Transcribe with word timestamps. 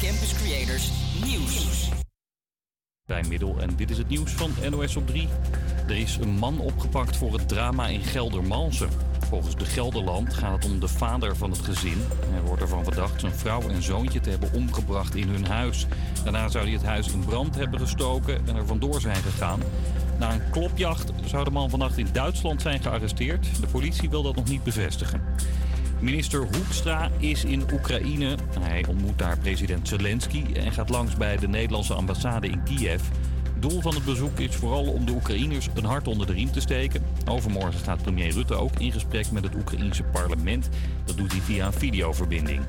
Campus 0.00 0.34
Creators 0.34 0.90
Nieuws. 1.24 1.88
Middel 3.28 3.56
en 3.58 3.76
dit 3.76 3.90
is 3.90 3.98
het 3.98 4.08
nieuws 4.08 4.32
van 4.32 4.50
NOS 4.70 4.96
op 4.96 5.06
3. 5.06 5.28
Er 5.88 5.96
is 5.96 6.16
een 6.16 6.38
man 6.38 6.58
opgepakt 6.58 7.16
voor 7.16 7.32
het 7.32 7.48
drama 7.48 7.86
in 7.86 8.00
Geldermalsen. 8.00 8.88
Volgens 9.28 9.56
de 9.56 9.64
Gelderland 9.64 10.34
gaat 10.34 10.52
het 10.62 10.72
om 10.72 10.80
de 10.80 10.88
vader 10.88 11.36
van 11.36 11.50
het 11.50 11.60
gezin. 11.60 11.98
Hij 12.30 12.40
wordt 12.40 12.62
ervan 12.62 12.84
verdacht 12.84 13.20
zijn 13.20 13.32
vrouw 13.32 13.68
en 13.68 13.82
zoontje 13.82 14.20
te 14.20 14.30
hebben 14.30 14.52
omgebracht 14.52 15.14
in 15.14 15.28
hun 15.28 15.46
huis. 15.46 15.86
Daarna 16.22 16.48
zou 16.48 16.64
hij 16.64 16.72
het 16.72 16.84
huis 16.84 17.08
in 17.08 17.24
brand 17.24 17.54
hebben 17.54 17.80
gestoken 17.80 18.46
en 18.46 18.56
er 18.56 18.66
vandoor 18.66 19.00
zijn 19.00 19.22
gegaan. 19.22 19.60
Na 20.18 20.32
een 20.32 20.50
klopjacht 20.50 21.12
zou 21.24 21.44
de 21.44 21.50
man 21.50 21.70
vannacht 21.70 21.98
in 21.98 22.08
Duitsland 22.12 22.62
zijn 22.62 22.82
gearresteerd. 22.82 23.60
De 23.60 23.66
politie 23.66 24.10
wil 24.10 24.22
dat 24.22 24.36
nog 24.36 24.48
niet 24.48 24.64
bevestigen. 24.64 25.22
Minister 26.06 26.40
Hoekstra 26.40 27.10
is 27.18 27.44
in 27.44 27.62
Oekraïne. 27.72 28.36
Hij 28.60 28.84
ontmoet 28.88 29.18
daar 29.18 29.38
president 29.38 29.88
Zelensky 29.88 30.44
en 30.54 30.72
gaat 30.72 30.88
langs 30.88 31.16
bij 31.16 31.36
de 31.36 31.48
Nederlandse 31.48 31.94
ambassade 31.94 32.48
in 32.48 32.62
Kiev. 32.62 33.02
Doel 33.58 33.80
van 33.80 33.94
het 33.94 34.04
bezoek 34.04 34.38
is 34.38 34.56
vooral 34.56 34.92
om 34.92 35.06
de 35.06 35.12
Oekraïners 35.12 35.68
een 35.74 35.84
hart 35.84 36.08
onder 36.08 36.26
de 36.26 36.32
riem 36.32 36.50
te 36.50 36.60
steken. 36.60 37.02
Overmorgen 37.28 37.80
gaat 37.80 38.02
premier 38.02 38.32
Rutte 38.32 38.54
ook 38.54 38.78
in 38.78 38.92
gesprek 38.92 39.30
met 39.30 39.44
het 39.44 39.54
Oekraïense 39.54 40.02
parlement. 40.02 40.68
Dat 41.04 41.16
doet 41.16 41.32
hij 41.32 41.40
via 41.40 41.66
een 41.66 41.72
videoverbinding. 41.72 42.60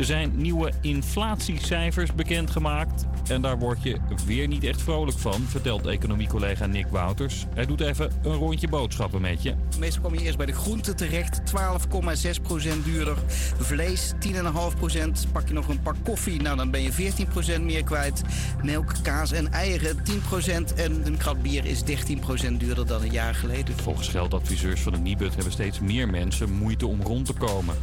Er 0.00 0.06
zijn 0.06 0.32
nieuwe 0.34 0.72
inflatiecijfers 0.80 2.14
bekendgemaakt. 2.14 3.04
En 3.28 3.42
daar 3.42 3.58
word 3.58 3.82
je 3.82 3.96
weer 4.26 4.48
niet 4.48 4.64
echt 4.64 4.82
vrolijk 4.82 5.18
van, 5.18 5.42
vertelt 5.42 5.86
economiecollega 5.86 6.66
Nick 6.66 6.86
Wouters. 6.86 7.46
Hij 7.54 7.66
doet 7.66 7.80
even 7.80 8.12
een 8.22 8.34
rondje 8.34 8.68
boodschappen 8.68 9.20
met 9.20 9.42
je. 9.42 9.54
Meestal 9.78 10.02
kom 10.02 10.14
je 10.14 10.20
eerst 10.20 10.36
bij 10.36 10.46
de 10.46 10.52
groenten 10.52 10.96
terecht, 10.96 11.40
12,6% 11.40 12.84
duurder. 12.84 13.16
Vlees 13.58 14.12
10,5%. 14.12 15.32
Pak 15.32 15.48
je 15.48 15.54
nog 15.54 15.68
een 15.68 15.82
pak 15.82 15.96
koffie, 16.02 16.42
nou 16.42 16.56
dan 16.56 16.70
ben 16.70 16.82
je 16.82 17.14
14% 17.58 17.60
meer 17.60 17.84
kwijt. 17.84 18.22
Melk, 18.62 18.94
kaas 19.02 19.32
en 19.32 19.52
eieren 19.52 19.96
10%. 19.96 20.74
En 20.76 21.06
een 21.06 21.16
krat 21.16 21.42
bier 21.42 21.64
is 21.64 21.82
13% 21.82 22.52
duurder 22.56 22.86
dan 22.86 23.02
een 23.02 23.10
jaar 23.10 23.34
geleden. 23.34 23.76
Volgens 23.76 24.08
geldadviseurs 24.08 24.80
van 24.80 24.92
de 24.92 24.98
Nibud 24.98 25.34
hebben 25.34 25.52
steeds 25.52 25.80
meer 25.80 26.08
mensen 26.08 26.52
moeite 26.52 26.86
om 26.86 27.02
rond 27.02 27.26
te 27.26 27.32
komen. 27.32 27.74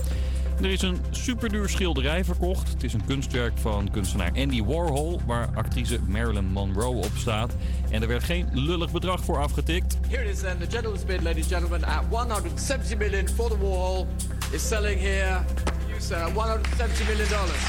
Er 0.62 0.72
is 0.72 0.82
een 0.82 0.98
superduur 1.10 1.70
schilderij 1.70 2.24
verkocht. 2.24 2.70
Het 2.70 2.84
is 2.84 2.94
een 2.94 3.06
kunstwerk 3.06 3.58
van 3.58 3.92
kunstenaar 3.92 4.32
Andy 4.36 4.64
Warhol, 4.64 5.22
waar 5.26 5.50
actrice 5.56 6.00
Marilyn 6.08 6.46
Monroe 6.46 6.96
op 6.96 7.12
staat. 7.16 7.56
En 7.90 8.02
er 8.02 8.08
werd 8.08 8.24
geen 8.24 8.48
lullig 8.54 8.92
bedrag 8.92 9.24
voor 9.24 9.38
afgetikt. 9.38 9.98
Here 10.10 10.24
it 10.24 10.30
is 10.30 10.40
then, 10.40 10.58
the 10.58 10.70
gentleman's 10.70 11.06
bid, 11.06 11.24
ladies 11.24 11.44
and 11.44 11.54
gentlemen, 11.54 11.84
at 11.84 12.04
170 12.10 12.98
million 12.98 13.28
for 13.28 13.50
the 13.50 13.58
Warhol 13.58 14.08
is 14.52 14.68
selling 14.68 15.00
here, 15.00 15.44
you 15.88 16.02
sir, 16.02 16.32
170 16.34 17.08
million 17.08 17.30
dollars. 17.30 17.62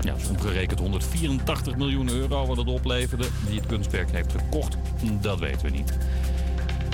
Ja, 0.00 0.14
dus 0.14 0.28
omgerekend 0.28 0.78
184 0.78 1.76
miljoen 1.76 2.08
euro 2.08 2.46
wat 2.46 2.56
het 2.56 2.66
opleverde. 2.66 3.26
Wie 3.46 3.58
het 3.58 3.66
kunstwerk 3.66 4.10
heeft 4.10 4.32
gekocht, 4.32 4.76
dat 5.20 5.38
weten 5.38 5.62
we 5.62 5.70
niet. 5.70 5.98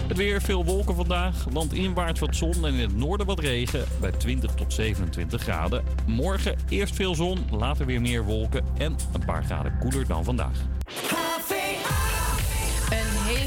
Het 0.09 0.17
weer, 0.17 0.43
veel 0.43 0.65
wolken 0.65 0.95
vandaag. 0.95 1.47
Landinwaarts 1.53 2.21
wat 2.21 2.37
zon 2.37 2.55
en 2.67 2.75
in 2.75 2.81
het 2.81 2.97
noorden 2.97 3.27
wat 3.27 3.39
regen. 3.39 3.85
Bij 4.01 4.11
20 4.11 4.55
tot 4.55 4.73
27 4.73 5.43
graden. 5.43 5.85
Morgen 6.07 6.57
eerst 6.69 6.95
veel 6.95 7.15
zon, 7.15 7.39
later 7.51 7.87
weer 7.87 8.01
meer 8.01 8.25
wolken. 8.25 8.65
En 8.79 8.97
een 9.13 9.25
paar 9.25 9.45
graden 9.45 9.79
koeler 9.79 10.07
dan 10.07 10.25
vandaag. 10.25 10.59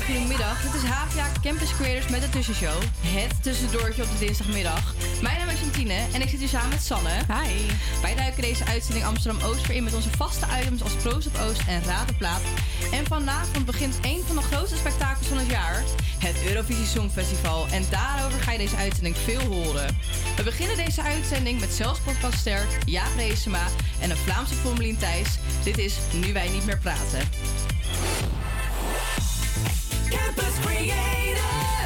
Een 0.10 0.16
hele 0.16 0.28
goede 0.28 0.44
middag. 0.44 0.62
Dit 0.72 0.82
is 0.82 0.90
HVA 0.90 1.28
Campus 1.42 1.76
Creators 1.76 2.08
met 2.08 2.22
de 2.22 2.30
Tussenshow. 2.30 2.82
Het 3.02 3.44
tussendoortje 3.44 4.04
op 4.04 4.10
de 4.12 4.26
dinsdagmiddag. 4.26 4.94
Mijn 5.22 5.38
naam 5.38 5.50
is 5.50 5.60
Jantine 5.60 6.00
en 6.14 6.22
ik 6.22 6.30
zit 6.30 6.40
hier 6.40 6.48
samen 6.48 6.70
met 6.70 6.84
Sanne. 6.84 7.10
Hi. 7.10 7.66
Wij 8.02 8.16
duiken 8.16 8.42
deze 8.42 8.66
uitzending 8.66 9.06
Amsterdam-Oost 9.06 9.68
weer 9.68 9.76
in 9.76 9.84
met 9.84 9.94
onze 9.94 10.10
vaste 10.10 10.46
items 10.62 10.84
als 10.84 10.94
Proost 10.94 11.28
op 11.28 11.38
Oost 11.48 11.62
en 11.68 11.84
Raad 11.84 12.08
de 12.08 12.14
Plaat. 12.14 12.42
En 12.92 13.06
vanavond 13.06 13.66
begint 13.66 13.98
een 14.02 14.22
van 14.28 14.36
de 14.36 14.42
grootste 14.42 14.78
spektakels 14.78 15.28
van 15.28 15.38
het 15.38 15.50
jaar, 15.50 15.84
het 16.20 16.36
Eurovisie 16.48 16.86
Songfestival. 16.86 17.68
En 17.72 17.84
daarover 17.90 18.40
ga 18.40 18.52
je 18.52 18.58
deze 18.58 18.76
uitzending 18.76 19.18
veel 19.18 19.42
horen. 19.42 19.98
We 20.36 20.44
beginnen 20.44 20.78
deze 20.78 21.02
uitzending 21.02 21.60
met 21.60 21.74
zelfs 21.74 22.00
podcastster 22.00 22.68
Jaap 22.86 23.16
Reesema 23.18 23.66
en 24.00 24.10
een 24.10 24.18
Vlaamse 24.18 24.54
Formelien 24.54 24.98
Thijs. 24.98 25.30
Dit 25.64 25.78
is 25.78 25.98
Nu 26.14 26.34
Wij 26.34 26.50
Niet 26.50 26.66
Meer 26.66 26.80
Praten. 26.80 27.28
Campus 30.10 30.60
Creators 30.60 31.79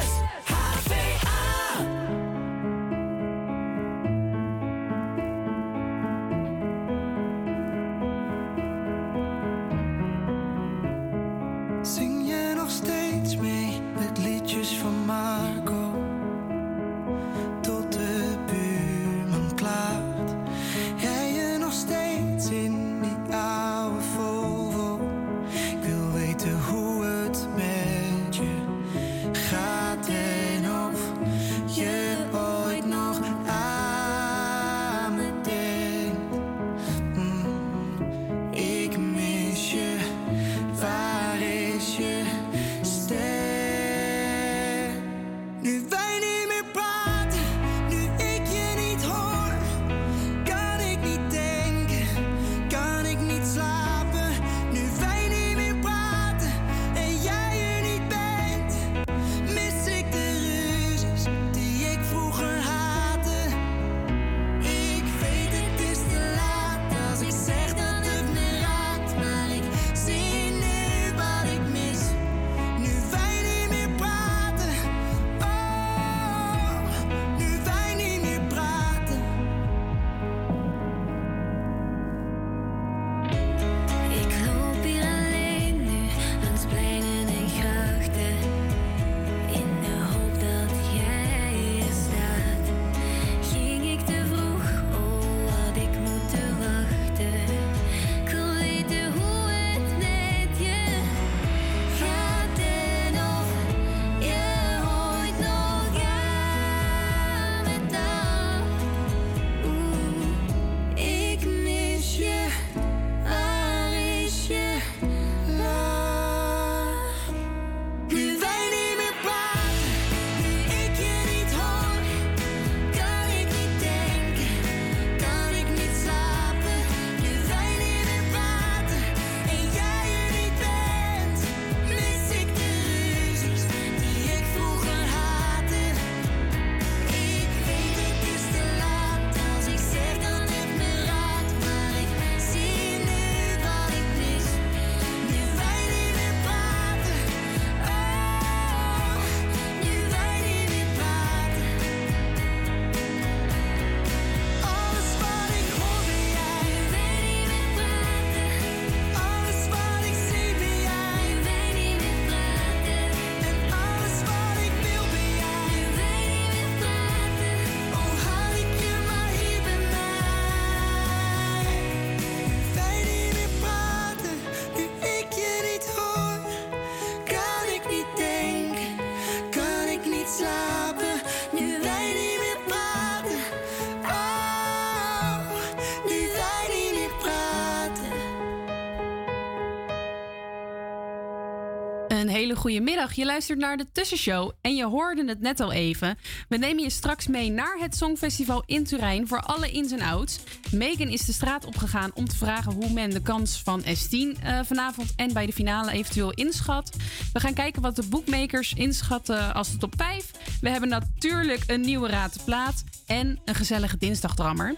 hele 192.54 192.66
goede 192.66 192.92
middag. 192.92 193.12
Je 193.12 193.24
luistert 193.24 193.58
naar 193.58 193.76
de 193.76 193.86
Tussenshow 193.92 194.50
en 194.60 194.74
je 194.76 194.84
hoorde 194.84 195.24
het 195.24 195.40
net 195.40 195.60
al 195.60 195.72
even. 195.72 196.18
We 196.48 196.56
nemen 196.56 196.82
je 196.82 196.90
straks 196.90 197.26
mee 197.26 197.50
naar 197.50 197.76
het 197.78 197.96
Songfestival 197.96 198.62
in 198.66 198.84
Turijn 198.84 199.28
voor 199.28 199.40
alle 199.40 199.70
ins 199.70 199.92
en 199.92 200.00
outs. 200.00 200.40
Megan 200.70 201.08
is 201.08 201.24
de 201.24 201.32
straat 201.32 201.64
opgegaan 201.64 202.10
om 202.14 202.28
te 202.28 202.36
vragen 202.36 202.72
hoe 202.72 202.92
men 202.92 203.10
de 203.10 203.22
kans 203.22 203.62
van 203.62 203.82
S10 203.82 204.40
eh, 204.42 204.60
vanavond 204.64 205.12
en 205.16 205.32
bij 205.32 205.46
de 205.46 205.52
finale 205.52 205.90
eventueel 205.90 206.32
inschat. 206.32 206.96
We 207.32 207.40
gaan 207.40 207.54
kijken 207.54 207.82
wat 207.82 207.96
de 207.96 208.08
bookmakers 208.08 208.72
inschatten 208.72 209.54
als 209.54 209.70
de 209.70 209.76
top 209.78 209.94
5. 209.96 210.30
We 210.60 210.68
hebben 210.68 210.88
natuurlijk 210.88 211.62
een 211.66 211.80
nieuwe 211.80 212.08
raad 212.08 212.32
te 212.32 212.44
plaat 212.44 212.84
en 213.06 213.40
een 213.44 213.54
gezellige 213.54 213.96
dinsdagdrammer. 213.96 214.74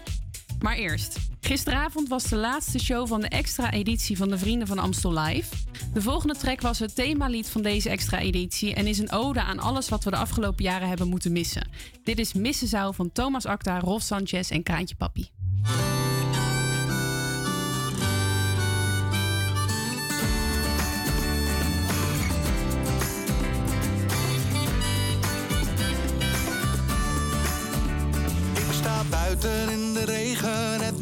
Maar 0.59 0.75
eerst. 0.75 1.26
Gisteravond 1.47 2.07
was 2.07 2.23
de 2.23 2.35
laatste 2.35 2.79
show 2.79 3.07
van 3.07 3.21
de 3.21 3.27
extra 3.27 3.71
editie 3.71 4.17
van 4.17 4.29
de 4.29 4.37
Vrienden 4.37 4.67
van 4.67 4.79
Amstel 4.79 5.19
Live. 5.19 5.55
De 5.93 6.01
volgende 6.01 6.35
track 6.35 6.61
was 6.61 6.79
het 6.79 6.95
themalied 6.95 7.49
van 7.49 7.61
deze 7.61 7.89
extra 7.89 8.19
editie 8.19 8.73
en 8.73 8.87
is 8.87 8.99
een 8.99 9.11
ode 9.11 9.41
aan 9.41 9.59
alles 9.59 9.89
wat 9.89 10.03
we 10.03 10.09
de 10.09 10.15
afgelopen 10.17 10.63
jaren 10.63 10.87
hebben 10.87 11.07
moeten 11.07 11.31
missen. 11.31 11.69
Dit 12.03 12.19
is 12.19 12.33
Missen 12.33 12.67
Zou 12.67 12.93
van 12.93 13.11
Thomas 13.11 13.45
Acta, 13.45 13.79
Rolf 13.79 14.01
Sanchez 14.01 14.51
en 14.51 14.63
Kraantje 14.63 14.95
Papi. 14.95 15.29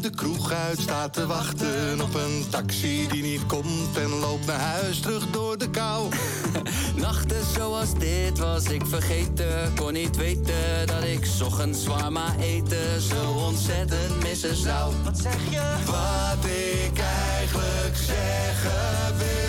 De 0.00 0.10
kroeg 0.10 0.52
uit, 0.52 0.80
sta 0.80 1.08
te 1.08 1.26
wachten 1.26 2.00
op 2.00 2.14
een 2.14 2.44
taxi 2.50 3.06
die 3.08 3.22
niet 3.22 3.46
komt 3.46 3.96
en 3.96 4.08
loop 4.08 4.46
naar 4.46 4.60
huis 4.60 5.00
terug 5.00 5.30
door 5.30 5.58
de 5.58 5.70
kou. 5.70 6.08
Nachten 6.96 7.44
zoals 7.54 7.94
dit 7.98 8.38
was 8.38 8.64
ik 8.64 8.86
vergeten. 8.86 9.72
Kon 9.74 9.92
niet 9.92 10.16
weten 10.16 10.86
dat 10.86 11.02
ik 11.02 11.24
's 11.24 11.40
ochtends 11.40 11.82
zwaar 11.82 12.38
eten 12.38 13.00
zo 13.00 13.30
ontzettend 13.30 14.22
missen 14.22 14.56
zou. 14.56 14.94
Wat 15.04 15.18
zeg 15.18 15.50
je? 15.50 15.74
Wat 15.84 16.44
ik 16.44 16.98
eigenlijk 16.98 17.96
zeggen 17.96 19.16
wil. 19.18 19.45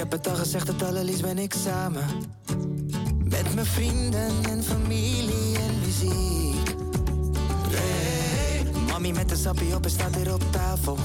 Heb 0.00 0.12
het 0.12 0.28
al 0.28 0.36
gezegd, 0.36 0.68
het 0.68 0.82
allerliefst 0.82 1.22
ben 1.22 1.38
ik 1.38 1.54
samen. 1.64 2.04
Met 3.24 3.54
mijn 3.54 3.66
vrienden 3.66 4.30
en 4.48 4.62
familie 4.62 5.58
en 5.58 5.78
muziek. 5.84 6.74
Hey, 7.68 8.66
mami 8.86 9.12
met 9.12 9.28
de 9.28 9.36
sappie 9.36 9.74
op 9.74 9.84
en 9.84 9.90
staat 9.90 10.14
hier 10.14 10.34
op 10.34 10.42
tafel. 10.50 10.98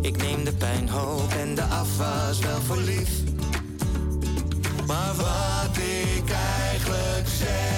Ik 0.00 0.16
neem 0.16 0.44
de 0.44 0.52
pijnhoop 0.52 1.32
en 1.32 1.54
de 1.54 1.62
afwas 1.62 2.38
wel 2.38 2.60
voor 2.60 2.76
lief. 2.76 3.10
Maar 4.86 5.14
wat 5.14 5.76
ik 5.76 6.30
eigenlijk 6.30 7.28
zeggen 7.38 7.77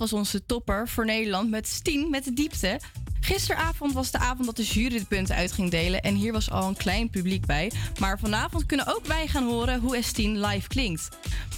was 0.00 0.12
onze 0.12 0.46
topper 0.46 0.88
voor 0.88 1.04
Nederland 1.04 1.50
met 1.50 1.68
Stien 1.68 2.10
met 2.10 2.24
de 2.24 2.32
diepte. 2.32 2.80
Gisteravond 3.20 3.92
was 3.92 4.10
de 4.10 4.18
avond 4.18 4.46
dat 4.46 4.56
de 4.56 4.62
jury 4.62 4.98
de 4.98 5.04
punten 5.04 5.34
uit 5.34 5.52
ging 5.52 5.70
delen. 5.70 6.02
En 6.02 6.14
hier 6.14 6.32
was 6.32 6.50
al 6.50 6.68
een 6.68 6.76
klein 6.76 7.10
publiek 7.10 7.46
bij. 7.46 7.72
Maar 7.98 8.18
vanavond 8.18 8.66
kunnen 8.66 8.86
ook 8.86 9.06
wij 9.06 9.26
gaan 9.26 9.44
horen 9.44 9.80
hoe 9.80 9.96
Estien 9.96 10.40
live 10.40 10.68
klinkt. 10.68 11.08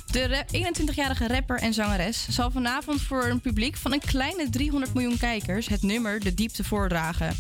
De 0.07 0.27
ra- 0.27 0.45
21-jarige 0.47 1.29
rapper 1.29 1.59
en 1.59 1.75
zangeres 1.75 2.27
zal 2.29 2.51
vanavond 2.51 3.01
voor 3.01 3.25
een 3.25 3.41
publiek 3.41 3.77
van 3.77 3.93
een 3.93 4.01
kleine 4.01 4.51
300 4.51 4.95
miljoen 4.95 5.19
kijkers 5.19 5.69
het 5.69 5.83
nummer 5.83 6.21
De 6.21 6.35
Diepte 6.35 6.65
voordragen. 6.65 7.37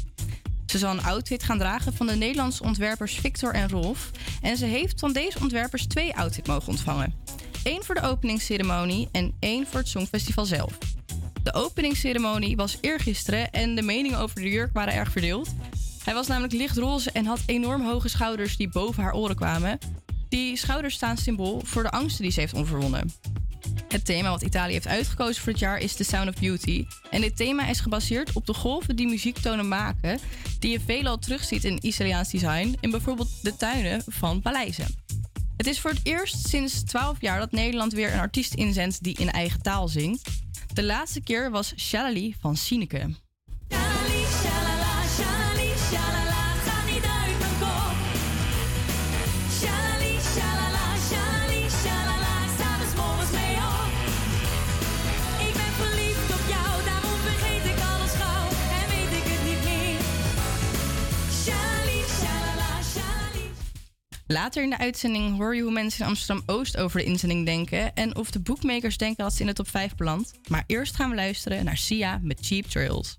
Ze 0.66 0.78
zal 0.78 0.90
een 0.90 1.04
outfit 1.04 1.42
gaan 1.42 1.58
dragen 1.58 1.94
van 1.94 2.06
de 2.06 2.16
Nederlandse 2.16 2.62
ontwerpers 2.62 3.14
Victor 3.14 3.54
en 3.54 3.68
Rolf. 3.68 4.10
En 4.40 4.56
ze 4.56 4.64
heeft 4.64 5.00
van 5.00 5.12
deze 5.12 5.38
ontwerpers 5.40 5.86
twee 5.86 6.16
outfits 6.16 6.48
mogen 6.48 6.68
ontvangen. 6.68 7.14
Eén 7.64 7.82
voor 7.82 7.94
de 7.94 8.00
openingsceremonie 8.00 9.08
en 9.12 9.34
één 9.38 9.66
voor 9.66 9.78
het 9.78 9.88
Songfestival 9.88 10.44
zelf. 10.44 10.78
De 11.42 11.54
openingsceremonie 11.54 12.56
was 12.56 12.78
eergisteren 12.80 13.50
en 13.50 13.74
de 13.74 13.82
meningen 13.82 14.18
over 14.18 14.40
de 14.40 14.48
jurk 14.48 14.72
waren 14.72 14.94
erg 14.94 15.12
verdeeld. 15.12 15.54
Hij 16.04 16.14
was 16.14 16.26
namelijk 16.26 16.52
lichtroze 16.52 17.10
en 17.10 17.26
had 17.26 17.40
enorm 17.46 17.84
hoge 17.84 18.08
schouders 18.08 18.56
die 18.56 18.68
boven 18.68 19.02
haar 19.02 19.14
oren 19.14 19.36
kwamen. 19.36 19.78
Die 20.28 20.56
schouders 20.56 20.94
staan 20.94 21.16
symbool 21.16 21.60
voor 21.64 21.82
de 21.82 21.90
angsten 21.90 22.22
die 22.22 22.32
ze 22.32 22.40
heeft 22.40 22.54
overwonnen. 22.54 23.12
Het 23.88 24.04
thema 24.04 24.30
wat 24.30 24.42
Italië 24.42 24.72
heeft 24.72 24.86
uitgekozen 24.86 25.42
voor 25.42 25.52
het 25.52 25.60
jaar 25.60 25.78
is 25.78 25.94
The 25.94 26.04
Sound 26.04 26.28
of 26.28 26.40
Beauty. 26.40 26.86
En 27.10 27.20
dit 27.20 27.36
thema 27.36 27.68
is 27.68 27.80
gebaseerd 27.80 28.32
op 28.32 28.46
de 28.46 28.54
golven 28.54 28.96
die 28.96 29.08
muziektonen 29.08 29.68
maken, 29.68 30.18
die 30.58 30.70
je 30.70 30.80
veelal 30.80 31.18
terugziet 31.18 31.64
in 31.64 31.86
Italiaans 31.86 32.30
design, 32.30 32.76
in 32.80 32.90
bijvoorbeeld 32.90 33.42
de 33.42 33.56
tuinen 33.56 34.02
van 34.06 34.40
paleizen. 34.40 34.86
Het 35.56 35.66
is 35.66 35.80
voor 35.80 35.90
het 35.90 36.00
eerst 36.02 36.48
sinds 36.48 36.82
12 36.82 37.20
jaar 37.20 37.38
dat 37.38 37.52
Nederland 37.52 37.92
weer 37.92 38.12
een 38.12 38.18
artiest 38.18 38.54
inzendt 38.54 39.02
die 39.02 39.18
in 39.18 39.30
eigen 39.30 39.62
taal 39.62 39.88
zingt. 39.88 40.41
De 40.72 40.84
laatste 40.84 41.20
keer 41.20 41.50
was 41.50 41.72
Shalali 41.76 42.34
van 42.40 42.56
Sineke. 42.56 43.10
Later 64.32 64.62
in 64.62 64.70
de 64.70 64.78
uitzending 64.78 65.36
hoor 65.36 65.56
je 65.56 65.62
hoe 65.62 65.72
mensen 65.72 66.00
in 66.00 66.06
Amsterdam 66.06 66.42
Oost 66.46 66.76
over 66.76 66.98
de 66.98 67.04
inzending 67.04 67.46
denken 67.46 67.94
en 67.94 68.16
of 68.16 68.30
de 68.30 68.40
boekmakers 68.40 68.96
denken 68.96 69.24
dat 69.24 69.34
ze 69.34 69.40
in 69.40 69.46
de 69.46 69.52
top 69.52 69.68
5 69.68 69.94
belandt. 69.94 70.32
Maar 70.48 70.64
eerst 70.66 70.96
gaan 70.96 71.10
we 71.10 71.16
luisteren 71.16 71.64
naar 71.64 71.76
Sia 71.76 72.20
met 72.22 72.38
Cheap 72.42 72.64
Trails. 72.64 73.16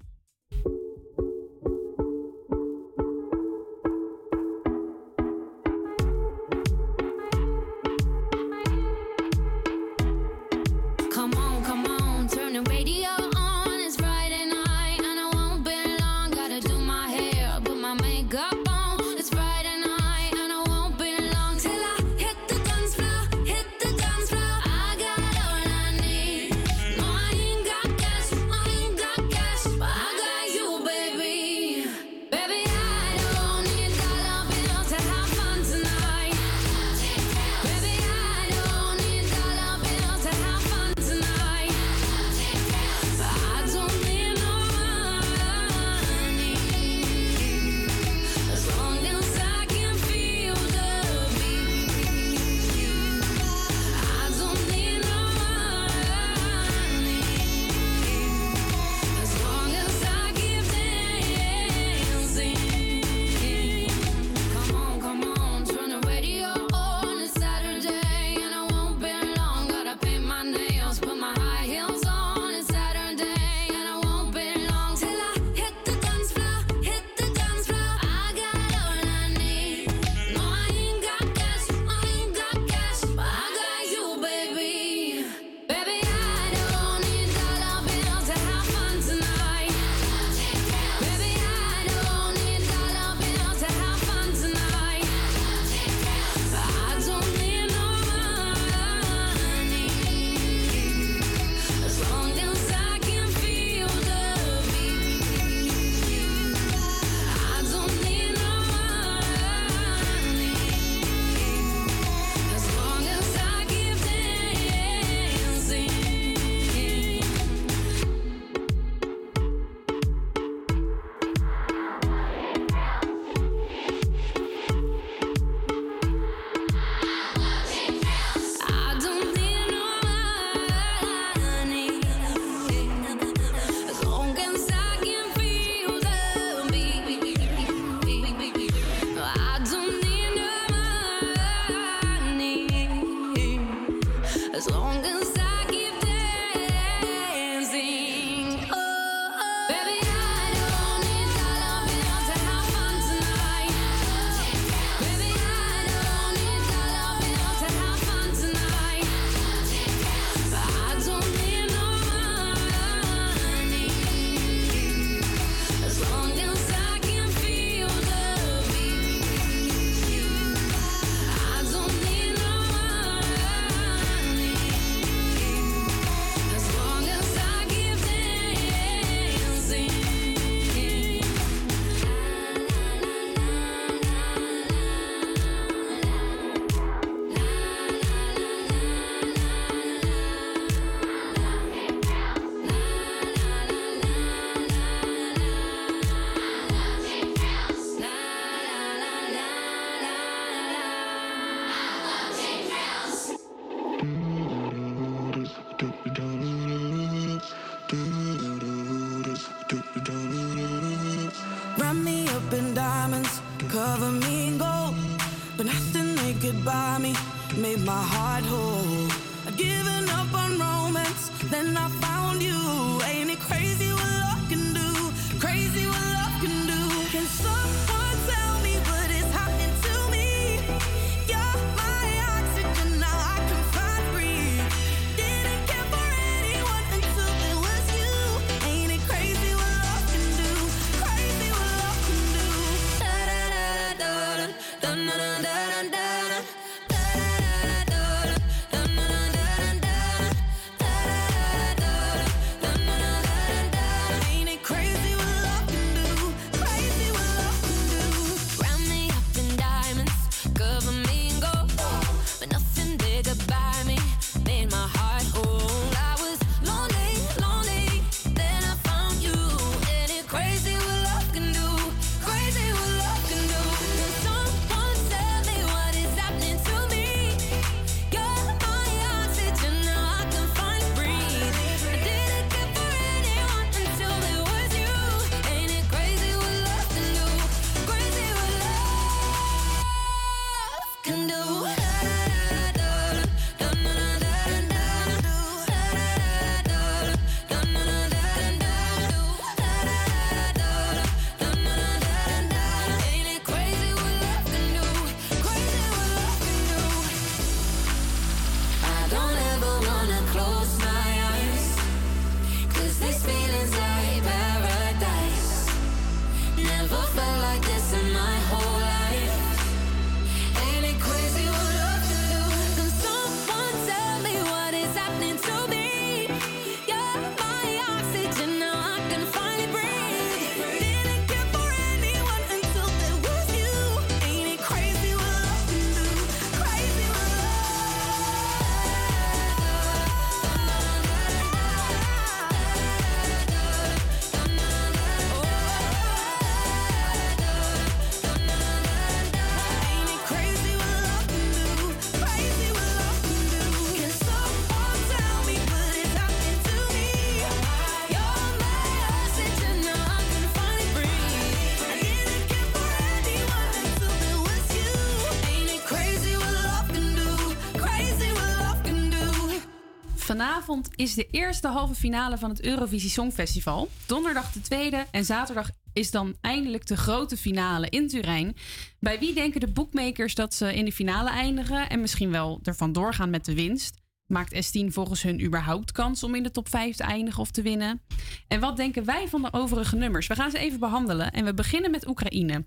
Vanavond 370.64 370.90
is 370.96 371.14
de 371.14 371.28
eerste 371.32 371.68
halve 371.68 371.96
finale 371.96 372.38
van 372.38 372.50
het 372.50 372.62
Eurovisie 372.62 373.10
Songfestival. 373.10 373.90
Donderdag 374.06 374.52
de 374.52 374.62
tweede 374.62 375.06
en 375.12 375.26
zaterdag 375.26 375.70
is 375.94 376.12
dan 376.12 376.36
eindelijk 376.42 376.86
de 376.86 376.98
grote 376.98 377.38
finale 377.38 377.90
in 377.90 378.08
Turijn. 378.08 378.56
Bij 379.00 379.20
wie 379.20 379.34
denken 379.34 379.60
de 379.60 379.68
bookmakers 379.68 380.36
dat 380.36 380.54
ze 380.54 380.76
in 380.76 380.86
de 380.86 380.92
finale 380.92 381.30
eindigen 381.30 381.90
en 381.90 382.02
misschien 382.02 382.32
wel 382.32 382.60
ervan 382.64 382.92
doorgaan 382.92 383.30
met 383.30 383.46
de 383.46 383.54
winst? 383.54 384.02
Maakt 384.28 384.54
S10 384.56 384.86
volgens 384.88 385.24
hun 385.24 385.44
überhaupt 385.44 385.92
kans 385.92 386.24
om 386.24 386.36
in 386.36 386.44
de 386.44 386.52
top 386.52 386.70
5 386.70 386.96
te 386.96 387.04
eindigen 387.04 387.42
of 387.42 387.52
te 387.52 387.62
winnen? 387.62 388.02
En 388.48 388.60
wat 388.60 388.78
denken 388.78 389.06
wij 389.06 389.28
van 389.28 389.42
de 389.42 389.54
overige 389.54 389.96
nummers? 389.96 390.28
We 390.28 390.36
gaan 390.36 390.52
ze 390.52 390.58
even 390.58 390.80
behandelen 390.80 391.32
en 391.32 391.46
we 391.46 391.54
beginnen 391.54 391.92
met 391.92 392.08
Oekraïne. 392.08 392.66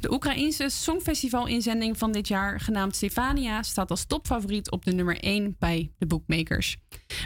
De 0.00 0.12
Oekraïnse 0.12 0.68
Songfestival-inzending 0.68 1.98
van 1.98 2.12
dit 2.12 2.28
jaar, 2.28 2.60
genaamd 2.60 2.96
Stefania, 2.96 3.62
staat 3.62 3.90
als 3.90 4.04
topfavoriet 4.06 4.70
op 4.70 4.84
de 4.84 4.92
nummer 4.92 5.18
1 5.18 5.56
bij 5.58 5.92
de 5.98 6.06
bookmakers. 6.06 6.76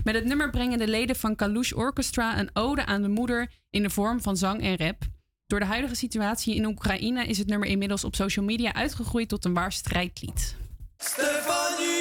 Met 0.05 0.15
het 0.15 0.25
nummer 0.25 0.51
brengen 0.51 0.79
de 0.79 0.89
leden 0.89 1.17
van 1.17 1.37
Kalush 1.37 1.73
Orchestra 1.73 2.39
een 2.39 2.51
ode 2.53 2.87
aan 2.87 3.03
de 3.03 3.09
moeder 3.09 3.53
in 3.71 3.83
de 3.83 3.91
vorm 3.91 4.23
van 4.23 4.37
zang 4.37 4.63
en 4.63 4.77
rap. 4.77 5.03
Door 5.47 5.61
de 5.61 5.67
huidige 5.67 5.95
situatie 5.95 6.55
in 6.55 6.67
Oekraïne 6.67 7.27
is 7.27 7.39
het 7.39 7.49
nummer 7.49 7.69
inmiddels 7.69 8.05
op 8.05 8.15
social 8.15 8.45
media 8.45 8.75
uitgegroeid 8.75 9.29
tot 9.29 9.45
een 9.45 9.55
waar 9.55 9.73
strijdlied. 9.73 10.57
Stefanie! 10.97 11.98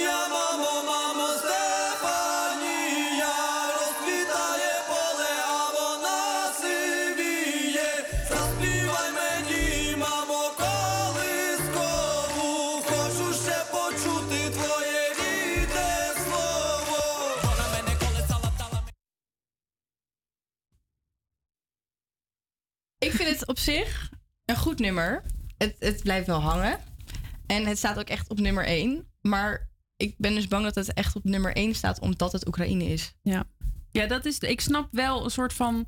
Op 23.47 23.59
zich 23.59 24.11
een 24.45 24.57
goed 24.57 24.79
nummer. 24.79 25.23
Het, 25.57 25.75
het 25.79 26.03
blijft 26.03 26.27
wel 26.27 26.39
hangen. 26.39 26.79
En 27.45 27.65
het 27.65 27.77
staat 27.77 27.99
ook 27.99 28.09
echt 28.09 28.29
op 28.29 28.39
nummer 28.39 28.65
1. 28.65 29.07
Maar 29.21 29.69
ik 29.95 30.15
ben 30.17 30.33
dus 30.35 30.47
bang 30.47 30.63
dat 30.63 30.75
het 30.75 30.93
echt 30.93 31.15
op 31.15 31.23
nummer 31.23 31.55
1 31.55 31.75
staat 31.75 31.99
omdat 31.99 32.31
het 32.31 32.47
Oekraïne 32.47 32.83
is. 32.85 33.13
Ja. 33.21 33.45
Ja, 33.91 34.05
dat 34.07 34.25
is. 34.25 34.39
Ik 34.39 34.61
snap 34.61 34.87
wel 34.91 35.23
een 35.23 35.29
soort 35.31 35.53
van 35.53 35.87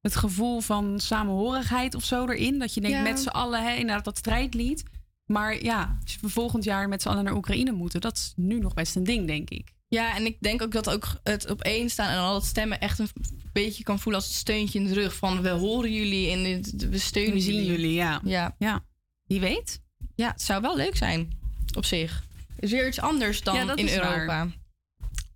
het 0.00 0.16
gevoel 0.16 0.60
van 0.60 1.00
samenhorigheid 1.00 1.94
of 1.94 2.04
zo 2.04 2.26
erin. 2.28 2.58
Dat 2.58 2.74
je 2.74 2.80
denkt 2.80 2.96
Ja. 2.96 3.02
met 3.02 3.20
z'n 3.20 3.28
allen, 3.28 3.62
hè, 3.62 3.74
inderdaad 3.74 4.04
dat 4.04 4.18
strijdlied. 4.18 4.82
Maar 5.26 5.62
ja, 5.62 5.98
als 6.02 6.18
we 6.20 6.28
volgend 6.28 6.64
jaar 6.64 6.88
met 6.88 7.02
z'n 7.02 7.08
allen 7.08 7.24
naar 7.24 7.34
Oekraïne 7.34 7.72
moeten, 7.72 8.00
dat 8.00 8.16
is 8.16 8.32
nu 8.36 8.58
nog 8.58 8.74
best 8.74 8.96
een 8.96 9.04
ding, 9.04 9.26
denk 9.26 9.50
ik. 9.50 9.72
Ja, 9.94 10.16
en 10.16 10.26
ik 10.26 10.36
denk 10.40 10.62
ook 10.62 10.72
dat 10.72 10.90
ook 10.90 11.20
het 11.22 11.50
op 11.50 11.62
één 11.62 11.90
staan 11.90 12.08
en 12.08 12.18
al 12.18 12.32
dat 12.32 12.44
stemmen 12.44 12.80
echt 12.80 12.98
een 12.98 13.08
beetje 13.52 13.82
kan 13.82 13.98
voelen 13.98 14.20
als 14.20 14.30
een 14.30 14.36
steuntje 14.36 14.78
in 14.78 14.84
de 14.86 14.94
rug. 14.94 15.16
Van 15.16 15.42
we 15.42 15.48
horen 15.48 15.92
jullie 15.92 16.30
en 16.30 16.62
we 16.90 16.98
steunen 16.98 17.34
We 17.34 17.40
zien 17.40 17.64
jullie, 17.64 17.92
ja. 17.92 18.20
Ja. 18.24 18.54
ja. 18.58 18.84
Wie 19.26 19.40
weet? 19.40 19.80
Ja, 20.14 20.30
het 20.30 20.42
zou 20.42 20.60
wel 20.60 20.76
leuk 20.76 20.96
zijn 20.96 21.38
op 21.76 21.84
zich. 21.84 22.24
Is 22.58 22.70
weer 22.70 22.86
iets 22.86 23.00
anders 23.00 23.42
dan 23.42 23.54
Ja, 23.54 23.76
in 23.76 23.86
waar. 23.86 24.14
Europa. 24.14 24.48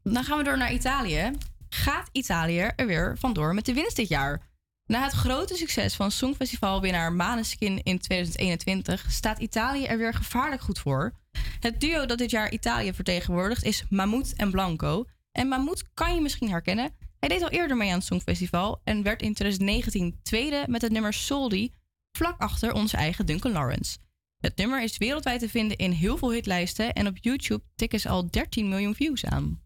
Dan 0.03 0.25
gaan 0.25 0.39
we 0.39 0.45
door 0.45 0.59
naar 0.59 0.73
Italië. 0.73 1.31
Gaat 1.69 2.09
Italië 2.13 2.71
er 2.77 2.87
weer 2.87 3.17
vandoor 3.19 3.55
met 3.55 3.65
de 3.65 3.73
winst 3.73 3.97
dit 3.97 4.09
jaar? 4.09 4.43
Na 4.87 5.03
het 5.03 5.13
grote 5.13 5.57
succes 5.57 5.95
van 5.95 6.11
Songfestivalwinnaar 6.11 7.13
Maneskin 7.13 7.83
in 7.83 7.99
2021 7.99 9.07
staat 9.09 9.39
Italië 9.39 9.85
er 9.85 9.99
weer 9.99 10.15
gevaarlijk 10.15 10.63
goed 10.63 10.79
voor. 10.79 11.13
Het 11.61 11.81
duo 11.81 12.07
dat 12.07 12.19
dit 12.19 12.31
jaar 12.31 12.53
Italië 12.53 12.95
vertegenwoordigt 12.95 13.65
is 13.65 13.85
Mahmoud 13.91 14.33
en 14.37 14.51
Blanco. 14.51 15.05
En 15.33 15.49
Mahmoud 15.49 15.85
kan 15.95 16.15
je 16.15 16.21
misschien 16.21 16.51
herkennen. 16.51 16.91
Hij 17.19 17.29
deed 17.29 17.43
al 17.43 17.49
eerder 17.49 17.77
mee 17.77 17.91
aan 17.91 17.99
het 17.99 18.07
Songfestival 18.07 18.81
en 18.85 19.03
werd 19.03 19.23
in 19.23 19.35
2019 19.35 20.21
tweede 20.23 20.65
met 20.67 20.83
het 20.83 20.93
nummer 20.93 21.13
Soldi, 21.13 21.73
vlak 22.13 22.41
achter 22.41 22.73
onze 22.73 22.97
eigen 22.97 23.27
Duncan 23.27 23.53
Lawrence. 23.53 23.99
Het 24.41 24.57
nummer 24.57 24.83
is 24.83 24.99
wereldwijd 24.99 25.41
te 25.41 25.49
vinden 25.49 25.77
in 25.77 25.91
heel 25.91 26.17
veel 26.17 26.33
hitlijsten 26.33 26.93
en 26.93 27.07
op 27.07 27.17
YouTube 27.21 27.63
tikken 27.75 28.01
ze 28.01 28.09
al 28.09 28.31
13 28.31 28.69
miljoen 28.69 28.95
views 28.95 29.25
aan. 29.25 29.61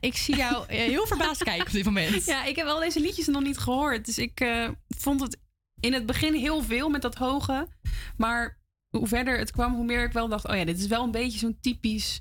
Ik 0.00 0.16
zie 0.16 0.36
jou 0.36 0.66
eh, 0.66 0.78
heel 0.78 1.06
verbaasd 1.06 1.42
kijken 1.42 1.66
op 1.66 1.72
dit 1.72 1.84
moment. 1.84 2.24
Ja, 2.24 2.44
ik 2.44 2.56
heb 2.56 2.66
al 2.66 2.78
deze 2.78 3.00
liedjes 3.00 3.26
nog 3.26 3.42
niet 3.42 3.58
gehoord. 3.58 4.06
Dus 4.06 4.18
ik 4.18 4.40
eh, 4.40 4.68
vond 4.88 5.20
het 5.20 5.38
in 5.80 5.92
het 5.92 6.06
begin 6.06 6.34
heel 6.34 6.62
veel 6.62 6.88
met 6.88 7.02
dat 7.02 7.14
hoge. 7.14 7.68
Maar 8.16 8.58
hoe 8.88 9.06
verder 9.06 9.38
het 9.38 9.50
kwam, 9.50 9.74
hoe 9.74 9.84
meer 9.84 10.04
ik 10.04 10.12
wel 10.12 10.28
dacht... 10.28 10.48
oh 10.48 10.56
ja, 10.56 10.64
dit 10.64 10.78
is 10.78 10.86
wel 10.86 11.04
een 11.04 11.10
beetje 11.10 11.38
zo'n 11.38 11.58
typisch 11.60 12.20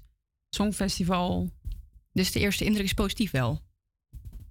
songfestival. 0.50 1.50
Dus 2.12 2.32
de 2.32 2.40
eerste 2.40 2.66
indruk 2.66 2.86
is 2.86 2.94
positief 2.94 3.32
wel? 3.32 3.62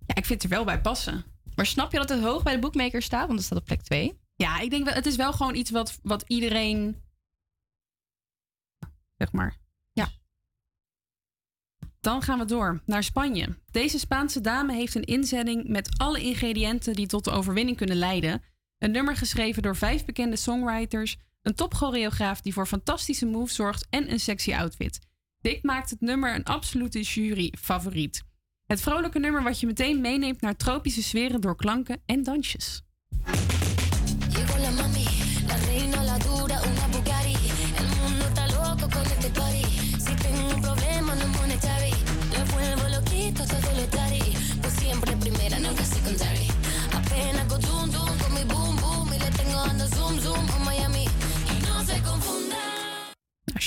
Ja, 0.06 0.14
ik 0.14 0.26
vind 0.26 0.42
het 0.42 0.50
er 0.50 0.56
wel 0.56 0.64
bij 0.64 0.80
passen. 0.80 1.24
Maar 1.54 1.66
snap 1.66 1.92
je 1.92 1.98
dat 1.98 2.08
het 2.08 2.22
hoog 2.22 2.42
bij 2.42 2.54
de 2.54 2.58
bookmaker 2.58 3.02
staat? 3.02 3.26
Want 3.26 3.38
het 3.38 3.46
staat 3.46 3.58
op 3.58 3.64
plek 3.64 3.82
2. 3.82 4.18
Ja, 4.34 4.60
ik 4.60 4.70
denk 4.70 4.84
wel, 4.84 4.94
het 4.94 5.06
is 5.06 5.16
wel 5.16 5.32
gewoon 5.32 5.54
iets 5.54 5.70
wat, 5.70 5.98
wat 6.02 6.24
iedereen... 6.26 7.02
Zeg 9.16 9.32
maar. 9.32 9.56
Dan 12.00 12.22
gaan 12.22 12.38
we 12.38 12.44
door 12.44 12.82
naar 12.86 13.02
Spanje. 13.02 13.56
Deze 13.70 13.98
Spaanse 13.98 14.40
dame 14.40 14.72
heeft 14.74 14.94
een 14.94 15.04
inzending 15.04 15.68
met 15.68 15.98
alle 15.98 16.20
ingrediënten 16.20 16.94
die 16.94 17.06
tot 17.06 17.24
de 17.24 17.30
overwinning 17.30 17.76
kunnen 17.76 17.96
leiden. 17.96 18.42
Een 18.78 18.90
nummer 18.90 19.16
geschreven 19.16 19.62
door 19.62 19.76
vijf 19.76 20.04
bekende 20.04 20.36
songwriters, 20.36 21.16
een 21.42 21.54
topchoreograaf 21.54 22.40
die 22.40 22.52
voor 22.52 22.66
fantastische 22.66 23.26
moves 23.26 23.54
zorgt 23.54 23.86
en 23.90 24.10
een 24.12 24.20
sexy 24.20 24.54
outfit. 24.54 24.98
Dit 25.40 25.62
maakt 25.62 25.90
het 25.90 26.00
nummer 26.00 26.34
een 26.34 26.44
absolute 26.44 27.00
jury-favoriet. 27.00 28.22
Het 28.66 28.80
vrolijke 28.80 29.18
nummer 29.18 29.42
wat 29.42 29.60
je 29.60 29.66
meteen 29.66 30.00
meeneemt 30.00 30.40
naar 30.40 30.56
tropische 30.56 31.02
sferen 31.02 31.40
door 31.40 31.56
klanken 31.56 32.02
en 32.06 32.22
dansjes. 32.22 32.82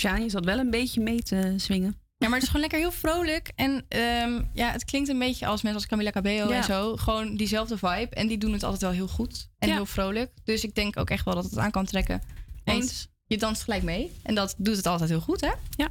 Nou, 0.04 0.16
Shani 0.16 0.30
zat 0.30 0.46
wel 0.46 0.60
een 0.60 0.70
beetje 0.70 1.02
mee 1.02 1.22
te 1.24 1.54
zwingen. 1.58 1.96
Ja, 2.18 2.28
maar 2.28 2.36
het 2.36 2.42
is 2.42 2.48
gewoon 2.54 2.62
lekker 2.62 2.80
heel 2.80 2.92
vrolijk. 2.92 3.52
En 3.56 3.86
ehm, 3.88 4.42
ja, 4.54 4.72
het 4.72 4.86
klinkt 4.86 5.10
een 5.10 5.20
beetje 5.20 5.46
als 5.46 5.62
mensen 5.62 5.82
als 5.82 5.90
Camila 5.90 6.10
Cabello 6.10 6.50
Ja. 6.50 6.56
en 6.58 6.64
zo. 6.64 6.96
Gewoon 6.96 7.36
diezelfde 7.36 7.78
vibe. 7.78 8.08
En 8.10 8.28
die 8.28 8.38
doen 8.38 8.54
het 8.54 8.64
altijd 8.64 8.82
wel 8.82 8.92
heel 8.92 9.08
goed. 9.08 9.50
En 9.58 9.68
Ja. 9.68 9.74
heel 9.76 9.86
vrolijk. 9.86 10.32
Dus 10.44 10.64
ik 10.64 10.76
denk 10.76 11.00
ook 11.00 11.10
echt 11.10 11.26
wel 11.26 11.34
dat 11.36 11.44
het 11.44 11.58
aan 11.58 11.72
kan 11.72 11.86
trekken. 11.86 12.22
Want 12.64 12.82
Eens. 12.82 13.08
je 13.26 13.38
danst 13.38 13.64
gelijk 13.64 13.84
mee. 13.84 14.12
En 14.24 14.36
dat 14.36 14.56
doet 14.58 14.76
het 14.76 14.86
altijd 14.86 15.10
heel 15.10 15.20
goed, 15.22 15.42
hè? 15.42 15.52
Ja. 15.76 15.90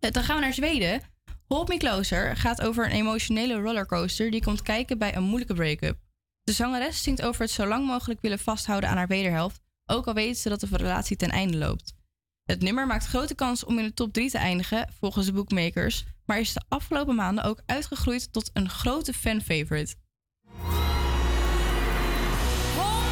Eh, 0.00 0.10
Dan 0.10 0.22
gaan 0.24 0.36
we 0.36 0.42
naar 0.42 0.54
Zweden. 0.54 1.00
Hold 1.46 1.68
Me 1.68 1.76
Closer 1.76 2.36
gaat 2.36 2.60
over 2.60 2.84
een 2.84 2.90
emotionele 2.90 3.54
rollercoaster... 3.54 4.30
die 4.30 4.42
komt 4.42 4.62
kijken 4.62 4.98
bij 4.98 5.16
een 5.16 5.22
moeilijke 5.22 5.54
break-up. 5.54 5.96
De 6.42 6.52
zangeres 6.52 7.02
zingt 7.02 7.22
over 7.22 7.40
het 7.42 7.50
zo 7.50 7.66
lang 7.66 7.86
mogelijk 7.86 8.20
willen 8.20 8.38
vasthouden 8.38 8.90
aan 8.90 8.96
haar 8.96 9.06
wederhelft... 9.06 9.60
ook 9.86 10.06
al 10.06 10.14
weet 10.14 10.38
ze 10.38 10.48
dat 10.48 10.60
de 10.60 10.66
relatie 10.70 11.16
ten 11.16 11.30
einde 11.30 11.56
loopt. 11.56 11.94
Het 12.48 12.62
nummer 12.62 12.86
maakt 12.86 13.06
grote 13.06 13.34
kans 13.34 13.64
om 13.64 13.78
in 13.78 13.84
de 13.84 13.94
top 13.94 14.12
3 14.12 14.30
te 14.30 14.38
eindigen, 14.38 14.88
volgens 15.00 15.26
de 15.26 15.32
bookmakers, 15.32 16.04
maar 16.24 16.40
is 16.40 16.52
de 16.52 16.62
afgelopen 16.68 17.14
maanden 17.14 17.44
ook 17.44 17.62
uitgegroeid 17.66 18.32
tot 18.32 18.50
een 18.52 18.68
grote 18.68 19.12
fan-favorite. 19.12 19.94
Oh, 22.76 23.08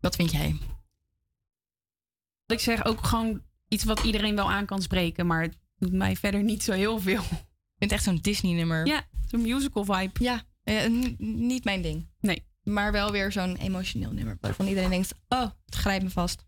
Wat 0.00 0.16
vind 0.16 0.30
jij? 0.30 0.75
Ik 2.46 2.60
zeg 2.60 2.84
ook 2.84 3.04
gewoon 3.04 3.42
iets 3.68 3.84
wat 3.84 4.00
iedereen 4.00 4.34
wel 4.34 4.50
aan 4.50 4.66
kan 4.66 4.82
spreken, 4.82 5.26
maar 5.26 5.42
het 5.42 5.58
doet 5.78 5.92
mij 5.92 6.16
verder 6.16 6.42
niet 6.42 6.62
zo 6.62 6.72
heel 6.72 6.98
veel. 6.98 7.22
Ik 7.22 7.28
vind 7.78 7.90
het 7.90 7.92
echt 7.92 8.02
zo'n 8.02 8.18
Disney-nummer. 8.22 8.86
Ja, 8.86 9.04
zo'n 9.26 9.42
musical 9.42 9.84
vibe. 9.84 10.24
Ja, 10.24 10.42
eh, 10.62 10.90
niet 11.18 11.64
mijn 11.64 11.82
ding. 11.82 12.08
Nee. 12.20 12.44
Maar 12.62 12.92
wel 12.92 13.12
weer 13.12 13.32
zo'n 13.32 13.56
emotioneel 13.56 14.12
nummer, 14.12 14.38
waarvan 14.40 14.66
iedereen 14.66 14.90
denkt, 14.90 15.12
oh, 15.28 15.50
het 15.64 15.74
grijpt 15.74 16.04
me 16.04 16.10
vast. 16.10 16.44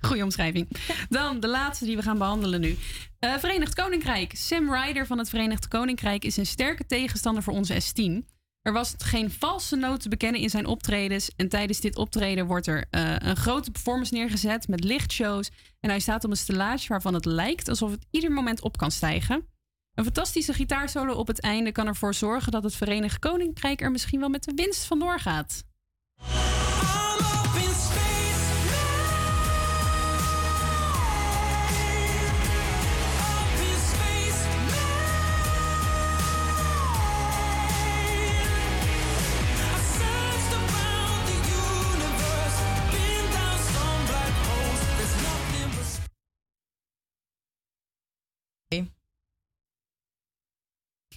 Goeie 0.00 0.22
omschrijving. 0.22 0.68
Dan 1.08 1.40
de 1.40 1.48
laatste 1.48 1.84
die 1.84 1.96
we 1.96 2.02
gaan 2.02 2.18
behandelen 2.18 2.60
nu. 2.60 2.76
Eh, 3.18 3.38
Verenigd 3.38 3.74
Koninkrijk. 3.74 4.32
Sam 4.36 4.74
Ryder 4.74 5.06
van 5.06 5.18
het 5.18 5.28
Verenigd 5.28 5.68
Koninkrijk 5.68 6.24
is 6.24 6.36
een 6.36 6.46
sterke 6.46 6.86
tegenstander 6.86 7.42
voor 7.42 7.52
onze 7.52 7.82
S10. 7.82 8.37
Er 8.62 8.72
was 8.72 8.94
geen 8.98 9.30
valse 9.30 9.76
noot 9.76 10.00
te 10.00 10.08
bekennen 10.08 10.40
in 10.40 10.50
zijn 10.50 10.66
optredens. 10.66 11.30
En 11.36 11.48
tijdens 11.48 11.80
dit 11.80 11.96
optreden 11.96 12.46
wordt 12.46 12.66
er 12.66 12.84
eh, 12.90 13.14
een 13.18 13.36
grote 13.36 13.70
performance 13.70 14.14
neergezet 14.14 14.68
met 14.68 14.84
lichtshows. 14.84 15.50
En 15.80 15.90
hij 15.90 16.00
staat 16.00 16.24
op 16.24 16.30
een 16.30 16.36
stellage 16.36 16.88
waarvan 16.88 17.14
het 17.14 17.24
lijkt 17.24 17.68
alsof 17.68 17.90
het 17.90 18.06
ieder 18.10 18.32
moment 18.32 18.60
op 18.60 18.76
kan 18.76 18.90
stijgen. 18.90 19.46
Een 19.94 20.04
fantastische 20.04 20.52
gitaarsolo 20.52 21.14
op 21.14 21.26
het 21.26 21.40
einde 21.40 21.72
kan 21.72 21.86
ervoor 21.86 22.14
zorgen 22.14 22.52
dat 22.52 22.62
het 22.62 22.74
Verenigd 22.74 23.18
Koninkrijk 23.18 23.80
er 23.80 23.90
misschien 23.90 24.20
wel 24.20 24.28
met 24.28 24.44
de 24.44 24.52
winst 24.54 24.84
vandoor 24.84 25.20
gaat. 25.20 25.64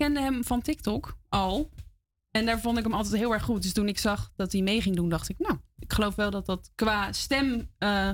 Kende 0.01 0.19
hem 0.19 0.43
van 0.43 0.61
TikTok 0.61 1.17
al. 1.29 1.69
En 2.31 2.45
daar 2.45 2.59
vond 2.59 2.77
ik 2.77 2.83
hem 2.83 2.93
altijd 2.93 3.15
heel 3.15 3.33
erg 3.33 3.43
goed. 3.43 3.61
Dus 3.61 3.73
toen 3.73 3.87
ik 3.87 3.97
zag 3.97 4.31
dat 4.35 4.51
hij 4.51 4.61
mee 4.61 4.81
ging 4.81 4.95
doen, 4.95 5.09
dacht 5.09 5.29
ik, 5.29 5.39
nou, 5.39 5.57
ik 5.79 5.93
geloof 5.93 6.15
wel 6.15 6.31
dat 6.31 6.45
dat 6.45 6.71
qua 6.75 7.11
stem 7.11 7.69
eh, 7.77 8.09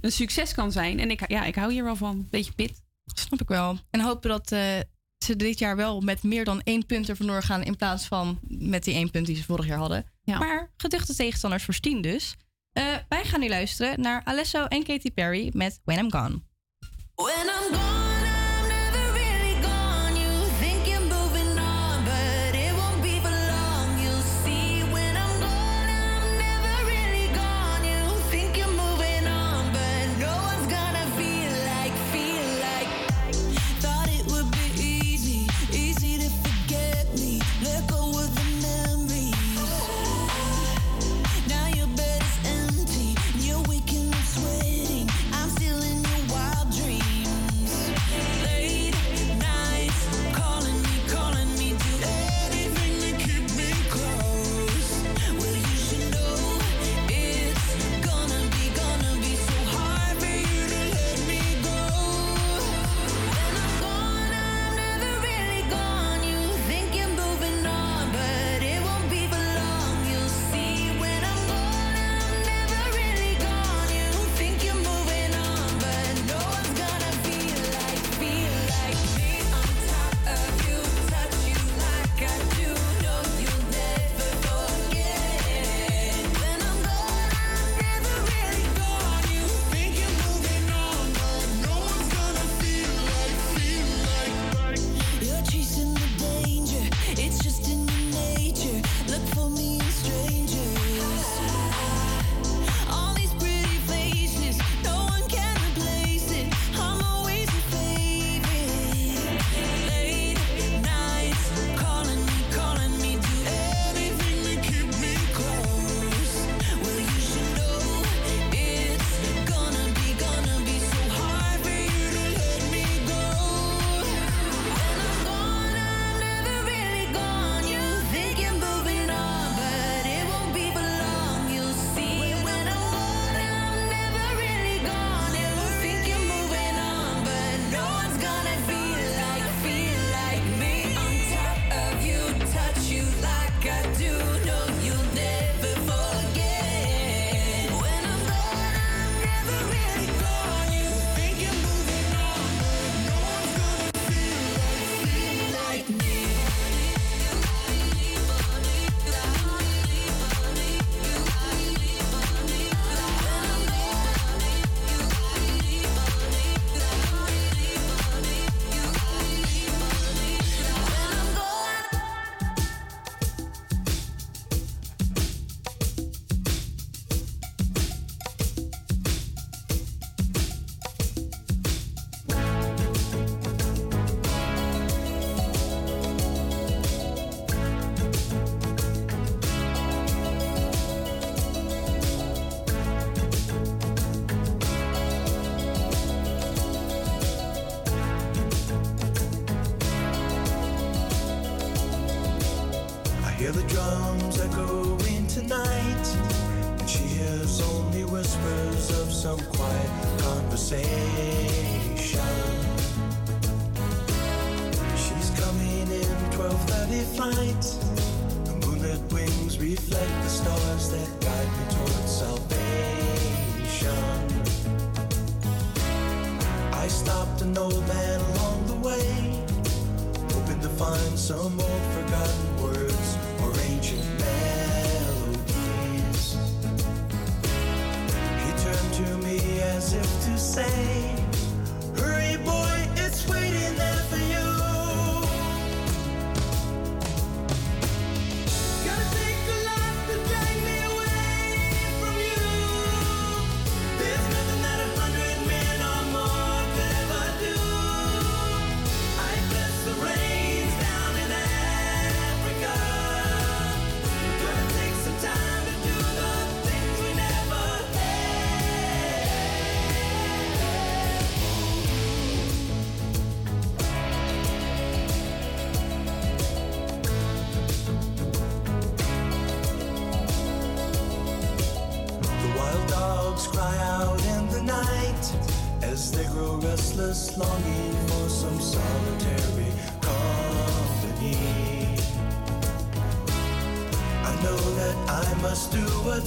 een 0.00 0.12
succes 0.12 0.54
kan 0.54 0.72
zijn. 0.72 1.00
En 1.00 1.10
ik, 1.10 1.28
ja, 1.28 1.44
ik 1.44 1.54
hou 1.54 1.72
hier 1.72 1.84
wel 1.84 1.96
van. 1.96 2.26
Beetje 2.30 2.52
pit. 2.52 2.82
Snap 3.04 3.40
ik 3.40 3.48
wel. 3.48 3.78
En 3.90 4.00
hopen 4.00 4.28
dat 4.28 4.52
eh, 4.52 4.78
ze 5.24 5.36
dit 5.36 5.58
jaar 5.58 5.76
wel 5.76 6.00
met 6.00 6.22
meer 6.22 6.44
dan 6.44 6.60
één 6.60 6.86
punt 6.86 7.08
er 7.08 7.16
vandoor 7.16 7.42
gaan... 7.42 7.62
in 7.62 7.76
plaats 7.76 8.06
van 8.06 8.38
met 8.48 8.84
die 8.84 8.94
één 8.94 9.10
punt 9.10 9.26
die 9.26 9.36
ze 9.36 9.44
vorig 9.44 9.66
jaar 9.66 9.78
hadden. 9.78 10.04
Maar 10.24 10.72
geduchte 10.76 11.14
tegenstanders 11.14 11.64
voor 11.64 11.74
Steen 11.74 12.00
dus. 12.00 12.36
Eh, 12.72 12.94
wij 13.08 13.24
gaan 13.24 13.40
nu 13.40 13.48
luisteren 13.48 14.00
naar 14.00 14.22
Alesso 14.24 14.64
en 14.64 14.84
Katy 14.84 15.10
Perry 15.10 15.50
met 15.54 15.80
When 15.84 15.98
I'm 15.98 16.12
Gone. 16.12 16.40
When 17.14 17.46
I'm 17.46 17.74
gone, 17.74 18.05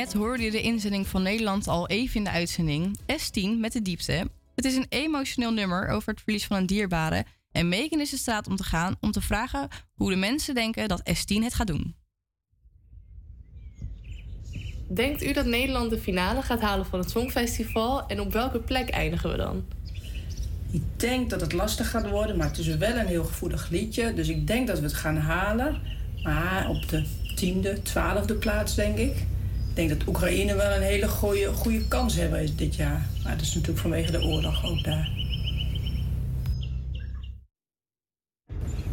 Net 0.00 0.12
hoorde 0.12 0.42
je 0.42 0.50
de 0.50 0.60
inzending 0.62 1.06
van 1.06 1.22
Nederland 1.22 1.68
al 1.68 1.88
even 1.88 2.16
in 2.16 2.24
de 2.24 2.30
uitzending. 2.30 2.98
S10 2.98 3.58
met 3.58 3.72
de 3.72 3.82
diepte. 3.82 4.30
Het 4.54 4.64
is 4.64 4.76
een 4.76 4.86
emotioneel 4.88 5.52
nummer 5.52 5.88
over 5.88 6.12
het 6.12 6.20
verlies 6.22 6.46
van 6.46 6.56
een 6.56 6.66
dierbare. 6.66 7.24
En 7.52 7.68
Megan 7.68 8.00
is 8.00 8.12
in 8.12 8.18
staat 8.18 8.46
om 8.46 8.56
te 8.56 8.64
gaan 8.64 8.96
om 9.00 9.10
te 9.10 9.20
vragen 9.20 9.68
hoe 9.94 10.10
de 10.10 10.16
mensen 10.16 10.54
denken 10.54 10.88
dat 10.88 11.00
S10 11.00 11.42
het 11.42 11.54
gaat 11.54 11.66
doen. 11.66 11.94
Denkt 14.88 15.22
u 15.22 15.32
dat 15.32 15.46
Nederland 15.46 15.90
de 15.90 15.98
finale 15.98 16.42
gaat 16.42 16.60
halen 16.60 16.86
van 16.86 16.98
het 16.98 17.10
Songfestival? 17.10 18.06
En 18.06 18.20
op 18.20 18.32
welke 18.32 18.58
plek 18.58 18.88
eindigen 18.88 19.30
we 19.30 19.36
dan? 19.36 19.64
Ik 20.70 20.82
denk 20.96 21.30
dat 21.30 21.40
het 21.40 21.52
lastig 21.52 21.90
gaat 21.90 22.10
worden, 22.10 22.36
maar 22.36 22.46
het 22.46 22.58
is 22.58 22.76
wel 22.76 22.96
een 22.96 23.06
heel 23.06 23.24
gevoelig 23.24 23.68
liedje. 23.68 24.14
Dus 24.14 24.28
ik 24.28 24.46
denk 24.46 24.66
dat 24.66 24.78
we 24.78 24.84
het 24.84 24.94
gaan 24.94 25.16
halen. 25.16 25.80
Maar 26.22 26.68
op 26.68 26.88
de 26.88 27.04
tiende, 27.34 27.82
twaalfde 27.82 28.34
plaats, 28.34 28.74
denk 28.74 28.98
ik. 28.98 29.26
Ik 29.80 29.88
denk 29.88 29.98
dat 29.98 30.08
Oekraïne 30.08 30.54
wel 30.54 30.76
een 30.76 30.82
hele 30.82 31.08
goede, 31.08 31.52
goede 31.52 31.88
kans 31.88 32.14
hebben 32.14 32.56
dit 32.56 32.74
jaar. 32.74 33.06
Maar 33.22 33.32
dat 33.32 33.40
is 33.40 33.54
natuurlijk 33.54 33.80
vanwege 33.80 34.12
de 34.12 34.22
oorlog 34.22 34.64
ook 34.64 34.84
daar. 34.84 35.10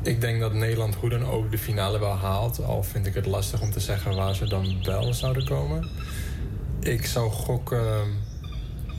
Ik 0.03 0.21
denk 0.21 0.39
dat 0.39 0.53
Nederland 0.53 0.95
hoe 0.95 1.09
dan 1.09 1.25
ook 1.25 1.51
de 1.51 1.57
finale 1.57 1.99
wel 1.99 2.15
haalt. 2.15 2.63
Al 2.63 2.83
vind 2.83 3.05
ik 3.05 3.13
het 3.13 3.25
lastig 3.25 3.61
om 3.61 3.71
te 3.71 3.79
zeggen 3.79 4.15
waar 4.15 4.35
ze 4.35 4.45
dan 4.45 4.83
wel 4.83 5.13
zouden 5.13 5.45
komen. 5.45 5.89
Ik 6.79 7.05
zou 7.05 7.31
gokken 7.31 8.07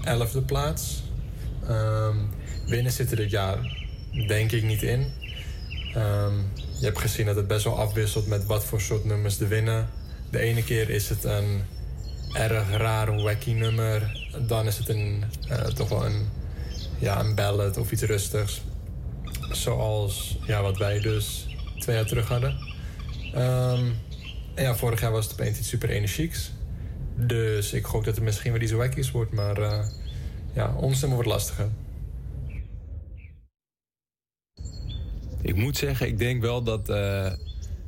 11e 0.04 0.44
plaats. 0.46 1.02
Ehm 1.68 2.16
winnen 2.66 2.92
zit 2.92 3.10
er 3.10 3.16
dit 3.16 3.30
jaar 3.30 3.86
denk 4.26 4.52
ik 4.52 4.62
niet 4.62 4.82
in. 4.82 5.12
Ehm, 5.94 6.36
je 6.78 6.84
hebt 6.84 6.98
gezien 6.98 7.26
dat 7.26 7.36
het 7.36 7.46
best 7.46 7.64
wel 7.64 7.78
afwisselt 7.78 8.26
met 8.26 8.46
wat 8.46 8.64
voor 8.64 8.80
soort 8.80 9.04
nummers 9.04 9.40
er 9.40 9.48
winnen. 9.48 9.88
De 10.30 10.38
ene 10.38 10.64
keer 10.64 10.90
is 10.90 11.08
het 11.08 11.24
een 11.24 11.76
erg 12.32 12.70
raar, 12.70 13.22
wacky 13.22 13.52
nummer. 13.52 14.26
Dan 14.46 14.66
is 14.66 14.78
het 14.78 14.88
een, 14.88 15.24
eh, 15.48 15.64
toch 15.64 15.88
wel 15.88 16.06
een, 16.06 16.28
ja, 16.98 17.20
een 17.20 17.34
ballad 17.34 17.76
of 17.76 17.92
iets 17.92 18.02
rustigs. 18.02 18.62
Zoals 19.50 20.38
ja, 20.46 20.62
wat 20.62 20.78
wij 20.78 21.00
dus 21.00 21.46
twee 21.78 21.96
jaar 21.96 22.06
terug 22.06 22.28
hadden. 22.28 22.56
Ehm, 23.34 23.84
ja, 24.54 24.76
vorig 24.76 25.00
jaar 25.00 25.12
was 25.12 25.24
het 25.24 25.32
opeens 25.32 25.58
iets 25.58 25.68
super 25.68 25.90
energieks. 25.90 26.52
Dus 27.14 27.72
ik 27.72 27.86
gok 27.86 28.04
dat 28.04 28.14
het 28.14 28.24
misschien 28.24 28.52
weer 28.52 28.62
iets 28.62 28.72
wackies 28.72 29.10
wordt. 29.10 29.32
Maar 29.32 29.56
eh, 29.62 29.86
ja, 30.52 30.74
onstemmen 30.76 31.16
wordt 31.16 31.32
lastiger. 31.32 31.68
Ik 35.42 35.56
moet 35.56 35.76
zeggen, 35.76 36.06
ik 36.06 36.18
denk 36.18 36.42
wel 36.42 36.62
dat 36.62 36.88
eh, 36.88 37.32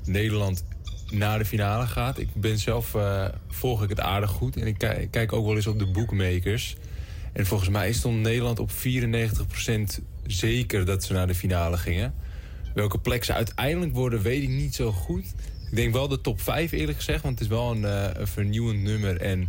Nederland 0.05 0.65
naar 1.13 1.39
de 1.39 1.45
finale 1.45 1.87
gaat. 1.87 2.19
Ik 2.19 2.29
ben 2.35 2.59
zelf, 2.59 2.95
eh, 2.95 3.25
volg 3.49 3.83
ik 3.83 3.89
het 3.89 4.01
aardig 4.01 4.31
goed. 4.31 4.57
En 4.57 4.67
ik 4.67 4.79
ki- 4.79 5.09
kijk 5.11 5.33
ook 5.33 5.47
wel 5.47 5.57
eens 5.57 5.67
op 5.67 5.79
de 5.79 5.87
bookmakers. 5.87 6.77
En 7.33 7.47
volgens 7.47 7.71
mij 7.71 7.93
stond 7.93 8.21
Nederland 8.21 8.59
op 8.59 8.71
94% 8.71 10.01
zeker 10.27 10.85
dat 10.85 11.05
ze 11.05 11.13
naar 11.13 11.27
de 11.27 11.35
finale 11.35 11.77
gingen. 11.77 12.15
Welke 12.75 12.99
plek 12.99 13.25
ze 13.25 13.33
uiteindelijk 13.33 13.93
worden, 13.95 14.23
weet 14.23 14.43
ik 14.43 14.49
niet 14.49 14.75
zo 14.75 14.93
goed. 14.93 15.25
Ik 15.71 15.77
denk 15.77 15.93
wel 15.93 16.09
de 16.09 16.21
top 16.21 16.41
5 16.41 16.73
eerlijk 16.73 16.99
gezegd, 16.99 17.23
want 17.23 17.39
het 17.39 17.49
is 17.49 17.55
wel 17.55 17.71
een, 17.71 17.85
eh, 17.85 18.21
een 18.21 18.27
vernieuwend 18.27 18.81
nummer. 18.83 19.21
En 19.21 19.49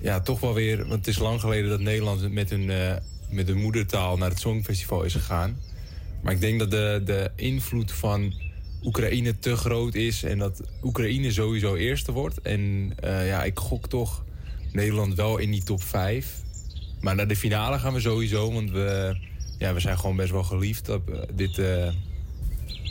ja, 0.00 0.20
toch 0.20 0.40
wel 0.40 0.54
weer, 0.54 0.76
want 0.78 0.90
het 0.92 1.06
is 1.06 1.18
lang 1.18 1.40
geleden 1.40 1.70
dat 1.70 1.80
Nederland 1.80 2.32
met 2.32 2.50
hun, 2.50 2.70
eh, 2.70 2.94
met 3.30 3.46
hun 3.48 3.58
moedertaal 3.58 4.16
naar 4.16 4.30
het 4.30 4.40
Songfestival 4.40 5.02
is 5.02 5.12
gegaan. 5.12 5.58
Maar 6.22 6.32
ik 6.32 6.40
denk 6.40 6.58
dat 6.58 6.70
de, 6.70 7.02
de 7.04 7.30
invloed 7.36 7.92
van 7.92 8.32
Oekraïne 8.82 9.38
te 9.38 9.56
groot 9.56 9.94
is 9.94 10.22
en 10.22 10.38
dat 10.38 10.60
Oekraïne 10.82 11.32
sowieso 11.32 11.74
eerste 11.74 12.12
wordt. 12.12 12.40
En 12.40 12.92
eh, 12.96 13.26
ja, 13.26 13.44
ik 13.44 13.58
gok 13.58 13.88
toch 13.88 14.24
Nederland 14.72 15.14
wel 15.14 15.38
in 15.38 15.50
die 15.50 15.62
top 15.62 15.82
5. 15.82 16.42
Maar 17.00 17.14
naar 17.14 17.28
de 17.28 17.36
finale 17.36 17.78
gaan 17.78 17.92
we 17.92 18.00
sowieso, 18.00 18.52
want 18.52 18.70
we, 18.70 19.18
ja, 19.58 19.74
we 19.74 19.80
zijn 19.80 19.98
gewoon 19.98 20.16
best 20.16 20.30
wel 20.30 20.42
geliefd 20.42 20.88
op 20.88 21.10
eh, 21.10 21.20
dit, 21.34 21.58
eh, 21.58 21.88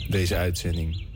deze 0.08 0.36
uitzending. 0.36 1.06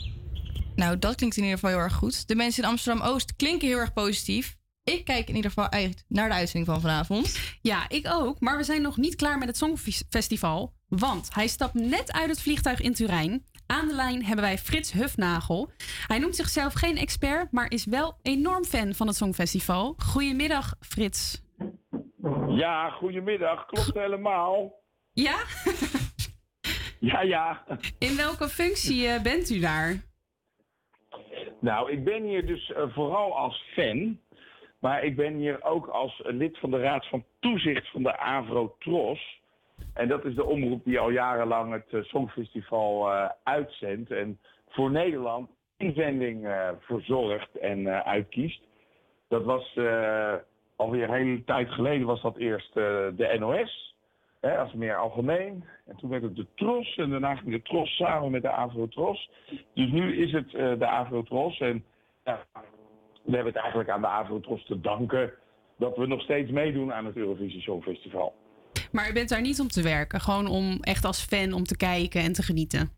Nou, 0.74 0.98
dat 0.98 1.14
klinkt 1.14 1.36
in 1.36 1.42
ieder 1.42 1.58
geval 1.58 1.74
heel 1.74 1.84
erg 1.84 1.94
goed. 1.94 2.28
De 2.28 2.34
mensen 2.34 2.62
in 2.62 2.68
Amsterdam-Oost 2.68 3.36
klinken 3.36 3.68
heel 3.68 3.78
erg 3.78 3.92
positief. 3.92 4.56
Ik 4.84 5.04
kijk 5.04 5.28
in 5.28 5.34
ieder 5.34 5.50
geval 5.50 5.70
uit 5.70 6.04
naar 6.08 6.28
de 6.28 6.34
uitzending 6.34 6.66
van 6.72 6.80
vanavond. 6.80 7.38
Ja, 7.62 7.88
ik 7.88 8.06
ook. 8.08 8.40
Maar 8.40 8.56
we 8.56 8.64
zijn 8.64 8.82
nog 8.82 8.96
niet 8.96 9.16
klaar 9.16 9.38
met 9.38 9.48
het 9.48 9.56
Songfestival. 9.56 10.74
Want 10.88 11.28
hij 11.34 11.46
stapt 11.46 11.74
net 11.74 12.12
uit 12.12 12.28
het 12.28 12.40
vliegtuig 12.40 12.80
in 12.80 12.94
Turijn. 12.94 13.44
Aan 13.72 13.88
de 13.88 13.94
lijn 13.94 14.24
hebben 14.24 14.44
wij 14.44 14.58
Frits 14.58 14.92
Hufnagel. 14.92 15.70
Hij 16.06 16.18
noemt 16.18 16.36
zichzelf 16.36 16.72
geen 16.72 16.96
expert, 16.96 17.52
maar 17.52 17.70
is 17.70 17.84
wel 17.86 18.14
enorm 18.22 18.64
fan 18.64 18.94
van 18.94 19.06
het 19.06 19.16
Songfestival. 19.16 19.94
Goedemiddag, 19.98 20.74
Frits. 20.80 21.42
Ja, 22.48 22.90
goedemiddag. 22.90 23.66
Klopt 23.66 23.94
helemaal. 23.94 24.74
Ja? 25.12 25.36
Ja, 27.00 27.20
ja. 27.22 27.64
In 27.98 28.16
welke 28.16 28.48
functie 28.48 29.06
eh, 29.06 29.22
bent 29.22 29.50
u 29.50 29.60
daar? 29.60 30.02
Nou, 31.60 31.92
ik 31.92 32.04
ben 32.04 32.22
hier 32.22 32.46
dus 32.46 32.72
eh, 32.72 32.94
vooral 32.94 33.36
als 33.36 33.64
fan. 33.74 34.18
Maar 34.80 35.04
ik 35.04 35.16
ben 35.16 35.34
hier 35.34 35.62
ook 35.62 35.86
als 35.86 36.22
eh, 36.22 36.32
lid 36.32 36.58
van 36.58 36.70
de 36.70 36.78
Raad 36.78 37.06
van 37.08 37.24
Toezicht 37.40 37.90
van 37.90 38.02
de 38.02 38.18
Avro-Tros. 38.18 39.41
En 39.94 40.08
dat 40.08 40.24
is 40.24 40.34
de 40.34 40.44
omroep 40.44 40.84
die 40.84 40.98
al 40.98 41.10
jarenlang 41.10 41.72
het 41.72 41.86
eh, 41.90 42.02
Songfestival 42.02 43.12
eh, 43.12 43.28
uitzendt. 43.42 44.10
En 44.10 44.38
voor 44.68 44.90
Nederland 44.90 45.50
inzending 45.76 46.46
eh, 46.46 46.68
verzorgt 46.80 47.58
en 47.58 48.04
uitkiest. 48.04 48.62
Dat 49.28 49.44
was 49.44 49.78
alweer 50.76 51.02
een 51.02 51.14
hele 51.14 51.44
tijd 51.44 51.70
geleden 51.70 52.06
was 52.06 52.22
dat 52.22 52.36
eerst 52.36 52.74
de 52.74 53.36
NOS. 53.38 53.96
Hè, 54.40 54.58
als 54.58 54.72
meer 54.72 54.96
algemeen. 54.96 55.64
En 55.86 55.96
toen 55.96 56.10
werd 56.10 56.22
het 56.22 56.36
de 56.36 56.46
Tros. 56.54 56.96
En 56.96 57.10
daarna 57.10 57.34
ging 57.34 57.50
de 57.50 57.62
Tros 57.62 57.96
samen 57.96 58.30
met 58.30 58.42
de 58.42 58.50
Avro-Tros. 58.50 59.30
Dus 59.74 59.90
nu 59.90 60.16
is 60.16 60.32
het 60.32 60.50
de 60.50 60.86
Avro-Tros. 60.86 61.60
En 61.60 61.84
ja, 62.24 62.44
we 63.22 63.34
hebben 63.34 63.52
het 63.52 63.62
eigenlijk 63.62 63.90
aan 63.90 64.00
de 64.00 64.06
Avro-Tros 64.06 64.64
te 64.64 64.80
danken... 64.80 65.32
dat 65.76 65.96
we 65.96 66.06
nog 66.06 66.22
steeds 66.22 66.50
meedoen 66.50 66.92
aan 66.92 67.04
het 67.04 67.16
Eurovisie 67.16 67.60
Songfestival. 67.60 68.34
Maar 68.92 69.10
u 69.10 69.12
bent 69.12 69.28
daar 69.28 69.40
niet 69.40 69.60
om 69.60 69.68
te 69.68 69.82
werken, 69.82 70.20
gewoon 70.20 70.46
om 70.46 70.78
echt 70.80 71.04
als 71.04 71.24
fan 71.24 71.52
om 71.52 71.64
te 71.64 71.76
kijken 71.76 72.20
en 72.20 72.32
te 72.32 72.42
genieten. 72.42 72.90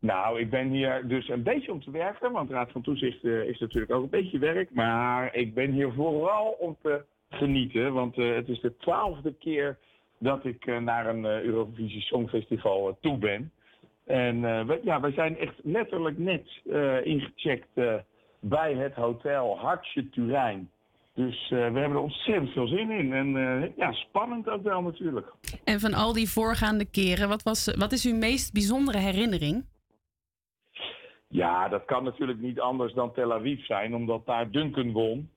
Nou, 0.00 0.40
ik 0.40 0.50
ben 0.50 0.68
hier 0.68 1.08
dus 1.08 1.28
een 1.28 1.42
beetje 1.42 1.72
om 1.72 1.80
te 1.82 1.90
werken, 1.90 2.32
want 2.32 2.50
Raad 2.50 2.70
van 2.72 2.82
Toezicht 2.82 3.24
eh, 3.24 3.44
is 3.44 3.58
natuurlijk 3.58 3.92
ook 3.92 4.02
een 4.02 4.10
beetje 4.10 4.38
werk. 4.38 4.70
Maar 4.70 5.34
ik 5.34 5.54
ben 5.54 5.70
hier 5.70 5.92
vooral 5.92 6.56
om 6.58 6.76
te 6.82 7.04
genieten, 7.30 7.92
want 7.92 8.18
eh, 8.18 8.34
het 8.34 8.48
is 8.48 8.60
de 8.60 8.76
twaalfde 8.76 9.34
keer 9.34 9.78
dat 10.18 10.44
ik 10.44 10.66
eh, 10.66 10.78
naar 10.78 11.06
een 11.06 11.24
Eurovisie 11.24 12.00
Songfestival 12.00 12.98
toe 13.00 13.18
ben. 13.18 13.52
En 14.06 14.66
we, 14.66 14.80
ja, 14.82 15.00
wij 15.00 15.12
zijn 15.12 15.38
echt 15.38 15.54
letterlijk 15.62 16.18
net 16.18 16.46
ingecheckt 17.04 17.68
bij 18.40 18.74
het 18.74 18.94
hotel 18.94 19.58
Hartje 19.58 20.08
Turijn. 20.08 20.70
Dus 21.26 21.42
eh, 21.42 21.50
we 21.50 21.78
hebben 21.78 21.90
er 21.90 21.98
ontzettend 21.98 22.50
veel 22.50 22.66
zin 22.66 22.90
in. 22.90 23.12
En 23.12 23.36
eh, 23.36 23.76
ja, 23.76 23.92
spannend 23.92 24.48
ook 24.48 24.62
wel 24.62 24.82
natuurlijk. 24.82 25.26
En 25.64 25.80
van 25.80 25.94
al 25.94 26.12
die 26.12 26.30
voorgaande 26.30 26.90
keren, 26.90 27.28
wat, 27.28 27.42
was, 27.42 27.74
wat 27.78 27.92
is 27.92 28.06
uw 28.06 28.16
meest 28.16 28.52
bijzondere 28.52 28.98
herinnering? 28.98 29.64
Ja, 31.28 31.68
dat 31.68 31.84
kan 31.84 32.04
natuurlijk 32.04 32.40
niet 32.40 32.60
anders 32.60 32.92
dan 32.92 33.12
Tel 33.12 33.32
Aviv 33.32 33.64
zijn, 33.64 33.94
omdat 33.94 34.26
daar 34.26 34.50
Duncan 34.50 34.92
won. 34.92 35.30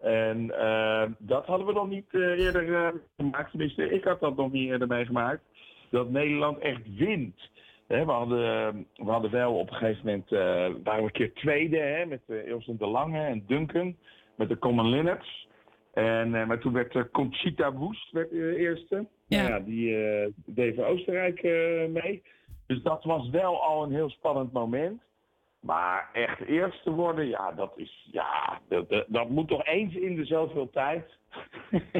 En 0.00 0.58
eh, 0.58 1.10
dat 1.18 1.46
hadden 1.46 1.66
we 1.66 1.72
nog 1.72 1.88
niet 1.88 2.14
eerder 2.14 2.92
gemaakt. 3.16 3.50
Tenminste, 3.50 3.90
ik 3.90 4.04
had 4.04 4.20
dat 4.20 4.36
nog 4.36 4.52
niet 4.52 4.68
eerder 4.68 4.88
meegemaakt. 4.88 5.42
Dat 5.90 6.10
Nederland 6.10 6.58
echt 6.58 6.96
wint. 6.96 7.50
We, 7.86 7.96
hadden, 7.96 8.86
we 8.94 9.10
hadden 9.10 9.30
wel 9.30 9.58
op 9.58 9.70
een 9.70 9.76
gegeven 9.76 10.04
moment, 10.04 10.30
waren 10.84 11.00
we 11.00 11.02
een 11.02 11.12
keer 11.12 11.34
tweede 11.34 11.78
hè, 11.78 12.06
met 12.06 12.20
uh, 12.26 12.46
Ilse 12.46 12.76
de 12.76 12.86
Lange 12.86 13.20
en 13.20 13.44
Duncan. 13.46 13.96
Met 14.36 14.48
de 14.48 14.58
Common 14.58 14.88
Linnets. 14.88 15.46
En, 15.96 16.34
eh, 16.34 16.46
maar 16.46 16.58
toen 16.58 16.72
werd 16.72 16.94
eh, 16.94 17.02
Conchita 17.12 17.72
Woest 17.72 18.10
werd, 18.12 18.32
eh, 18.32 18.38
eerste. 18.38 19.06
Ja. 19.28 19.42
Nou 19.42 19.52
ja, 19.52 19.60
die 19.60 20.34
deed 20.46 20.74
voor 20.74 20.84
Oostenrijk 20.84 21.42
mee. 21.92 22.22
Dus 22.66 22.82
dat 22.82 23.04
was 23.04 23.30
wel 23.30 23.62
al 23.62 23.82
een 23.82 23.92
heel 23.92 24.10
spannend 24.10 24.52
moment. 24.52 25.02
Maar 25.60 26.10
echt 26.12 26.40
eerste 26.40 26.90
worden, 26.90 27.28
ja, 27.28 27.52
dat 27.52 27.72
is, 27.76 28.08
ja, 28.12 28.60
dat, 28.68 28.88
dat, 28.88 29.04
dat 29.08 29.28
moet 29.28 29.48
toch 29.48 29.66
eens 29.66 29.94
in 29.94 30.16
de 30.16 30.24
zoveel 30.24 30.70
tijd. 30.70 31.04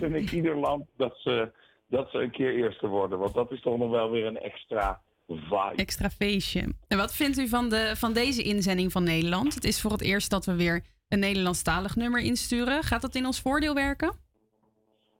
Vind 0.00 0.14
ik 0.14 0.32
ieder 0.32 0.56
land 0.56 0.86
dat 0.96 1.16
ze, 1.16 1.50
dat 1.86 2.10
ze 2.10 2.18
een 2.18 2.30
keer 2.30 2.54
eerste 2.54 2.86
worden. 2.86 3.18
Want 3.18 3.34
dat 3.34 3.52
is 3.52 3.60
toch 3.60 3.78
nog 3.78 3.90
wel 3.90 4.10
weer 4.10 4.26
een 4.26 4.40
extra 4.40 5.00
vibe. 5.26 5.72
Extra 5.76 6.10
feestje. 6.10 6.74
En 6.88 6.98
wat 6.98 7.14
vindt 7.14 7.38
u 7.38 7.48
van, 7.48 7.68
de, 7.68 7.92
van 7.96 8.12
deze 8.12 8.42
inzending 8.42 8.92
van 8.92 9.04
Nederland? 9.04 9.54
Het 9.54 9.64
is 9.64 9.80
voor 9.80 9.92
het 9.92 10.02
eerst 10.02 10.30
dat 10.30 10.44
we 10.44 10.56
weer 10.56 10.84
een 11.08 11.18
Nederlandstalig 11.18 11.96
nummer 11.96 12.20
insturen. 12.20 12.82
Gaat 12.82 13.02
dat 13.02 13.14
in 13.14 13.26
ons 13.26 13.40
voordeel 13.40 13.74
werken? 13.74 14.12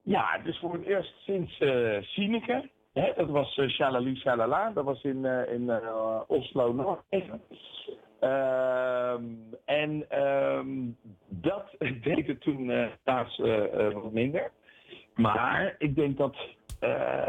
Ja, 0.02 0.40
is 0.44 0.58
voor 0.58 0.72
het 0.72 0.84
eerst 0.84 1.14
sinds 1.24 1.58
eh 1.58 2.02
Sineke. 2.02 2.70
Hè, 2.92 3.12
dat 3.16 3.28
was 3.28 3.56
eh, 3.56 3.68
Shalali 3.68 4.16
Shalala. 4.16 4.70
Dat 4.70 4.84
was 4.84 5.02
in, 5.02 5.24
eh, 5.24 5.52
in 5.52 5.70
Oslo, 6.26 6.72
Noorwegen. 6.72 7.40
Ehm, 8.20 9.24
en 9.64 10.10
ehm, 10.10 10.68
dat 11.28 11.74
deed 12.02 12.26
het 12.26 12.40
toen 12.40 12.70
eh, 12.70 12.86
wat 13.92 14.12
minder. 14.12 14.50
Maar 15.14 15.74
ik 15.78 15.94
denk 15.94 16.16
dat 16.16 16.36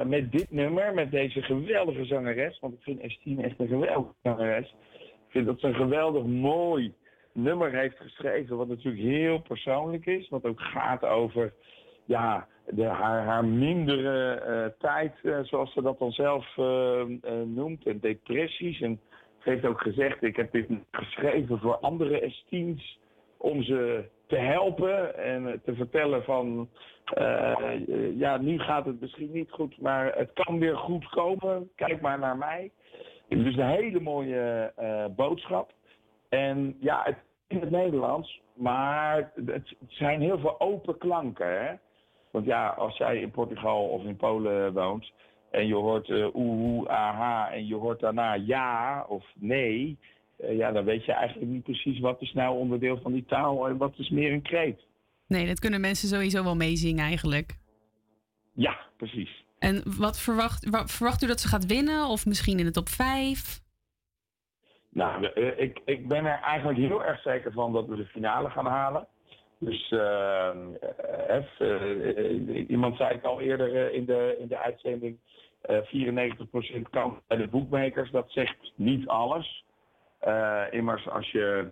met 0.06 0.32
dit 0.32 0.52
nummer, 0.52 0.94
met 0.94 1.12
deze 1.12 1.42
geweldige 1.42 2.06
zangeres... 2.06 2.60
want 2.60 2.74
ik 2.74 2.82
vind 2.82 3.00
Estine 3.00 3.44
echt 3.44 3.60
een 3.60 3.68
geweldige 3.68 4.14
zangeres... 4.24 4.76
ik 5.00 5.30
vind 5.30 5.46
dat 5.46 5.60
ze 5.60 5.68
een 5.68 5.74
geweldig 5.74 6.24
mooi 6.24 6.94
nummer 7.34 7.72
heeft 7.72 7.98
geschreven... 7.98 8.58
wat 8.58 8.68
natuurlijk 8.68 9.04
heel 9.04 9.42
persoonlijk 9.42 10.06
is. 10.06 10.30
Wat 10.30 10.46
ook 10.46 10.62
gaat 10.62 11.06
over 11.06 11.54
ja, 12.06 12.48
de, 12.66 12.84
haar, 12.84 13.24
haar 13.24 13.46
mindere 13.46 14.34
eh, 14.34 14.66
tijd, 14.80 15.14
eh, 15.24 15.40
zoals 15.42 15.74
ze 15.74 15.82
dat 15.82 16.00
dan 16.00 16.12
zelf 16.12 16.58
eh, 16.58 17.04
noemt, 17.46 17.86
en 17.86 18.00
depressies. 18.00 18.82
En 18.82 19.00
ze 19.44 19.50
heeft 19.50 19.66
ook 19.66 19.82
gezegd, 19.82 20.24
ik 20.24 20.36
heb 20.36 20.52
dit 20.52 20.68
geschreven 20.92 21.60
voor 21.60 21.78
andere 21.78 22.20
esteens 22.20 23.00
om 23.38 23.64
ze 23.64 24.04
te 24.28 24.36
helpen 24.36 25.18
en 25.18 25.62
te 25.66 25.76
vertellen 25.76 26.24
van, 26.24 26.70
ja, 28.16 28.38
nu 28.38 28.60
gaat 28.60 28.86
het 28.86 29.02
misschien 29.02 29.32
niet 29.32 29.52
goed, 29.52 29.82
maar 29.82 30.16
het 30.18 30.34
kan 30.34 30.60
weer 30.60 30.78
goed 30.78 31.10
komen. 31.10 31.70
Kijk 31.76 32.02
maar 32.02 32.20
naar 32.20 32.38
mij. 32.38 32.72
Dus 33.28 33.56
een 33.56 33.68
hele 33.68 34.00
mooie 34.00 34.74
boodschap. 35.16 35.72
En 36.30 36.78
ja, 36.80 37.02
het 37.04 37.18
in 37.48 37.60
het 37.66 37.72
Nederlands, 37.72 38.42
maar 38.54 39.32
het 39.46 39.74
zijn 39.88 40.22
heel 40.22 40.40
veel 40.40 40.60
open 40.60 40.98
klanken. 40.98 41.62
Hè? 41.66 41.74
Want 42.32 42.46
ja, 42.46 42.68
als 42.68 42.98
jij 42.98 43.18
in 43.22 43.32
Portugal 43.32 43.84
of 43.88 44.04
in 44.04 44.16
Polen 44.16 44.74
woont 44.74 45.12
en 45.52 45.68
je 45.68 45.76
hoort 45.76 46.10
eh 46.10 46.36
oeh, 46.36 46.60
oeh, 46.60 46.90
aha 46.90 47.52
en 47.52 47.68
je 47.68 47.76
hoort 47.76 48.00
daarna 48.00 48.34
ja 48.34 49.06
of 49.08 49.26
nee, 49.36 49.98
eh, 50.38 50.58
ja, 50.58 50.72
dan 50.72 50.84
weet 50.86 51.06
je 51.06 51.12
eigenlijk 51.12 51.52
niet 51.52 51.64
precies 51.64 52.00
wat 52.00 52.22
is 52.22 52.34
nou 52.34 52.58
onderdeel 52.58 53.00
van 53.02 53.12
die 53.12 53.26
taal 53.26 53.68
en 53.68 53.78
wat 53.78 53.94
is 53.98 54.10
meer 54.10 54.34
een 54.34 54.42
kreet. 54.42 54.80
Nee, 55.28 55.48
dat 55.48 55.60
kunnen 55.60 55.82
mensen 55.82 56.08
sowieso 56.10 56.44
wel 56.44 56.56
meezingen 56.56 57.06
eigenlijk. 57.06 57.58
Ja, 58.54 58.78
precies. 58.98 59.44
En 59.60 59.84
wat 59.98 60.20
verwacht, 60.20 60.70
wa- 60.70 60.88
verwacht 60.88 61.24
u 61.24 61.28
dat 61.28 61.40
ze 61.40 61.48
gaat 61.48 61.66
winnen? 61.66 62.08
Of 62.08 62.26
misschien 62.26 62.60
in 62.60 62.66
de 62.66 62.72
top 62.72 62.90
5? 62.90 63.60
Nou, 64.90 65.26
eh, 65.26 65.60
ik, 65.60 65.82
ik 65.86 66.08
ben 66.08 66.26
er 66.26 66.40
eigenlijk 66.42 66.80
heel 66.80 67.04
erg 67.04 67.22
zeker 67.22 67.52
van 67.52 67.74
dat 67.74 67.86
we 67.88 67.96
de 67.96 68.06
finale 68.06 68.50
gaan 68.50 68.66
halen. 68.66 69.08
Dus 69.60 69.92
eh, 69.92 70.50
eh, 70.50 71.44
eh, 71.60 72.18
eh, 72.18 72.70
iemand 72.70 72.98
zei 72.98 73.14
het 73.16 73.26
al 73.26 73.40
eerder 73.42 73.94
in, 73.94 74.06
de, 74.06 74.36
in 74.40 74.48
de 74.48 74.58
uitzending. 74.58 75.18
eh 75.62 75.78
94% 75.78 76.90
kans 76.90 77.14
bij 77.28 77.38
de 77.38 77.48
boekmakers. 77.48 78.12
Dat 78.12 78.32
zegt 78.32 78.72
niet 78.76 79.08
alles. 79.08 79.66
Immers, 80.72 81.10
als 81.10 81.32
je 81.32 81.72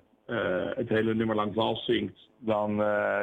het 0.76 0.90
hele 0.90 1.14
nummer 1.14 1.36
lang 1.36 1.54
vals 1.54 1.86
zingt, 1.86 2.30
dan, 2.38 2.76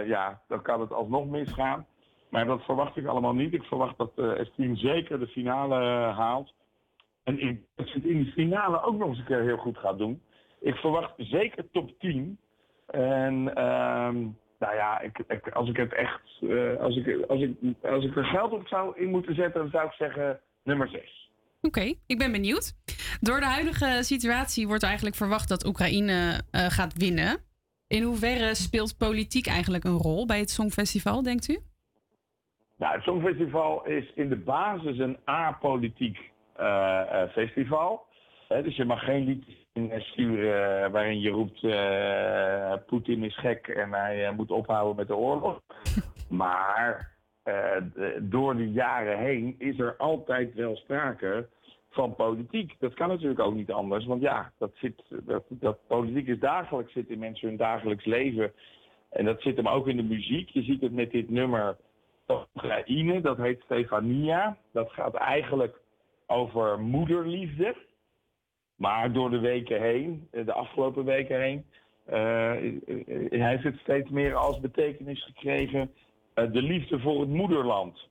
ja, 0.07 0.41
dan 0.49 0.63
kan 0.63 0.81
het 0.81 0.93
alsnog 0.93 1.27
misgaan. 1.27 1.87
Maar 2.29 2.47
dat 2.47 2.65
verwacht 2.65 2.97
ik 2.97 3.07
allemaal 3.07 3.35
niet. 3.35 3.55
Ik 3.55 3.63
verwacht 3.63 3.99
dat 3.99 4.13
eh 4.17 4.39
Estine 4.39 4.77
zeker 4.77 5.19
de 5.19 5.27
finale 5.27 5.75
haalt. 6.13 6.53
En 7.25 7.41
ik, 7.41 7.61
dat 7.75 7.87
ze 7.87 7.95
het 7.95 8.05
in 8.05 8.23
die 8.23 8.33
finale 8.33 8.83
ook 8.83 8.99
nog 8.99 9.09
eens 9.09 9.19
een 9.19 9.25
keer 9.25 9.43
heel 9.43 9.57
goed 9.57 9.79
gaat 9.79 9.99
doen. 9.99 10.23
Ik 10.61 10.75
verwacht 10.75 11.13
zeker 11.17 11.71
top 11.71 11.99
10. 11.99 12.39
En 12.87 13.55
ehm, 13.55 14.17
nou 14.59 14.75
ja, 14.75 15.01
ik, 15.01 15.19
ik, 15.29 15.49
als 15.49 15.69
ik 15.69 15.77
het 15.77 15.95
echt, 15.95 16.21
eh, 16.41 16.77
als, 16.81 16.97
ik, 16.97 17.25
als, 17.29 17.41
ik, 17.41 17.57
als 17.83 18.05
ik 18.05 18.17
er 18.17 18.25
geld 18.25 18.53
op 18.53 18.67
zou 18.67 19.01
in 19.01 19.11
moeten 19.11 19.35
zetten, 19.35 19.61
dan 19.61 19.71
zou 19.71 19.87
ik 19.87 19.93
zeggen 19.93 20.41
nummer 20.63 20.89
6. 20.89 21.31
Oké, 21.61 21.95
ik 22.07 22.19
ben 22.19 22.33
benieuwd. 22.33 22.73
Door 23.21 23.41
de 23.41 23.47
huidige 23.47 23.99
situatie 24.03 24.67
wordt 24.67 24.83
eigenlijk 24.83 25.17
verwacht 25.17 25.49
dat 25.49 25.67
Oekraïne 25.67 26.43
eh, 26.51 26.61
gaat 26.61 26.99
winnen. 26.99 27.37
In 27.87 28.03
hoeverre 28.03 28.55
speelt 28.55 28.99
politiek 28.99 29.47
eigenlijk 29.47 29.85
een 29.85 29.99
rol 29.99 30.27
bij 30.27 30.39
het 30.39 30.51
Songfestival, 30.51 31.23
denkt 31.23 31.49
u? 31.49 31.59
Nou, 32.77 32.95
het 32.95 33.03
Songfestival 33.03 33.87
is 33.87 34.13
in 34.15 34.29
de 34.29 34.37
basis 34.37 34.99
een 34.99 35.19
apolitiek 35.25 36.19
festival. 37.33 38.07
Hè, 38.49 38.63
dus 38.63 38.77
je 38.77 38.85
mag 38.85 39.05
geen 39.05 39.25
liedjes 39.25 39.55
eh, 39.73 40.01
sturen 40.01 40.85
eh, 40.85 40.91
waarin 40.91 41.21
je 41.21 41.31
roept 41.31 41.65
eh, 41.65 42.73
Poetin 42.87 43.25
is 43.25 43.39
gek 43.39 43.69
en 43.69 43.93
hij 43.93 44.27
eh, 44.27 44.33
moet 44.33 44.51
ophouden 44.51 44.97
met 44.97 45.07
de 45.09 45.17
oorlog. 45.17 45.61
Maar 46.29 47.13
eh, 47.43 47.77
de- 47.95 48.19
door 48.21 48.57
de 48.57 48.73
jaren 48.73 49.19
heen 49.19 49.55
is 49.59 49.79
er 49.79 49.97
altijd 49.97 50.55
wel 50.55 50.77
sprake 50.77 51.49
van 51.91 52.15
politiek. 52.15 52.75
Dat 52.79 52.95
kan 52.95 53.09
natuurlijk 53.09 53.41
ook 53.41 53.55
niet 53.55 53.73
anders, 53.73 54.05
want 54.07 54.23
ja, 54.23 54.53
dat, 54.59 54.71
zit, 54.75 55.03
dat, 55.09 55.45
dat 55.49 55.79
politiek 55.87 56.27
is 56.27 56.39
dagelijks, 56.39 56.93
zit 56.93 57.09
in 57.09 57.19
mensen 57.19 57.49
hun 57.49 57.57
dagelijks 57.57 58.05
leven. 58.05 58.53
En 59.11 59.25
dat 59.25 59.41
zit 59.43 59.57
hem 59.57 59.69
ook 59.69 59.89
in 59.89 59.97
de 59.97 60.03
muziek. 60.03 60.49
Je 60.49 60.63
ziet 60.63 60.81
het 60.81 60.93
met 60.93 61.11
dit 61.11 61.31
nummer 61.31 61.77
Oekraïne, 62.29 63.21
dat 63.21 63.37
heet 63.37 63.61
Stefania. 63.65 64.57
Dat 64.73 64.91
gaat 64.93 65.15
eigenlijk 65.15 65.81
over 66.27 66.81
moederliefde. 66.81 67.77
Maar 68.77 69.13
door 69.13 69.31
de 69.31 69.39
weken 69.39 69.81
heen, 69.83 70.29
eh, 70.31 70.47
de 70.47 70.53
afgelopen 70.53 71.05
weken 71.05 71.41
heen, 71.41 71.65
eh, 72.05 72.53
heeft 73.31 73.63
het 73.63 73.79
steeds 73.79 74.11
meer 74.11 74.35
als 74.35 74.61
betekenis 74.61 75.25
gekregen 75.25 75.91
de 76.35 76.63
liefde 76.63 77.01
voor 77.01 77.21
het 77.21 77.29
moederland. 77.29 78.09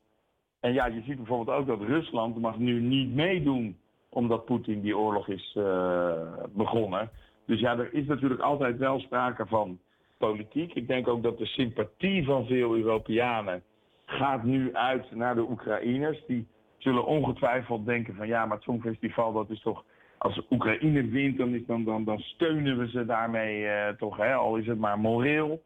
En 0.59 0.73
ja, 0.73 0.85
je 0.85 1.01
ziet 1.01 1.17
bijvoorbeeld 1.17 1.57
ook 1.57 1.67
dat 1.67 1.81
Rusland 1.81 2.37
mag 2.37 2.57
nu 2.57 2.79
niet 2.79 3.13
meedoen 3.13 3.77
omdat 4.09 4.45
Poetin 4.45 4.81
die 4.81 4.97
oorlog 4.97 5.27
is 5.27 5.57
begonnen. 6.53 7.09
Dus 7.45 7.59
ja, 7.59 7.77
er 7.77 7.93
is 7.93 8.05
natuurlijk 8.05 8.41
altijd 8.41 8.77
wel 8.77 8.99
sprake 8.99 9.45
van 9.45 9.79
politiek. 10.17 10.73
Ik 10.73 10.87
denk 10.87 11.07
ook 11.07 11.23
dat 11.23 11.37
de 11.37 11.45
sympathie 11.45 12.25
van 12.25 12.45
veel 12.45 12.75
Europeanen 12.75 13.63
gaat 14.05 14.43
nu 14.43 14.75
uit 14.75 15.11
naar 15.11 15.35
de 15.35 15.49
Oekraïners. 15.49 16.23
Die 16.27 16.47
zullen 16.83 17.05
ongetwijfeld 17.05 17.85
denken 17.85 18.15
van 18.15 18.27
ja, 18.27 18.45
maar 18.45 18.55
het 18.55 18.65
Songfestival 18.65 19.33
dat 19.33 19.49
is 19.49 19.61
toch... 19.61 19.83
Als 20.17 20.41
Oekraïne 20.49 21.07
wint, 21.07 21.37
dan, 21.37 21.53
is, 21.53 21.65
dan, 21.65 21.83
dan, 21.83 22.03
dan 22.03 22.19
steunen 22.19 22.77
we 22.77 22.89
ze 22.89 23.05
daarmee 23.05 23.67
eh, 23.67 23.93
toch, 23.93 24.17
hè? 24.17 24.33
al 24.33 24.55
is 24.55 24.67
het 24.67 24.79
maar 24.79 24.99
moreel. 24.99 25.61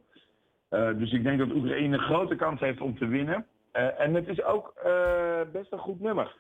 Eh, 0.70 0.98
dus 0.98 1.12
ik 1.12 1.24
denk 1.24 1.40
dat 1.40 1.54
Oekraïne 1.54 1.98
een 1.98 2.04
grote 2.04 2.36
kans 2.36 2.60
heeft 2.60 2.82
om 2.82 2.98
te 2.98 3.08
winnen. 3.08 3.46
Eh, 3.72 4.00
en 4.00 4.14
het 4.14 4.28
is 4.28 4.44
ook 4.44 4.74
best 5.52 5.72
een 5.72 5.80
goed 5.80 6.00
nummer. 6.00 6.36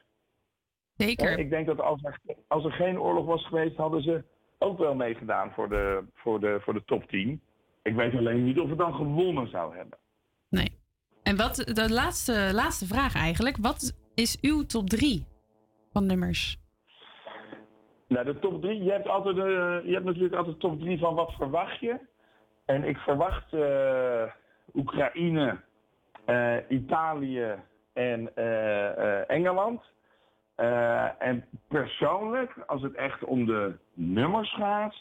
Zeker. 0.95 1.39
ik 1.39 1.49
denk 1.49 1.65
dat 1.65 1.81
als 1.81 2.03
er, 2.03 2.19
als 2.47 2.65
er 2.65 2.71
geen 2.71 2.99
oorlog 2.99 3.25
was 3.25 3.47
geweest, 3.47 3.75
hadden 3.75 4.01
ze 4.01 4.23
ook 4.57 4.77
wel 4.77 4.95
meegedaan 4.95 5.51
voor 5.51 5.69
de, 5.69 6.03
voor 6.13 6.39
de, 6.39 6.57
voor 6.61 6.73
de 6.73 6.83
top 6.85 7.07
10. 7.07 7.41
Ik 7.83 7.95
weet 7.95 8.15
alleen 8.15 8.43
niet 8.43 8.59
of 8.59 8.69
het 8.69 8.77
dan 8.77 8.93
gewonnen 8.93 9.49
zou 9.49 9.75
hebben. 9.75 9.97
En 11.27 11.35
wat, 11.35 11.55
de 11.55 11.89
laatste, 11.89 12.49
laatste 12.53 12.85
vraag 12.85 13.15
eigenlijk. 13.15 13.57
Wat 13.57 14.06
is 14.17 14.37
uw 14.41 14.65
top 14.65 14.89
3 14.89 15.25
van 15.91 16.05
nummers? 16.05 16.57
Nou, 18.07 18.25
de 18.25 18.39
top 18.39 18.61
3, 18.61 18.83
je 18.83 18.91
hebt, 18.91 19.07
altijd, 19.07 19.37
eh, 19.37 19.43
je 19.85 19.93
hebt 19.93 20.05
natuurlijk 20.05 20.35
altijd 20.35 20.59
top 20.59 20.79
3 20.79 20.99
van 20.99 21.15
wat 21.15 21.31
verwacht 21.31 21.79
je. 21.79 21.99
En 22.65 22.83
ik 22.83 22.97
verwacht 22.97 23.53
eh, 23.53 24.23
Oekraïne, 24.73 25.59
eh, 26.25 26.55
Italië 26.69 27.55
en 27.93 28.35
Engeland. 29.27 29.81
En 31.19 31.45
persoonlijk, 31.67 32.63
als 32.67 32.81
het 32.81 32.93
echt 32.93 33.23
om 33.23 33.45
de 33.45 33.75
nummers 33.93 34.53
gaat, 34.53 34.95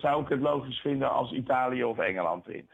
zou 0.00 0.22
ik 0.22 0.28
het 0.28 0.40
logisch 0.40 0.80
vinden 0.80 1.10
als 1.10 1.32
Italië 1.32 1.84
of 1.84 1.98
Engeland 1.98 2.46
wint. 2.46 2.70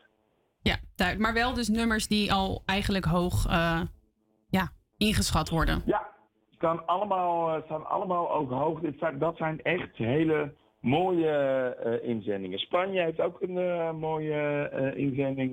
Ja. 0.63 0.77
Maar 1.19 1.35
wel 1.35 1.55
dus 1.55 1.69
nummers 1.69 2.09
die 2.09 2.33
al 2.33 2.63
eigenlijk 2.67 3.05
hoog 3.05 3.47
ja, 4.49 4.69
ingeschat 4.97 5.49
worden. 5.49 5.83
Ja, 5.87 6.09
staan 6.65 6.87
allemaal, 6.87 7.57
eh, 7.57 7.63
staan 7.65 7.87
allemaal 7.87 8.31
ook 8.31 8.51
hoog. 8.51 8.81
Dat 9.19 9.37
zijn 9.37 9.63
echt 9.63 9.97
hele 9.97 10.53
mooie 10.81 11.31
eh, 11.31 12.09
inzendingen. 12.09 12.59
Spanje 12.59 13.01
heeft 13.01 13.21
ook 13.21 13.41
een 13.41 13.59
eh, 13.59 13.93
mooie 13.93 14.93
inzending 14.95 15.53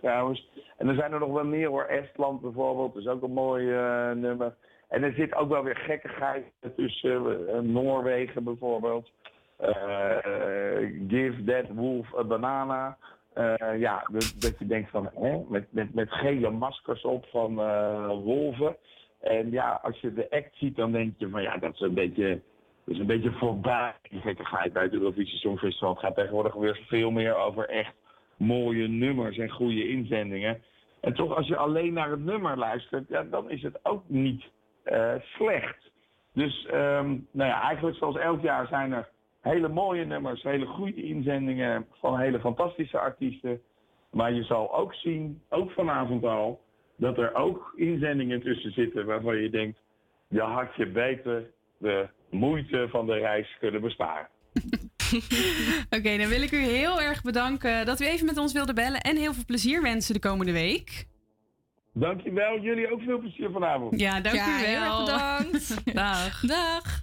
trouwens. 0.00 0.48
En 0.76 0.88
er 0.88 0.94
zijn 0.94 1.12
er 1.12 1.18
nog 1.18 1.32
wel 1.32 1.44
meer 1.44 1.68
hoor. 1.68 1.84
Estland 1.84 2.40
bijvoorbeeld 2.40 2.96
is 2.96 3.06
ook 3.06 3.22
een 3.22 3.32
mooi 3.32 3.64
nummer. 4.14 4.54
En 4.88 5.02
er 5.02 5.12
zit 5.12 5.34
ook 5.34 5.48
wel 5.48 5.62
weer 5.62 5.76
gekkigheid 5.76 6.44
tussen. 6.76 7.72
Noorwegen 7.72 8.44
bijvoorbeeld. 8.44 9.10
Give 11.08 11.44
that 11.44 11.74
wolf 11.74 12.14
a 12.18 12.24
banana. 12.24 12.96
Eh, 13.34 13.78
ja, 13.78 14.06
dat, 14.10 14.34
dat 14.38 14.58
je 14.58 14.66
denkt 14.66 14.90
van, 14.90 15.10
hè, 15.14 15.42
met, 15.48 15.66
met, 15.70 15.94
met 15.94 16.12
gele 16.12 16.50
maskers 16.50 17.02
op 17.02 17.26
van 17.26 17.60
eh, 17.60 18.06
wolven. 18.06 18.76
En 19.20 19.50
ja, 19.50 19.80
als 19.82 20.00
je 20.00 20.12
de 20.12 20.30
act 20.30 20.56
ziet, 20.56 20.76
dan 20.76 20.92
denk 20.92 21.14
je 21.16 21.28
van, 21.28 21.42
ja, 21.42 21.56
dat 21.56 21.74
is 21.74 21.80
een 21.80 21.94
beetje, 21.94 22.40
is 22.84 22.98
een 22.98 23.06
beetje 23.06 23.32
voorbij. 23.32 23.94
Die 24.10 24.20
gekkigheid 24.20 24.72
bij 24.72 24.82
het 24.82 24.92
Eurovisie 24.92 25.38
Songfestival. 25.38 25.90
Het 25.90 25.98
gaat 25.98 26.14
tegenwoordig 26.14 26.54
weer 26.54 26.80
veel 26.86 27.10
meer 27.10 27.36
over 27.36 27.68
echt 27.68 27.94
mooie 28.36 28.88
nummers 28.88 29.38
en 29.38 29.50
goede 29.50 29.88
inzendingen. 29.88 30.62
En 31.00 31.14
toch, 31.14 31.36
als 31.36 31.46
je 31.46 31.56
alleen 31.56 31.92
naar 31.92 32.10
het 32.10 32.24
nummer 32.24 32.58
luistert, 32.58 33.08
ja, 33.08 33.22
dan 33.22 33.50
is 33.50 33.62
het 33.62 33.78
ook 33.82 34.02
niet 34.06 34.44
eh, 34.82 35.14
slecht. 35.20 35.90
Dus 36.32 36.66
ehm, 36.66 37.08
nou 37.30 37.50
ja, 37.50 37.62
eigenlijk 37.62 37.96
zoals 37.96 38.16
elk 38.16 38.42
jaar 38.42 38.66
zijn 38.66 38.92
er 38.92 39.08
hele 39.42 39.68
mooie 39.68 40.04
nummers, 40.04 40.42
hele 40.42 40.66
goede 40.66 41.02
inzendingen 41.02 41.86
van 42.00 42.18
hele 42.20 42.40
fantastische 42.40 42.98
artiesten. 42.98 43.60
Maar 44.10 44.32
je 44.32 44.42
zal 44.42 44.74
ook 44.76 44.94
zien, 44.94 45.42
ook 45.48 45.70
vanavond 45.70 46.24
al, 46.24 46.60
dat 46.96 47.18
er 47.18 47.34
ook 47.34 47.72
inzendingen 47.76 48.40
tussen 48.40 48.72
zitten 48.72 49.06
waarvan 49.06 49.36
je 49.36 49.50
denkt, 49.50 49.78
je 50.28 50.40
had 50.40 50.74
je 50.76 50.86
beter 50.86 51.50
de 51.78 52.08
moeite 52.30 52.86
van 52.90 53.06
de 53.06 53.14
reis 53.14 53.56
kunnen 53.60 53.80
besparen. 53.80 54.28
Oké, 55.96 56.16
dan 56.16 56.28
wil 56.28 56.42
ik 56.42 56.50
u 56.50 56.56
heel 56.58 57.00
erg 57.00 57.22
bedanken 57.22 57.86
dat 57.86 58.00
u 58.00 58.06
even 58.06 58.26
met 58.26 58.38
ons 58.38 58.52
wilde 58.52 58.72
bellen. 58.72 59.00
En 59.00 59.16
heel 59.16 59.34
veel 59.34 59.44
plezier 59.46 59.82
wensen 59.82 60.14
de 60.14 60.20
komende 60.20 60.52
week. 60.52 61.06
Dankjewel, 61.94 62.58
jullie 62.60 62.92
ook 62.92 63.00
veel 63.00 63.18
plezier 63.18 63.50
vanavond. 63.50 64.00
Ja, 64.00 64.20
dank 64.20 64.36
Ja, 64.36 64.46
u 64.46 64.50
wel. 64.50 64.66
heel 64.66 64.80
erg 64.82 65.04
bedankt. 65.04 65.84
Dag. 65.94 66.40
Dag. 66.40 67.02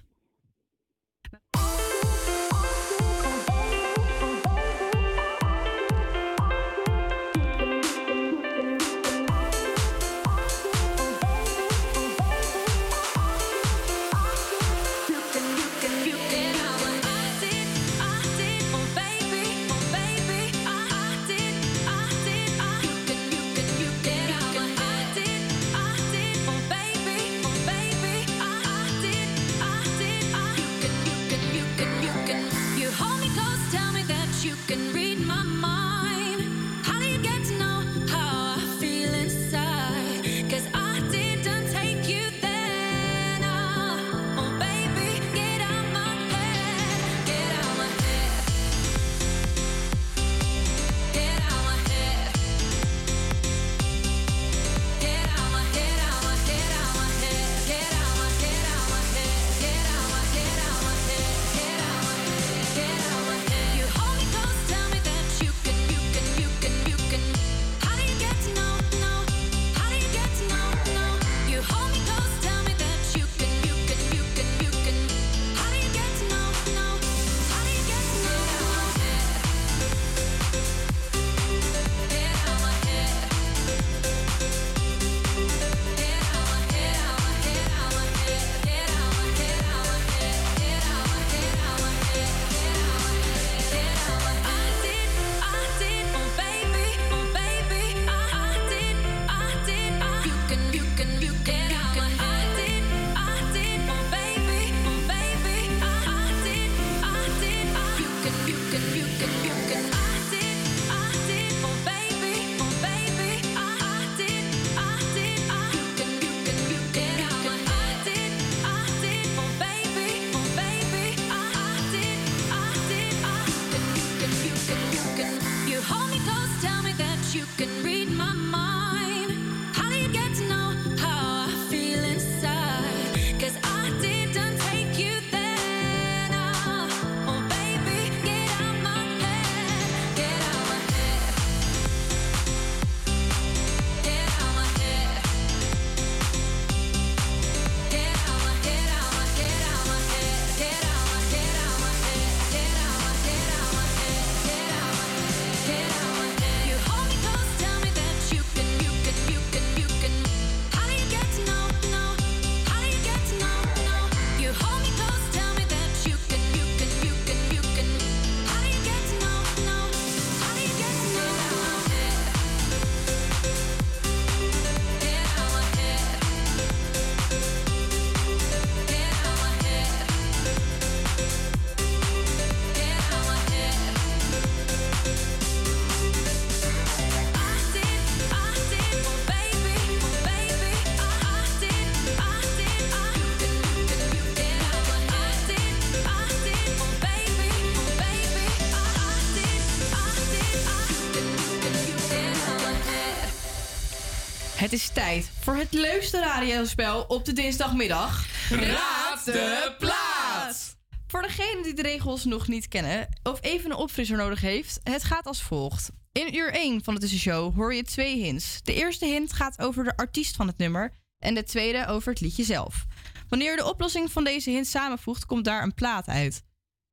Het 204.70 204.78
is 204.78 204.88
tijd 204.88 205.30
voor 205.40 205.56
het 205.56 205.72
leukste 205.72 206.18
radiospel 206.18 207.04
op 207.08 207.24
de 207.24 207.32
dinsdagmiddag. 207.32 208.26
Raad 208.50 209.24
de 209.24 209.74
plaat! 209.78 210.76
Voor 211.06 211.22
degene 211.22 211.62
die 211.62 211.74
de 211.74 211.82
regels 211.82 212.24
nog 212.24 212.48
niet 212.48 212.68
kennen 212.68 213.08
of 213.22 213.38
even 213.40 213.70
een 213.70 213.76
opfrisser 213.76 214.16
nodig 214.16 214.40
heeft, 214.40 214.80
het 214.82 215.04
gaat 215.04 215.26
als 215.26 215.42
volgt. 215.42 215.90
In 216.12 216.36
uur 216.36 216.52
1 216.52 216.84
van 216.84 216.94
de 216.94 217.00
tussenshow 217.00 217.54
hoor 217.54 217.74
je 217.74 217.82
twee 217.82 218.22
hints. 218.22 218.62
De 218.62 218.74
eerste 218.74 219.06
hint 219.06 219.32
gaat 219.32 219.58
over 219.58 219.84
de 219.84 219.96
artiest 219.96 220.36
van 220.36 220.46
het 220.46 220.58
nummer 220.58 220.92
en 221.18 221.34
de 221.34 221.44
tweede 221.44 221.86
over 221.86 222.12
het 222.12 222.20
liedje 222.20 222.44
zelf. 222.44 222.84
Wanneer 223.28 223.50
je 223.50 223.56
de 223.56 223.68
oplossing 223.68 224.12
van 224.12 224.24
deze 224.24 224.50
hints 224.50 224.70
samenvoegt, 224.70 225.26
komt 225.26 225.44
daar 225.44 225.62
een 225.62 225.74
plaat 225.74 226.06
uit. 226.06 226.42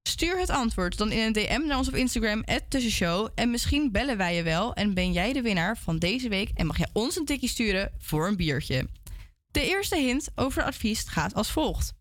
Stuur 0.07 0.39
het 0.39 0.49
antwoord 0.49 0.97
dan 0.97 1.11
in 1.11 1.19
een 1.19 1.33
DM 1.33 1.61
naar 1.65 1.77
ons 1.77 1.87
op 1.87 1.95
Instagram, 1.95 2.43
tussenshow. 2.69 3.27
En 3.35 3.51
misschien 3.51 3.91
bellen 3.91 4.17
wij 4.17 4.35
je 4.35 4.43
wel 4.43 4.73
en 4.73 4.93
ben 4.93 5.11
jij 5.11 5.33
de 5.33 5.41
winnaar 5.41 5.77
van 5.77 5.99
deze 5.99 6.29
week 6.29 6.49
en 6.53 6.65
mag 6.65 6.77
jij 6.77 6.89
ons 6.93 7.15
een 7.15 7.25
tikje 7.25 7.47
sturen 7.47 7.91
voor 7.97 8.27
een 8.27 8.35
biertje. 8.35 8.87
De 9.51 9.67
eerste 9.67 9.95
hint 9.95 10.29
over 10.35 10.57
het 10.59 10.67
advies 10.67 11.03
gaat 11.03 11.33
als 11.33 11.51
volgt. 11.51 11.93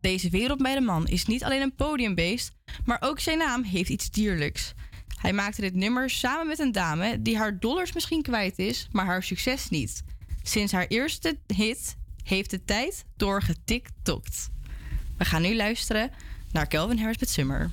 Deze 0.00 0.30
wereldmeidenman 0.30 1.06
is 1.06 1.26
niet 1.26 1.44
alleen 1.44 1.62
een 1.62 1.74
podiumbeest, 1.74 2.52
maar 2.84 2.98
ook 3.00 3.20
zijn 3.20 3.38
naam 3.38 3.62
heeft 3.62 3.90
iets 3.90 4.10
dierlijks. 4.10 4.72
Hij 5.20 5.32
maakte 5.32 5.60
dit 5.60 5.74
nummer 5.74 6.10
samen 6.10 6.46
met 6.46 6.58
een 6.58 6.72
dame 6.72 7.22
die 7.22 7.36
haar 7.36 7.58
dollars 7.58 7.92
misschien 7.92 8.22
kwijt 8.22 8.58
is, 8.58 8.88
maar 8.92 9.04
haar 9.04 9.22
succes 9.22 9.68
niet. 9.68 10.02
Sinds 10.42 10.72
haar 10.72 10.86
eerste 10.86 11.38
hit 11.46 11.96
heeft 12.22 12.50
de 12.50 12.64
tijd 12.64 13.04
doorgetiktokt. 13.16 14.50
We 15.18 15.24
gaan 15.24 15.42
nu 15.42 15.56
luisteren 15.56 16.10
naar 16.54 16.68
Calvin 16.68 16.98
Harris 16.98 17.18
met 17.18 17.28
Summer. 17.28 17.70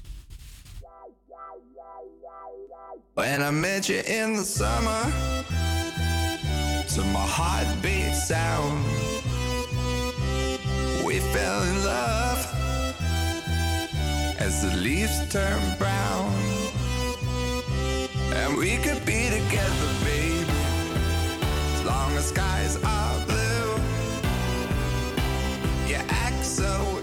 When 3.14 3.42
I 3.42 3.52
met 3.52 3.86
you 3.86 4.00
in 4.00 4.36
the 4.36 4.44
summer, 4.44 5.02
to 6.88 7.04
my 7.04 7.26
heartbeat 7.26 8.16
sound, 8.16 8.86
we 11.06 11.20
fell 11.20 11.62
in 11.64 11.84
love 11.84 12.48
as 14.40 14.62
the 14.62 14.76
leaves 14.78 15.28
turn 15.30 15.60
brown, 15.78 16.34
and 18.34 18.58
we 18.58 18.78
could 18.78 19.06
be 19.06 19.30
together, 19.30 19.90
baby, 20.04 20.46
as 21.74 21.84
long 21.86 22.18
as 22.18 22.26
skies 22.26 22.78
are 22.84 23.26
blue. 23.28 23.80
You 25.88 26.00
act 26.08 26.44
so 26.44 27.02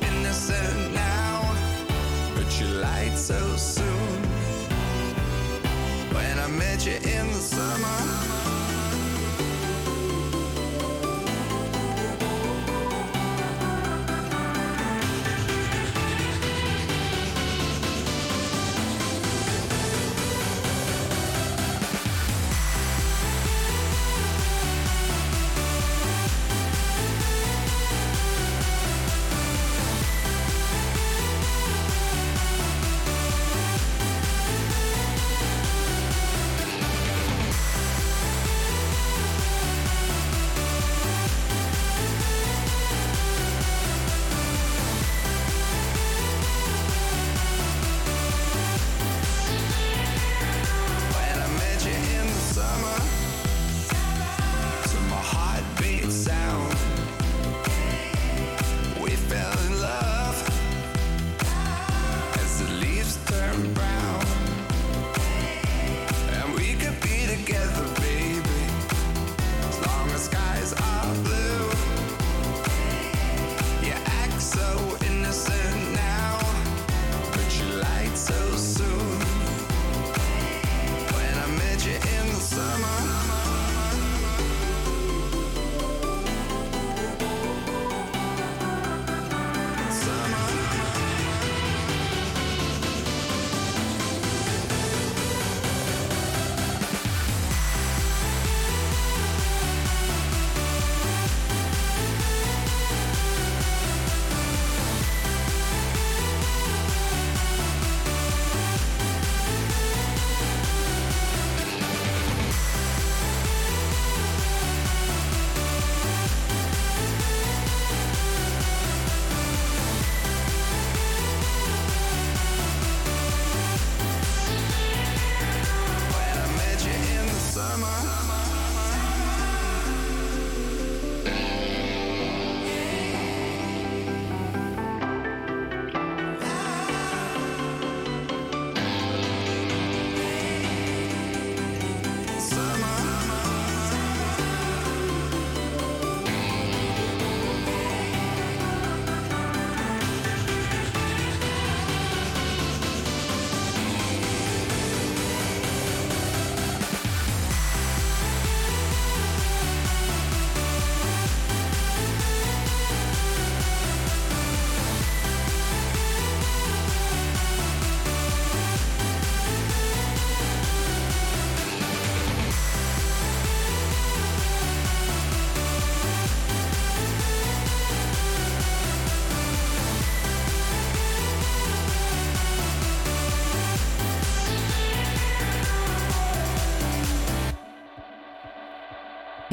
I 6.48 6.50
met 6.52 6.86
you 6.86 6.94
in 6.94 7.26
the 7.26 7.34
summer. 7.34 8.17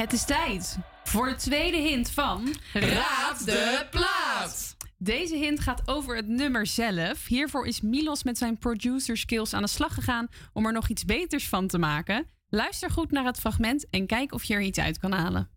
Het 0.06 0.14
is 0.14 0.26
tijd 0.26 0.78
voor 1.04 1.26
de 1.26 1.36
tweede 1.36 1.78
hint 1.78 2.10
van... 2.12 2.56
Raad 2.74 3.46
de 3.46 3.88
plaat! 3.92 4.76
Deze 4.98 5.36
hint 5.36 5.60
gaat 5.60 5.82
over 5.86 6.16
het 6.16 6.28
nummer 6.28 6.66
zelf. 6.66 7.26
Hiervoor 7.26 7.68
is 7.68 7.82
Milos 7.82 8.24
met 8.24 8.38
zijn 8.38 8.58
producer 8.58 9.18
skills 9.18 9.54
aan 9.54 9.62
de 9.62 9.68
slag 9.68 9.94
gegaan 9.94 10.28
om 10.54 10.66
er 10.66 10.74
nog 10.74 10.90
iets 10.90 11.06
beters 11.06 11.50
van 11.50 11.68
te 11.68 11.78
maken. 11.78 12.28
Luister 12.50 12.92
goed 12.92 13.12
naar 13.12 13.26
het 13.26 13.40
fragment 13.40 13.90
en 13.90 14.06
kijk 14.06 14.34
of 14.34 14.44
je 14.44 14.54
er 14.54 14.62
iets 14.62 14.80
uit 14.80 15.00
kan 15.00 15.12
halen. 15.12 15.50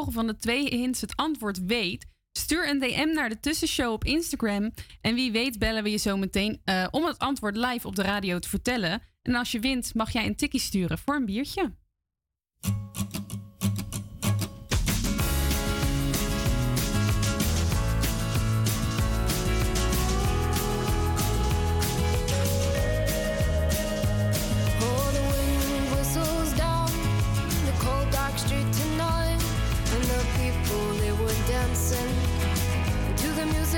van 0.00 0.26
de 0.26 0.36
twee 0.36 0.66
hints 0.68 1.00
het 1.00 1.16
antwoord 1.16 1.64
weet, 1.64 2.06
stuur 2.32 2.68
een 2.68 2.78
DM 2.78 3.14
naar 3.14 3.28
de 3.28 3.40
tussenshow 3.40 3.92
op 3.92 4.04
Instagram. 4.04 4.70
En 5.00 5.14
wie 5.14 5.32
weet 5.32 5.58
bellen 5.58 5.82
we 5.82 5.90
je 5.90 5.96
zo 5.96 6.16
meteen 6.16 6.60
eh, 6.64 6.86
om 6.90 7.04
het 7.04 7.18
antwoord 7.18 7.56
live 7.56 7.86
op 7.86 7.96
de 7.96 8.02
radio 8.02 8.38
te 8.38 8.48
vertellen. 8.48 9.02
En 9.22 9.34
als 9.34 9.52
je 9.52 9.60
wint, 9.60 9.94
mag 9.94 10.12
jij 10.12 10.26
een 10.26 10.36
tikkie 10.36 10.60
sturen 10.60 10.98
voor 10.98 11.14
een 11.14 11.24
biertje. 11.24 11.72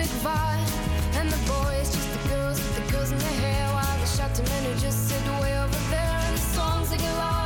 like 0.04 0.22
Vod 0.22 1.16
and 1.16 1.30
the 1.30 1.36
boys, 1.46 1.94
just 1.94 2.12
the 2.12 2.28
girls 2.28 2.58
with 2.58 2.76
the 2.76 2.92
girls 2.92 3.10
in 3.10 3.18
their 3.18 3.28
hair. 3.40 3.68
While 3.72 3.98
the 3.98 4.06
shot 4.06 4.34
men 4.48 4.64
who 4.64 4.80
just 4.80 5.08
sit 5.08 5.22
way 5.40 5.56
over 5.58 5.78
there, 5.90 6.18
and 6.26 6.36
the 6.36 6.40
songs 6.40 6.90
they 6.90 6.98
get 6.98 7.14
loud. 7.16 7.43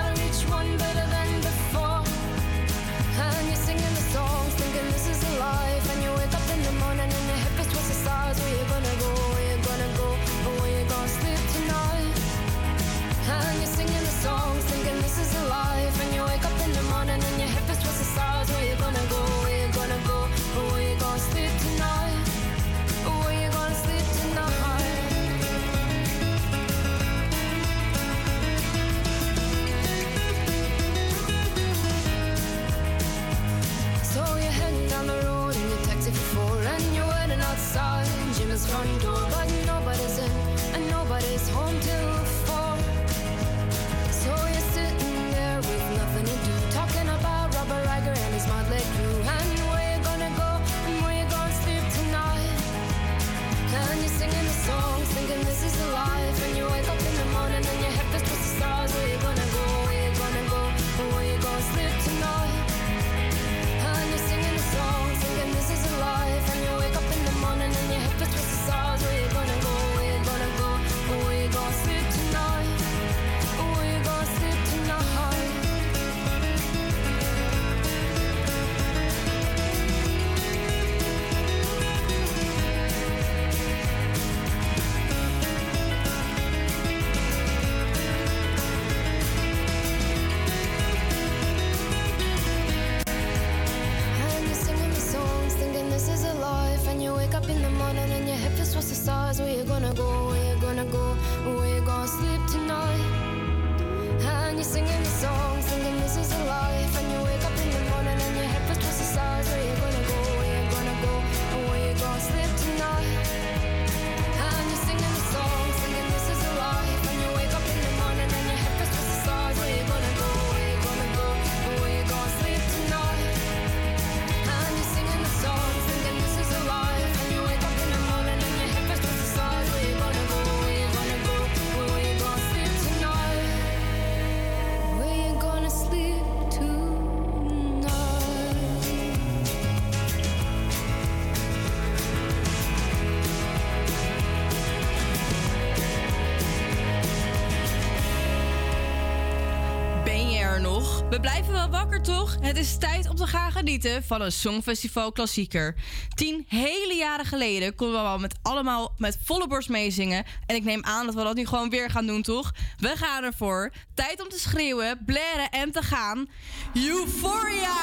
Toch? 152.03 152.37
Het 152.41 152.57
is 152.57 152.79
tijd 152.79 153.09
om 153.09 153.17
te 153.17 153.27
gaan 153.27 153.53
genieten 153.53 154.05
van 154.05 154.21
een 154.21 154.33
Songfestival 154.33 155.13
klassieker. 155.13 155.75
Tien 156.15 156.45
hele 156.49 156.95
jaren 156.95 157.27
geleden 157.27 157.75
konden 157.75 158.03
we 158.03 158.09
al 158.09 158.19
met 158.19 158.35
allemaal 158.43 158.95
met 158.97 159.19
volle 159.25 159.47
borst 159.47 159.69
meezingen. 159.69 160.25
En 160.47 160.57
ik 160.57 160.65
neem 160.65 160.85
aan 160.85 161.07
dat 161.07 161.15
we 161.15 161.23
dat 161.23 161.35
nu 161.35 161.47
gewoon 161.47 161.71
weer 161.71 161.91
gaan 161.91 162.07
doen, 162.07 162.23
toch? 162.23 162.53
We 162.79 162.97
gaan 162.97 163.25
ervoor. 163.25 163.73
Tijd 163.95 164.23
om 164.23 164.29
te 164.29 164.39
schreeuwen, 164.39 165.05
blaren 165.07 165.51
en 165.51 165.73
te 165.73 165.83
gaan. 165.83 166.29
Euphoria! 166.75 167.77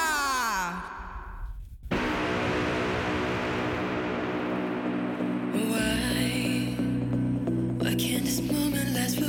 Why? 5.52 6.04
This 8.24 8.40
moment 8.40 8.94
last 8.94 9.26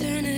turning 0.00 0.29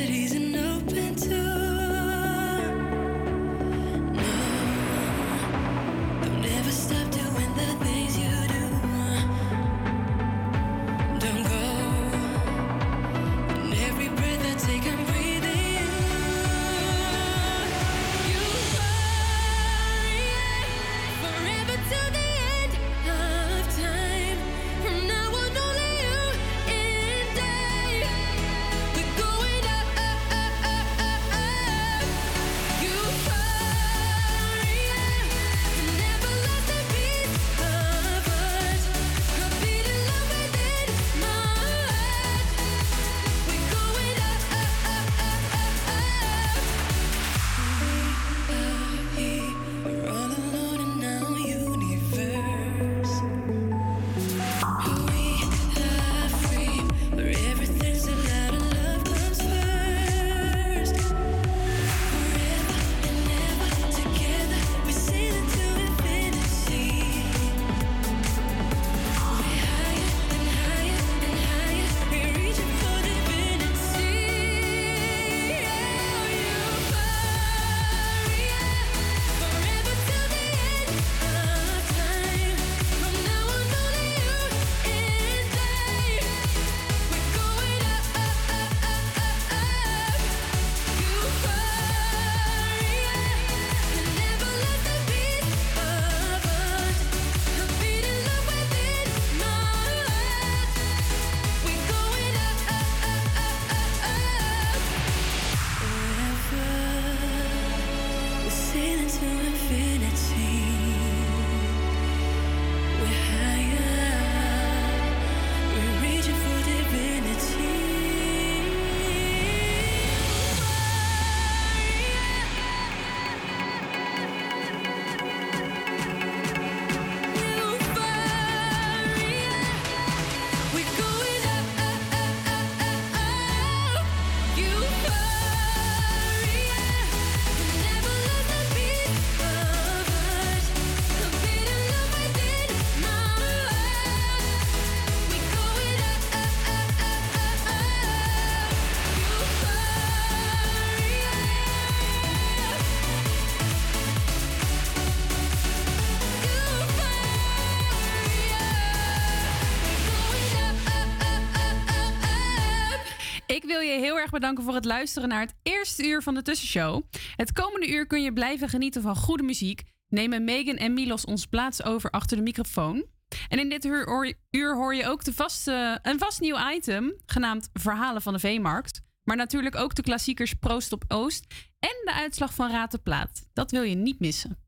erg 164.23 164.31
bedanken 164.31 164.65
voor 164.65 164.75
het 164.75 164.85
luisteren 164.85 165.29
naar 165.29 165.41
het 165.41 165.55
eerste 165.63 166.07
uur 166.07 166.23
van 166.23 166.35
de 166.35 166.43
Tussenshow. 166.43 167.03
Het 167.37 167.53
komende 167.53 167.89
uur 167.89 168.07
kun 168.07 168.23
je 168.23 168.33
blijven 168.33 168.69
genieten 168.69 169.03
van 169.03 169.17
goede 169.17 169.43
muziek. 169.43 169.83
Nemen 170.09 170.45
Megan 170.45 170.77
en 170.77 170.93
Milos 170.93 171.25
ons 171.25 171.47
plaats 171.47 171.85
over 171.85 172.11
achter 172.11 172.37
de 172.37 172.43
microfoon. 172.43 173.07
En 173.49 173.59
in 173.59 173.69
dit 173.69 173.85
uur 173.85 174.75
hoor 174.77 174.95
je, 174.95 175.07
ook 175.07 175.25
de 175.25 175.33
vaste, 175.33 175.99
een 176.03 176.19
vast 176.19 176.41
nieuw 176.41 176.71
item, 176.71 177.15
genaamd 177.27 177.69
Verhalen 177.73 178.23
van 178.23 178.33
de 178.33 178.39
Veemarkt. 178.39 179.01
Maar 179.25 179.37
natuurlijk 179.37 179.77
ook 179.77 179.95
de 179.95 180.03
klassiekers 180.03 180.55
Proost 180.55 180.93
op 180.93 181.05
Oost 181.09 181.55
en 181.79 181.97
de 182.05 182.13
uitslag 182.15 182.55
van 182.55 182.71
Raad 182.71 182.91
de 182.91 182.99
Plaat. 182.99 183.49
Dat 183.53 183.71
wil 183.71 183.83
je 183.83 183.95
niet 183.95 184.21
missen. 184.21 184.62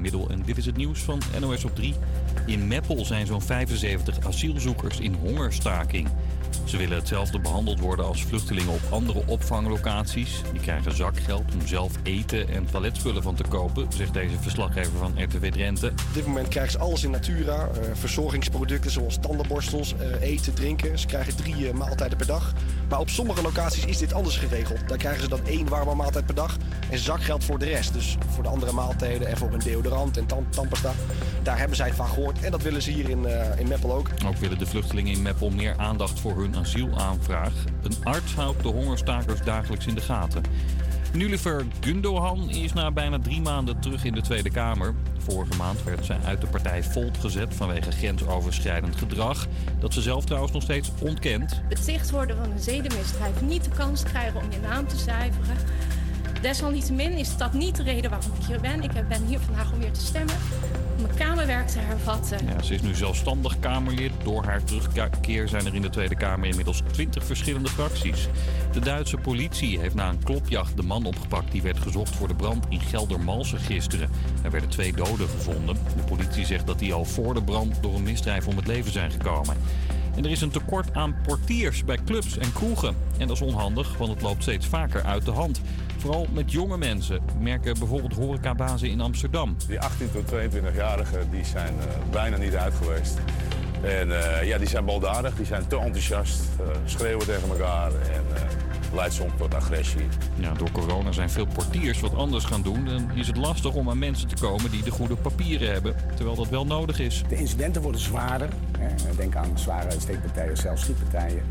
Middel 0.00 0.30
en 0.30 0.42
dit 0.46 0.56
is 0.56 0.66
het 0.66 0.76
nieuws 0.76 1.00
van 1.00 1.20
NOS 1.40 1.64
op 1.64 1.74
3. 1.74 1.94
In 2.46 2.68
Meppel 2.68 3.04
zijn 3.04 3.26
zo'n 3.26 3.42
75 3.42 4.26
asielzoekers 4.26 5.00
in 5.00 5.14
hongerstaking. 5.14 6.08
Ze 6.64 6.76
willen 6.76 6.98
hetzelfde 6.98 7.38
behandeld 7.38 7.80
worden 7.80 8.04
als 8.04 8.24
vluchtelingen 8.24 8.72
op 8.72 8.80
andere 8.90 9.22
opvanglocaties. 9.26 10.42
Die 10.52 10.60
krijgen 10.60 10.96
zakgeld 10.96 11.54
om 11.54 11.66
zelf 11.66 11.92
eten 12.02 12.48
en 12.48 12.66
toiletspullen 12.70 13.22
van 13.22 13.34
te 13.34 13.44
kopen, 13.48 13.86
zegt 13.96 14.14
deze 14.14 14.38
verslaggever 14.40 14.98
van 14.98 15.12
RTW 15.22 15.44
Drenthe. 15.44 15.86
Op 15.86 16.14
dit 16.14 16.26
moment 16.26 16.48
krijgen 16.48 16.72
ze 16.72 16.78
alles 16.78 17.04
in 17.04 17.10
Natura. 17.10 17.28
eh, 17.50 17.90
verzorgingsproducten 17.92 18.90
zoals 18.90 19.18
tandenborstels, 19.20 19.94
eh, 19.96 20.28
eten, 20.28 20.54
drinken. 20.54 20.98
Ze 20.98 21.06
krijgen 21.06 21.36
drie 21.36 21.68
eh, 21.68 21.74
maaltijden 21.74 22.16
per 22.16 22.26
dag. 22.26 22.52
Maar 22.88 22.98
op 22.98 23.08
sommige 23.08 23.42
locaties 23.42 23.84
is 23.84 23.98
dit 23.98 24.12
anders 24.12 24.36
geregeld. 24.36 24.88
Daar 24.88 24.98
krijgen 24.98 25.22
ze 25.22 25.28
dan 25.28 25.46
één 25.46 25.68
warme 25.68 25.94
maaltijd 25.94 26.26
per 26.26 26.34
dag 26.34 26.56
en 26.90 26.98
zakgeld 26.98 27.44
voor 27.44 27.58
de 27.58 27.64
rest. 27.66 27.92
Dus 27.92 28.16
voor 28.28 28.42
de 28.42 28.48
andere 28.48 28.72
maaltijden 28.72 29.28
en 29.28 29.36
voor 29.36 29.52
een 29.52 29.58
deodorant 29.58 30.16
en 30.16 30.26
tand 30.26 30.52
tandpasta. 30.52 30.92
Daar 31.42 31.58
hebben 31.58 31.76
zij 31.76 31.86
het 31.86 31.96
van 31.96 32.08
gehoord 32.08 32.40
en 32.40 32.50
dat 32.50 32.62
willen 32.62 32.82
ze 32.82 32.90
hier 32.90 33.08
in, 33.08 33.26
in 33.58 33.68
Meppel 33.68 33.94
ook. 33.94 34.08
Ook 34.26 34.36
willen 34.36 34.58
de 34.58 34.66
vluchtelingen 34.66 35.12
in 35.12 35.22
Meppel 35.22 35.50
meer 35.50 35.74
aandacht 35.76 36.20
voor 36.20 36.36
hun 36.40 36.56
asielaanvraag. 36.56 37.52
Een 37.82 37.96
arts 38.02 38.34
houdt 38.34 38.62
de 38.62 38.68
hongerstakers 38.68 39.42
dagelijks 39.42 39.86
in 39.86 39.94
de 39.94 40.00
gaten. 40.00 40.42
Nulliver 41.12 41.64
Gundogan 41.80 42.50
is 42.50 42.72
na 42.72 42.90
bijna 42.90 43.18
drie 43.18 43.40
maanden 43.40 43.80
terug 43.80 44.04
in 44.04 44.12
de 44.12 44.20
Tweede 44.20 44.50
Kamer. 44.50 44.94
Vorige 45.18 45.56
maand 45.56 45.82
werd 45.82 46.04
zij 46.04 46.18
uit 46.24 46.40
de 46.40 46.46
partij 46.46 46.82
Volt 46.82 47.18
gezet 47.18 47.54
vanwege 47.54 47.90
grensoverschrijdend 47.90 48.96
gedrag. 48.96 49.46
Dat 49.78 49.92
ze 49.92 50.00
zelf 50.00 50.24
trouwens 50.24 50.52
nog 50.52 50.62
steeds 50.62 50.90
ontkent. 51.00 51.62
Beticht 51.68 52.10
worden 52.10 52.36
van 52.36 52.50
een 52.50 52.58
zedenmisdrijf, 52.58 53.40
niet 53.40 53.64
de 53.64 53.70
kans 53.70 54.02
krijgen 54.02 54.40
om 54.42 54.50
je 54.50 54.58
naam 54.60 54.86
te 54.86 54.96
zuiveren. 54.96 55.56
Desalniettemin 56.40 57.12
is 57.12 57.36
dat 57.36 57.52
niet 57.52 57.76
de 57.76 57.82
reden 57.82 58.10
waarom 58.10 58.30
ik 58.40 58.46
hier 58.46 58.60
ben. 58.60 58.82
Ik 58.82 59.08
ben 59.08 59.24
hier 59.26 59.40
vandaag 59.40 59.72
om 59.72 59.78
weer 59.78 59.92
te 59.92 60.00
stemmen, 60.00 60.34
mijn 61.02 61.14
kamerwerk 61.14 61.68
te 61.68 61.78
hervatten. 61.78 62.46
Ja, 62.46 62.62
ze 62.62 62.74
is 62.74 62.82
nu 62.82 62.94
zelfstandig 62.94 63.58
Kamerlid. 63.58 64.12
Door 64.22 64.44
haar 64.44 64.64
terugkeer 64.64 65.48
zijn 65.48 65.66
er 65.66 65.74
in 65.74 65.82
de 65.82 65.90
Tweede 65.90 66.16
Kamer 66.16 66.48
inmiddels 66.48 66.82
20 66.92 67.24
verschillende 67.24 67.68
fracties. 67.68 68.28
De 68.72 68.80
Duitse 68.80 69.16
politie 69.16 69.78
heeft 69.78 69.94
na 69.94 70.08
een 70.08 70.24
klopjacht 70.24 70.76
de 70.76 70.82
man 70.82 71.04
opgepakt 71.04 71.52
die 71.52 71.62
werd 71.62 71.78
gezocht 71.78 72.16
voor 72.16 72.28
de 72.28 72.34
brand 72.34 72.66
in 72.68 72.80
Geldermalsen 72.80 73.58
gisteren. 73.58 74.10
Er 74.42 74.50
werden 74.50 74.70
twee 74.70 74.92
doden 74.92 75.28
gevonden. 75.28 75.76
De 75.96 76.02
politie 76.02 76.46
zegt 76.46 76.66
dat 76.66 76.78
die 76.78 76.92
al 76.92 77.04
voor 77.04 77.34
de 77.34 77.42
brand 77.42 77.82
door 77.82 77.94
een 77.94 78.02
misdrijf 78.02 78.46
om 78.46 78.56
het 78.56 78.66
leven 78.66 78.92
zijn 78.92 79.10
gekomen. 79.10 79.56
En 80.16 80.24
er 80.24 80.30
is 80.30 80.40
een 80.40 80.50
tekort 80.50 80.94
aan 80.94 81.16
portiers 81.26 81.84
bij 81.84 81.98
clubs 82.04 82.38
en 82.38 82.52
kroegen. 82.52 82.96
En 83.18 83.26
dat 83.26 83.36
is 83.36 83.42
onhandig, 83.42 83.96
want 83.96 84.10
het 84.10 84.22
loopt 84.22 84.42
steeds 84.42 84.66
vaker 84.66 85.02
uit 85.02 85.24
de 85.24 85.30
hand. 85.30 85.60
Vooral 86.00 86.26
met 86.32 86.52
jonge 86.52 86.78
mensen, 86.78 87.20
merken 87.40 87.78
bijvoorbeeld 87.78 88.14
horecabazen 88.14 88.88
in 88.88 89.00
Amsterdam. 89.00 89.56
Die 89.66 89.80
18 89.80 90.10
tot 90.12 90.32
22-jarigen 90.32 91.30
die 91.30 91.44
zijn 91.44 91.74
eh, 91.78 92.10
bijna 92.10 92.36
niet 92.36 92.56
uit 92.56 92.74
geweest. 92.74 93.18
En 93.82 94.20
eh, 94.20 94.46
ja, 94.46 94.58
die 94.58 94.68
zijn 94.68 94.84
baldadig, 94.84 95.34
die 95.36 95.46
zijn 95.46 95.66
te 95.66 95.78
enthousiast, 95.78 96.40
eh, 96.60 96.66
schreeuwen 96.84 97.26
tegen 97.26 97.48
elkaar 97.48 97.90
en 97.90 98.24
leidt 98.92 99.14
soms 99.14 99.32
tot 99.38 99.54
agressie. 99.54 100.08
Ja, 100.34 100.52
door 100.52 100.70
corona 100.70 101.12
zijn 101.12 101.30
veel 101.30 101.46
portiers 101.46 102.00
wat 102.00 102.14
anders 102.14 102.44
gaan 102.44 102.62
doen. 102.62 102.88
En 102.88 103.10
is 103.14 103.26
het 103.26 103.36
lastig 103.36 103.74
om 103.74 103.90
aan 103.90 103.98
mensen 103.98 104.28
te 104.28 104.34
komen 104.40 104.70
die 104.70 104.82
de 104.82 104.90
goede 104.90 105.16
papieren 105.16 105.72
hebben. 105.72 105.94
Terwijl 106.14 106.36
dat 106.36 106.48
wel 106.48 106.66
nodig 106.66 106.98
is. 106.98 107.22
De 107.28 107.36
incidenten 107.36 107.82
worden 107.82 108.00
zwaarder. 108.00 108.48
Hè. 108.78 109.16
Denk 109.16 109.36
aan 109.36 109.58
zware 109.58 109.90
steekpartijen, 109.98 110.56
zelfs 110.56 110.82
schietpartijen. 110.82 111.42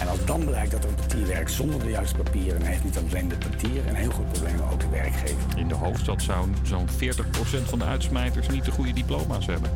En 0.00 0.08
als 0.08 0.24
dan 0.24 0.44
blijkt 0.44 0.70
dat 0.70 0.84
er 0.84 0.88
een 0.88 0.94
portier 0.94 1.26
werkt 1.26 1.50
zonder 1.50 1.80
de 1.80 1.90
juiste 1.90 2.16
papieren... 2.16 2.58
dan 2.58 2.68
heeft 2.68 2.84
niet 2.84 2.98
alleen 2.98 3.28
de 3.28 3.36
portier 3.36 3.88
een 3.88 3.94
heel 3.94 4.10
goed 4.10 4.32
probleem, 4.32 4.56
maar 4.56 4.72
ook 4.72 4.80
de 4.80 4.88
werkgever. 4.88 5.36
In 5.56 5.68
de 5.68 5.74
hoofdstad 5.74 6.22
zou 6.22 6.48
zo'n 6.62 6.88
40% 6.88 7.64
van 7.64 7.78
de 7.78 7.84
uitsmijters 7.84 8.48
niet 8.48 8.64
de 8.64 8.70
goede 8.70 8.92
diploma's 8.92 9.46
hebben. 9.46 9.70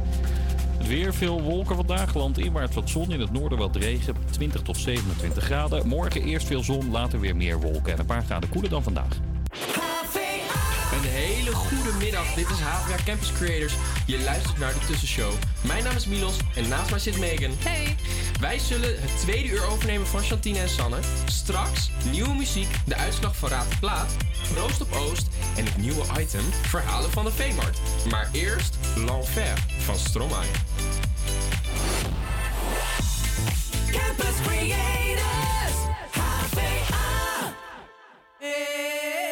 Het 0.82 0.90
weer, 0.90 1.14
veel 1.14 1.42
wolken 1.42 1.76
vandaag. 1.76 2.14
Landinwaarts 2.14 2.74
wat 2.74 2.90
zon, 2.90 3.12
in 3.12 3.20
het 3.20 3.32
noorden 3.32 3.58
wat 3.58 3.76
regen. 3.76 4.14
20 4.30 4.62
tot 4.62 4.76
27 4.76 5.44
graden. 5.44 5.88
Morgen 5.88 6.22
eerst 6.22 6.46
veel 6.46 6.62
zon, 6.62 6.90
later 6.90 7.20
weer 7.20 7.36
meer 7.36 7.60
wolken. 7.60 7.92
En 7.92 7.98
een 7.98 8.06
paar 8.06 8.22
graden 8.22 8.48
koeler 8.48 8.70
dan 8.70 8.82
vandaag. 8.82 9.18
Een 11.02 11.08
hele 11.08 11.54
goede 11.54 11.92
middag. 11.98 12.34
Dit 12.34 12.50
is 12.50 12.58
HVA 12.58 12.96
Campus 13.04 13.32
Creators. 13.32 13.74
Je 14.06 14.22
luistert 14.22 14.58
naar 14.58 14.72
de 14.72 14.86
Tussenshow. 14.86 15.32
Mijn 15.60 15.84
naam 15.84 15.96
is 15.96 16.06
Milos 16.06 16.36
en 16.54 16.68
naast 16.68 16.90
mij 16.90 16.98
zit 16.98 17.18
Megan. 17.18 17.50
Hey. 17.58 17.96
Wij 18.40 18.58
zullen 18.58 19.00
het 19.00 19.18
tweede 19.18 19.48
uur 19.48 19.66
overnemen 19.66 20.06
van 20.06 20.22
Chantine 20.22 20.58
en 20.58 20.68
Sanne. 20.68 20.98
Straks 21.24 21.90
nieuwe 22.10 22.34
muziek, 22.34 22.68
de 22.86 22.94
uitslag 22.96 23.36
van 23.36 23.48
Raad 23.48 23.70
de 23.70 23.76
Plaat, 23.80 24.16
Roost 24.56 24.80
op 24.80 24.92
Oost 24.92 25.26
en 25.56 25.64
het 25.64 25.76
nieuwe 25.76 26.04
item 26.20 26.44
Verhalen 26.62 27.10
van 27.10 27.24
de 27.24 27.32
Veemarkt. 27.32 27.80
Maar 28.10 28.28
eerst 28.32 28.76
L'Enfer 28.96 29.64
van 29.78 29.96
Stromae. 29.96 30.46
Campus 33.90 34.40
Creators, 34.46 35.76
HVA. 36.10 37.54
Je 38.38 39.31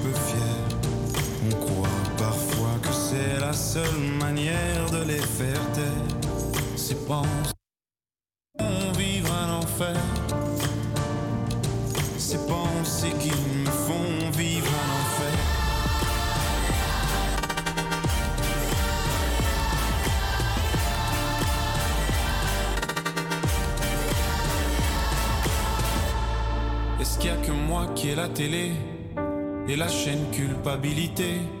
seule 3.73 4.01
manière 4.19 4.85
de 4.91 5.01
les 5.05 5.25
faire 5.37 5.71
taire. 5.71 6.05
Ces 6.75 6.95
pensées 7.07 7.53
font 8.59 8.91
vivre 8.97 9.33
un 9.33 9.59
enfer. 9.59 9.95
Ces 12.17 12.39
pensées 12.49 13.13
qui 13.21 13.31
me 13.31 13.71
font 13.87 14.29
vivre 14.37 14.67
un 14.83 14.89
enfer. 14.99 15.37
Est-ce 26.99 27.17
qu'il 27.19 27.29
y 27.29 27.33
a 27.33 27.37
que 27.37 27.53
moi 27.53 27.87
qui 27.95 28.09
ai 28.09 28.15
la 28.15 28.27
télé 28.27 28.73
et 29.69 29.77
la 29.77 29.87
chaîne 29.87 30.29
culpabilité? 30.33 31.60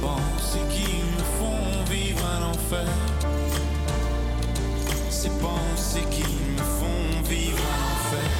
pensées 0.00 0.64
qui 0.70 1.02
me 1.14 1.22
font 1.38 1.84
vivre 1.90 2.24
un 2.24 2.50
enfer. 2.50 2.88
Ces 5.10 5.30
pensées 5.30 6.06
qui 6.10 6.22
me 6.22 6.58
font 6.58 7.22
vivre 7.28 7.58
un 7.58 7.92
enfer. 7.94 8.39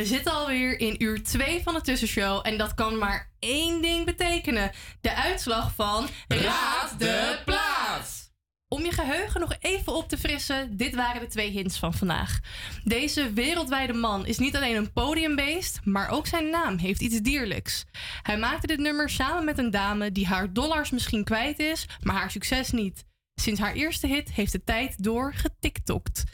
We 0.00 0.06
zitten 0.06 0.32
alweer 0.32 0.80
in 0.80 1.02
uur 1.02 1.22
2 1.22 1.62
van 1.62 1.74
de 1.74 1.80
tussenshow. 1.80 2.46
En 2.46 2.58
dat 2.58 2.74
kan 2.74 2.98
maar 2.98 3.32
één 3.38 3.82
ding 3.82 4.04
betekenen: 4.04 4.70
de 5.00 5.14
uitslag 5.14 5.74
van 5.74 6.08
Raad 6.28 6.98
de 6.98 7.38
Plaats. 7.44 8.30
Om 8.68 8.84
je 8.84 8.92
geheugen 8.92 9.40
nog 9.40 9.56
even 9.60 9.94
op 9.94 10.08
te 10.08 10.18
frissen, 10.18 10.76
dit 10.76 10.94
waren 10.94 11.20
de 11.20 11.26
twee 11.26 11.50
hints 11.50 11.78
van 11.78 11.94
vandaag. 11.94 12.38
Deze 12.84 13.32
wereldwijde 13.32 13.92
man 13.92 14.26
is 14.26 14.38
niet 14.38 14.56
alleen 14.56 14.76
een 14.76 14.92
podiumbeest, 14.92 15.80
maar 15.84 16.10
ook 16.10 16.26
zijn 16.26 16.50
naam 16.50 16.78
heeft 16.78 17.00
iets 17.00 17.20
dierlijks. 17.20 17.84
Hij 18.22 18.38
maakte 18.38 18.66
dit 18.66 18.78
nummer 18.78 19.10
samen 19.10 19.44
met 19.44 19.58
een 19.58 19.70
dame 19.70 20.12
die 20.12 20.26
haar 20.26 20.52
dollars 20.52 20.90
misschien 20.90 21.24
kwijt 21.24 21.58
is, 21.58 21.86
maar 22.02 22.16
haar 22.16 22.30
succes 22.30 22.70
niet. 22.70 23.04
Sinds 23.34 23.60
haar 23.60 23.72
eerste 23.72 24.06
hit 24.06 24.32
heeft 24.32 24.52
de 24.52 24.64
tijd 24.64 25.02
door 25.02 25.34
getiktokt. 25.34 26.24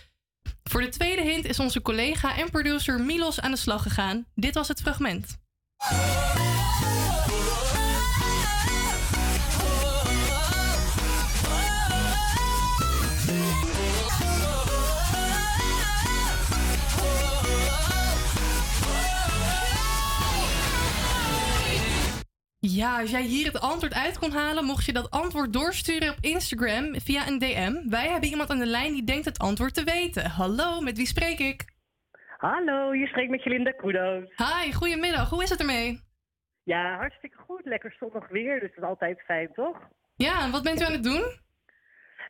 Voor 0.68 0.80
de 0.80 0.88
tweede 0.88 1.22
hint 1.22 1.44
is 1.44 1.60
onze 1.60 1.82
collega 1.82 2.36
en 2.36 2.51
producer 2.51 3.01
Milos 3.01 3.40
aan 3.40 3.51
de 3.51 3.56
slag 3.56 3.82
gegaan. 3.82 4.26
Dit 4.34 4.55
was 4.55 4.68
het 4.68 4.80
fragment. 4.80 5.36
Ja, 22.68 23.01
als 23.01 23.10
jij 23.10 23.22
hier 23.22 23.47
het 23.47 23.60
antwoord 23.60 23.94
uit 23.94 24.18
kon 24.18 24.30
halen, 24.30 24.64
mocht 24.64 24.84
je 24.84 24.93
dat 24.93 25.10
antwoord 25.10 25.52
doorsturen 25.52 26.10
op 26.10 26.16
Instagram 26.20 27.01
via 27.01 27.26
een 27.26 27.38
DM. 27.38 27.88
Wij 27.88 28.09
hebben 28.09 28.28
iemand 28.28 28.51
aan 28.51 28.59
de 28.59 28.66
lijn 28.66 28.93
die 28.93 29.05
denkt 29.05 29.24
het 29.24 29.38
antwoord 29.38 29.74
te 29.74 29.84
weten. 29.84 30.30
Hallo, 30.30 30.80
met 30.80 30.97
wie 30.97 31.06
spreek 31.06 31.38
ik? 31.38 31.64
Hallo, 32.36 32.94
je 32.94 33.06
spreekt 33.06 33.30
met 33.30 33.43
Jelinda 33.43 33.70
Kudos. 33.70 34.24
Hi, 34.36 34.72
goedemiddag. 34.72 35.30
Hoe 35.30 35.43
is 35.43 35.51
het 35.51 35.60
ermee? 35.60 36.01
Ja, 36.62 36.97
hartstikke 36.97 37.36
goed. 37.36 37.64
Lekker 37.64 37.97
zonnig 37.98 38.28
weer, 38.28 38.60
dus 38.60 38.68
dat 38.74 38.84
is 38.84 38.88
altijd 38.88 39.20
fijn, 39.20 39.52
toch? 39.52 39.78
Ja, 40.16 40.43
en 40.43 40.51
wat 40.51 40.62
bent 40.62 40.80
u 40.80 40.84
aan 40.84 40.93
het 40.93 41.05
doen? 41.05 41.24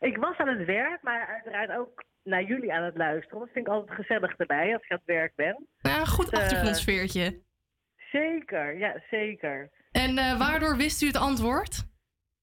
Ik 0.00 0.16
was 0.16 0.36
aan 0.36 0.58
het 0.58 0.66
werk, 0.66 1.02
maar 1.02 1.26
uiteraard 1.26 1.78
ook 1.78 2.04
naar 2.22 2.42
jullie 2.42 2.72
aan 2.72 2.84
het 2.84 2.96
luisteren. 2.96 3.38
Dat 3.38 3.48
vind 3.52 3.66
ik 3.66 3.72
altijd 3.72 3.96
gezellig 3.98 4.36
erbij 4.36 4.72
als 4.72 4.82
ik 4.82 4.90
aan 4.90 5.02
het 5.04 5.14
werk 5.16 5.32
ben. 5.34 5.66
Ja, 5.78 6.00
een 6.00 6.06
goed 6.06 6.30
Dus, 6.30 6.38
eh, 6.38 6.44
achtergrondsfeertje. 6.44 7.44
Zeker, 8.12 8.78
ja, 8.78 9.02
zeker. 9.10 9.70
En 10.02 10.18
eh, 10.18 10.38
waardoor 10.38 10.76
wist 10.76 11.02
u 11.02 11.06
het 11.06 11.16
antwoord? 11.16 11.84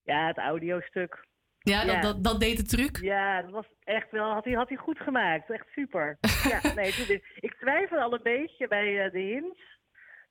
Ja, 0.03 0.27
het 0.27 0.37
audiostuk. 0.37 1.27
Ja, 1.59 1.85
dat, 1.85 2.01
Dat, 2.01 2.23
dat 2.23 2.39
deed 2.39 2.57
de 2.57 2.63
truc. 2.63 2.97
Ja, 3.01 3.41
dat 3.41 3.51
was 3.51 3.65
echt 3.83 4.11
wel, 4.11 4.31
had 4.31 4.43
hij, 4.43 4.53
had 4.53 4.67
hij 4.69 4.77
goed 4.77 4.99
gemaakt. 4.99 5.51
Echt 5.51 5.67
super. 5.75 6.17
ja, 6.51 6.73
nee, 6.75 7.21
ik 7.35 7.55
twijfel 7.59 7.97
al 7.97 8.13
een 8.13 8.23
beetje 8.23 8.67
bij 8.67 9.05
eh, 9.05 9.11
de 9.11 9.19
hints. 9.19 9.59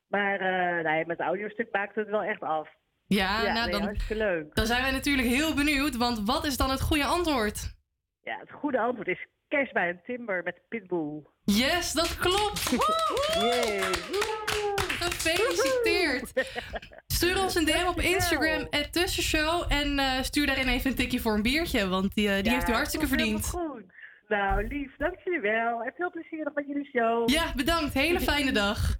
Maar 0.08 0.40
eh, 0.40 0.84
nee, 0.84 1.06
met 1.06 1.18
het 1.18 1.26
audiostuk 1.26 1.68
maakte 1.72 2.00
het 2.00 2.08
wel 2.08 2.22
echt 2.22 2.40
af. 2.40 2.68
Ja, 3.06 3.42
nou 3.42 3.62
nee, 3.62 3.70
dan, 3.70 3.82
hartstikke 3.82 4.22
leuk. 4.24 4.54
dan 4.54 4.66
zijn 4.66 4.82
wij 4.82 4.90
natuurlijk 4.90 5.28
heel 5.28 5.54
benieuwd, 5.54 5.96
want 5.96 6.26
wat 6.26 6.44
is 6.46 6.56
dan 6.56 6.70
het 6.70 6.80
goede 6.80 7.04
antwoord? 7.04 7.74
Ja, 8.22 8.38
het 8.38 8.50
goede 8.50 8.80
antwoord 8.80 9.08
is 9.08 9.26
Cash 9.48 9.72
bij 9.72 9.88
een 9.88 10.00
Timber 10.04 10.42
met 10.42 10.60
Pitbull. 10.68 11.26
Yes, 11.44 11.92
dat 11.92 12.16
klopt! 12.16 12.70
Woe! 13.40 14.81
Gefeliciteerd! 15.02 16.32
Stuur 17.16 17.42
ons 17.42 17.54
een 17.54 17.64
DM 17.64 17.86
op 17.88 18.00
Instagram, 18.00 18.68
Tussenshow. 18.90 19.64
En 19.68 19.98
eh, 19.98 20.22
stuur 20.22 20.46
daarin 20.46 20.68
even 20.68 20.90
een 20.90 20.96
tikje 20.96 21.20
voor 21.20 21.34
een 21.34 21.42
biertje, 21.42 21.88
want 21.88 22.14
die, 22.14 22.28
eh, 22.28 22.34
die 22.34 22.44
Ja, 22.44 22.52
heeft 22.52 22.68
u 22.68 22.72
hartstikke 22.72 23.06
verdiend. 23.06 23.46
Goed. 23.48 23.82
Nou, 24.28 24.66
lief, 24.66 24.96
dank 24.96 25.14
jullie 25.24 25.40
wel. 25.40 25.82
En 25.82 25.92
veel 25.96 26.10
plezier 26.10 26.44
nog 26.44 26.54
met 26.54 26.66
jullie 26.66 26.84
show. 26.84 27.28
Ja, 27.28 27.52
bedankt. 27.56 27.94
Hele 27.94 28.20
fijne 28.30 28.52
dag. 28.52 28.96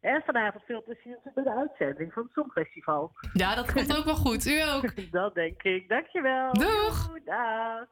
En 0.00 0.22
vanavond 0.26 0.64
veel 0.64 0.82
plezier 0.82 1.18
met 1.34 1.44
de 1.44 1.54
uitzending 1.54 2.12
van 2.12 2.22
het 2.22 2.32
Songfestival. 2.32 3.12
Ja, 3.32 3.54
dat 3.54 3.72
komt 3.72 3.96
ook 3.96 4.04
wel 4.04 4.14
goed. 4.14 4.46
U 4.46 4.60
ook. 4.60 4.92
Dat 5.10 5.34
denk 5.34 5.62
ik. 5.62 5.88
Dankjewel. 5.88 6.52
Doeg. 6.52 7.06
Doei, 7.06 7.20
Dag. 7.24 7.86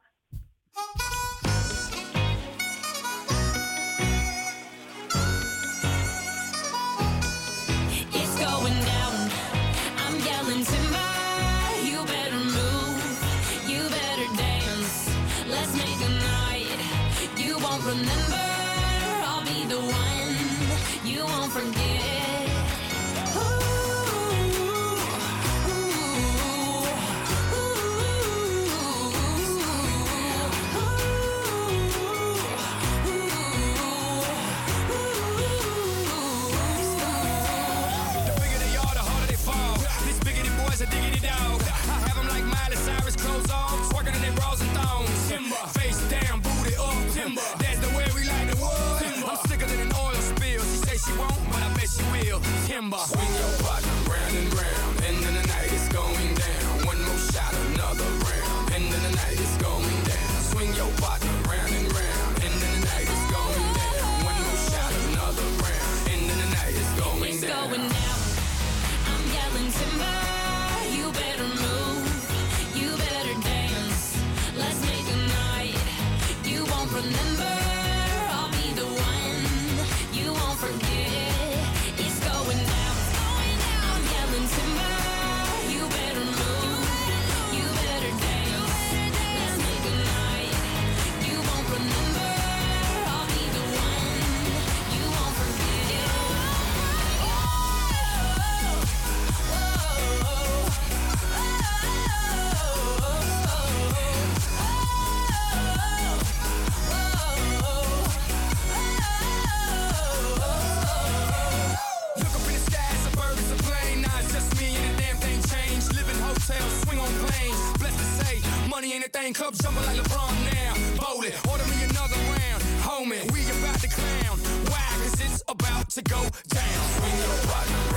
Ain't. 119.31 119.37
Club 119.37 119.53
jumping 119.55 119.85
like 119.85 119.97
LeBron 119.97 120.53
now. 120.53 120.73
Bowl 120.99 121.23
it, 121.23 121.33
order 121.49 121.65
me 121.65 121.83
another 121.89 122.15
round. 122.15 122.61
Homie, 122.81 123.31
we 123.31 123.41
about 123.59 123.79
to 123.79 123.87
clown. 123.87 124.37
Why? 124.69 124.87
Cause 125.03 125.21
it's 125.21 125.43
about 125.47 125.89
to 125.91 126.01
go 126.03 126.21
down. 126.49 126.89
Swing 126.99 127.17
your 127.17 127.37
partner 127.47 127.90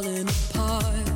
falling 0.00 0.28
apart. 0.28 1.07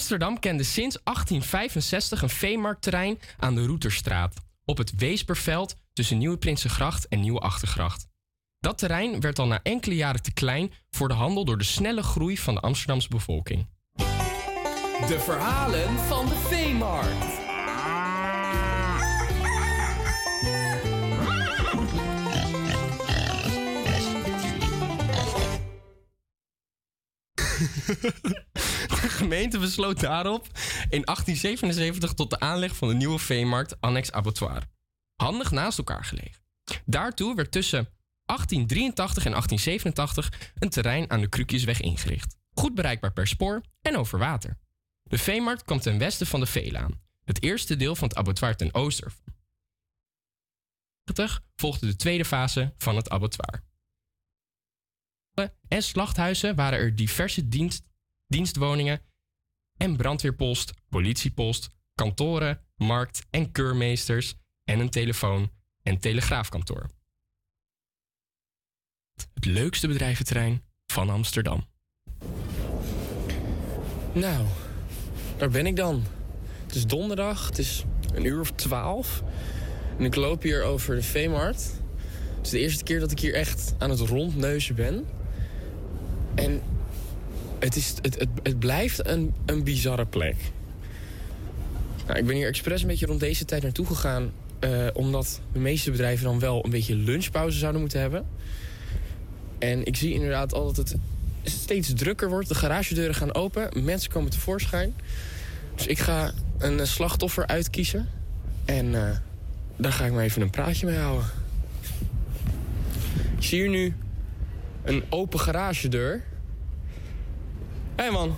Amsterdam 0.00 0.38
kende 0.38 0.62
sinds 0.62 0.98
1865 1.04 2.22
een 2.22 2.28
veemarktterrein 2.28 3.18
aan 3.38 3.54
de 3.54 3.66
Routerstraat. 3.66 4.34
Op 4.64 4.78
het 4.78 4.92
Weesperveld 4.96 5.76
tussen 5.92 6.18
Nieuwe 6.18 6.36
Prinsengracht 6.36 7.08
en 7.08 7.20
Nieuwe 7.20 7.40
Achtergracht. 7.40 8.06
Dat 8.58 8.78
terrein 8.78 9.20
werd 9.20 9.38
al 9.38 9.46
na 9.46 9.60
enkele 9.62 9.94
jaren 9.94 10.22
te 10.22 10.32
klein 10.32 10.72
voor 10.90 11.08
de 11.08 11.14
handel 11.14 11.44
door 11.44 11.58
de 11.58 11.64
snelle 11.64 12.02
groei 12.02 12.38
van 12.38 12.54
de 12.54 12.60
Amsterdamse 12.60 13.08
bevolking. 13.08 13.66
De 15.06 15.18
verhalen 15.18 15.98
van 15.98 16.26
de 16.26 16.36
veemarkt. 16.36 17.38
Gemeente 29.20 29.58
besloot 29.58 30.00
daarop 30.00 30.46
in 30.90 31.02
1877 31.04 32.12
tot 32.12 32.30
de 32.30 32.40
aanleg 32.40 32.76
van 32.76 32.88
de 32.88 32.94
nieuwe 32.94 33.18
veemarkt 33.18 33.80
Annex 33.80 34.12
Abattoir. 34.12 34.62
Handig 35.16 35.50
naast 35.50 35.78
elkaar 35.78 36.04
gelegen. 36.04 36.42
Daartoe 36.84 37.34
werd 37.34 37.52
tussen 37.52 37.88
1883 38.24 39.24
en 39.24 39.30
1887 39.30 40.52
een 40.58 40.70
terrein 40.70 41.10
aan 41.10 41.20
de 41.20 41.28
Krukjesweg 41.28 41.80
ingericht. 41.80 42.36
Goed 42.52 42.74
bereikbaar 42.74 43.12
per 43.12 43.26
spoor 43.26 43.62
en 43.82 43.96
over 43.96 44.18
water. 44.18 44.58
De 45.02 45.18
veemarkt 45.18 45.64
kwam 45.64 45.80
ten 45.80 45.98
westen 45.98 46.26
van 46.26 46.40
de 46.40 46.46
Veelaan. 46.46 47.00
Het 47.24 47.42
eerste 47.42 47.76
deel 47.76 47.96
van 47.96 48.08
het 48.08 48.16
abattoir 48.16 48.56
ten 48.56 48.74
oosten 48.74 49.12
volgde 51.56 51.86
de 51.86 51.96
tweede 51.96 52.24
fase 52.24 52.74
van 52.76 52.96
het 52.96 53.10
abattoir. 53.10 53.62
En 55.68 55.82
slachthuizen 55.82 56.56
waren 56.56 56.78
er 56.78 56.96
diverse 56.96 57.48
dienst, 57.48 57.84
dienstwoningen 58.26 59.00
en 59.82 59.96
brandweerpost, 59.96 60.72
politiepost, 60.88 61.68
kantoren, 61.94 62.60
markt- 62.76 63.26
en 63.30 63.52
keurmeesters 63.52 64.34
en 64.64 64.80
een 64.80 64.90
telefoon- 64.90 65.50
en 65.82 65.98
telegraafkantoor. 65.98 66.90
Het 69.34 69.44
leukste 69.44 69.88
bedrijventerrein 69.88 70.64
van 70.86 71.10
Amsterdam. 71.10 71.64
Nou, 74.12 74.46
daar 75.36 75.50
ben 75.50 75.66
ik 75.66 75.76
dan. 75.76 76.04
Het 76.66 76.74
is 76.74 76.86
donderdag, 76.86 77.46
het 77.46 77.58
is 77.58 77.84
een 78.14 78.24
uur 78.24 78.40
of 78.40 78.50
twaalf. 78.50 79.22
En 79.98 80.04
ik 80.04 80.14
loop 80.14 80.42
hier 80.42 80.62
over 80.62 80.94
de 80.94 81.02
Veemarkt. 81.02 81.80
Het 82.36 82.44
is 82.44 82.50
de 82.50 82.58
eerste 82.58 82.84
keer 82.84 83.00
dat 83.00 83.10
ik 83.10 83.20
hier 83.20 83.34
echt 83.34 83.74
aan 83.78 83.90
het 83.90 84.00
rondneuzen 84.00 84.74
ben. 84.74 85.06
En 86.34 86.62
het, 87.60 87.76
is, 87.76 87.94
het, 88.02 88.18
het, 88.18 88.28
het 88.42 88.58
blijft 88.58 89.06
een, 89.06 89.34
een 89.46 89.64
bizarre 89.64 90.06
plek. 90.06 90.36
Nou, 92.06 92.18
ik 92.18 92.26
ben 92.26 92.36
hier 92.36 92.48
expres 92.48 92.82
een 92.82 92.88
beetje 92.88 93.06
rond 93.06 93.20
deze 93.20 93.44
tijd 93.44 93.62
naartoe 93.62 93.86
gegaan... 93.86 94.30
eh, 94.58 94.86
omdat 94.92 95.40
de 95.52 95.58
meeste 95.58 95.90
bedrijven 95.90 96.24
dan 96.24 96.38
wel 96.38 96.64
een 96.64 96.70
beetje 96.70 96.94
lunchpauze 96.94 97.58
zouden 97.58 97.80
moeten 97.80 98.00
hebben. 98.00 98.26
En 99.58 99.84
ik 99.84 99.96
zie 99.96 100.12
inderdaad 100.14 100.54
al 100.54 100.66
dat 100.66 100.76
het 100.76 100.96
steeds 101.42 101.92
drukker 101.94 102.28
wordt. 102.28 102.48
De 102.48 102.54
garagedeuren 102.54 103.14
gaan 103.14 103.34
open, 103.34 103.84
mensen 103.84 104.10
komen 104.10 104.30
tevoorschijn. 104.30 104.94
Dus 105.74 105.86
ik 105.86 105.98
ga 105.98 106.32
een 106.58 106.80
eh, 106.80 106.86
slachtoffer 106.86 107.46
uitkiezen. 107.46 108.08
En 108.64 108.94
eh, 108.94 109.16
daar 109.76 109.92
ga 109.92 110.04
ik 110.04 110.12
maar 110.12 110.24
even 110.24 110.42
een 110.42 110.50
praatje 110.50 110.86
mee 110.86 110.98
houden. 110.98 111.26
Ik 113.36 113.46
zie 113.46 113.60
hier 113.60 113.70
nu 113.70 113.94
een 114.84 115.02
open 115.08 115.40
garagedeur. 115.40 116.22
Hey 118.00 118.10
man. 118.10 118.34